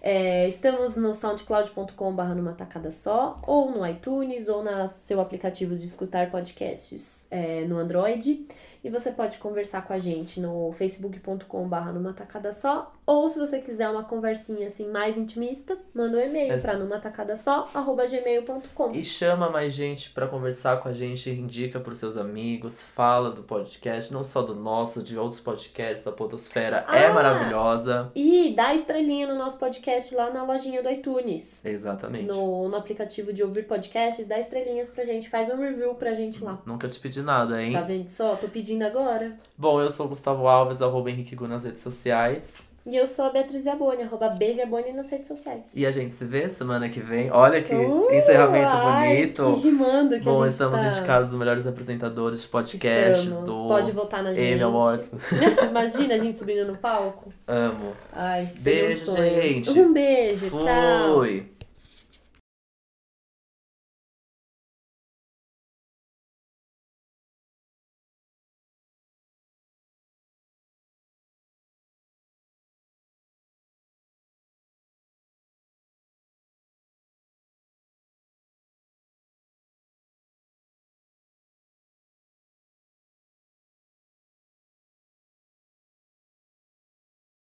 É, 0.01 0.49
estamos 0.49 0.95
no 0.95 1.14
soundcloud.com.br 1.14 2.23
numa 2.37 2.53
tacada 2.53 2.91
só, 2.91 3.41
ou 3.45 3.73
no 3.73 3.85
iTunes, 3.85 4.49
ou 4.49 4.62
no 4.62 4.89
seu 4.89 5.21
aplicativo 5.21 5.75
de 5.75 5.85
escutar 5.87 6.31
podcasts 6.31 7.27
é, 7.31 7.64
no 7.64 7.79
Android. 7.79 8.47
E 8.85 8.89
você 8.91 9.11
pode 9.11 9.39
conversar 9.39 9.83
com 9.83 9.93
a 9.93 9.99
gente 9.99 10.39
no 10.41 10.70
facebook.com.br 10.70 11.93
numa 11.93 12.12
tacada 12.12 12.53
só, 12.53 12.93
ou 13.05 13.29
se 13.29 13.37
você 13.37 13.61
quiser 13.61 13.89
uma 13.89 14.05
conversinha 14.05 14.68
assim 14.68 14.89
mais 14.89 15.18
intimista, 15.18 15.76
manda 15.93 16.16
um 16.16 16.20
e-mail 16.20 16.49
Mas- 16.53 16.62
para 16.62 16.76
numa 16.79 16.99
tacada 16.99 17.35
só, 17.37 17.68
arroba 17.74 18.07
gmail.com. 18.07 18.93
E 18.93 19.03
chama 19.03 19.51
mais 19.51 19.72
gente 19.72 20.11
pra 20.11 20.29
conversar 20.29 20.81
com 20.81 20.89
a 20.89 20.93
gente, 20.93 21.29
indica 21.29 21.81
pros 21.81 21.99
seus 21.99 22.16
amigos, 22.16 22.81
fala 22.81 23.31
do 23.33 23.43
podcast, 23.43 24.12
não 24.12 24.22
só 24.22 24.43
do 24.43 24.55
nosso, 24.55 25.03
de 25.03 25.18
outros 25.18 25.41
podcasts, 25.41 26.07
a 26.07 26.12
Podosfera 26.12 26.87
é 26.89 27.07
Ah! 27.07 27.12
maravilhosa. 27.12 28.12
E 28.14 28.55
dá 28.55 28.72
estrelinha 28.72 29.26
no 29.26 29.35
nosso 29.35 29.59
podcast 29.59 30.14
lá 30.14 30.31
na 30.31 30.45
lojinha 30.45 30.83
do 30.85 30.89
iTunes. 30.91 31.64
Exatamente. 31.64 32.24
No, 32.24 32.68
no 32.68 32.76
aplicativo 32.76 33.33
de 33.33 33.43
ouvir 33.43 33.64
podcasts, 33.66 34.26
dá 34.29 34.39
estrelinhas 34.39 34.89
pra 34.89 35.03
gente, 35.05 35.29
faz 35.29 35.49
um 35.49 35.57
review 35.57 35.95
pra 35.97 36.14
gente 36.14 36.45
lá. 36.45 36.62
Nunca 36.64 36.87
te 36.89 36.99
pedi 37.01 37.18
nada, 37.23 37.62
hein? 37.62 37.73
Tá 37.73 37.81
vendo 37.83 38.09
só? 38.09 38.37
Tô 38.37 38.49
pedindo 38.49 38.83
agora. 38.85 39.33
Bom, 39.57 39.81
eu 39.81 39.91
sou 39.91 40.07
o 40.07 40.09
Gustavo 40.09 40.47
Alves, 40.49 40.81
arroba 40.83 41.11
Henrique 41.11 41.35
Gu 41.37 41.47
nas 41.49 41.64
redes 41.64 41.83
sociais. 41.83 42.55
E 42.91 42.97
eu 42.97 43.07
sou 43.07 43.27
a 43.27 43.29
Beatriz 43.29 43.64
Viaboni, 43.64 44.03
arroba 44.03 44.31
B 44.31 44.55
Viaboni 44.55 44.95
nas 44.95 45.11
redes 45.11 45.29
sociais. 45.29 45.73
E 45.77 45.85
a 45.85 45.91
gente 45.91 46.14
se 46.14 46.25
vê 46.25 46.49
semana 46.49 46.89
que 46.89 47.01
vem. 47.01 47.31
Olha 47.31 47.61
que 47.61 47.75
Uh, 47.75 48.11
encerramento 48.11 48.66
ai, 48.66 49.16
bonito. 49.16 49.55
Que 49.57 49.61
rimando 49.69 50.19
que 50.19 50.25
Bom, 50.25 50.43
a 50.43 50.49
gente 50.49 50.53
estamos 50.53 50.81
tá. 50.81 50.87
indicados 50.89 51.31
os 51.33 51.39
melhores 51.39 51.66
apresentadores 51.66 52.41
de 52.41 52.49
podcasts 52.49 53.27
Estamos. 53.27 53.45
do 53.45 53.69
Pode 53.69 53.93
votar 53.93 54.23
na 54.23 54.33
gente. 54.33 54.62
Imagina 55.69 56.14
a 56.14 56.19
gente 56.19 56.39
subindo 56.39 56.66
no 56.66 56.79
palco. 56.79 57.31
Amo. 57.47 57.93
Ai, 58.11 58.45
um 58.59 58.62
Beijo, 58.62 59.05
sonho. 59.05 59.43
gente. 59.43 59.71
Um 59.71 59.93
beijo, 59.93 60.49
tchau. 60.49 61.16
Fui. 61.19 61.58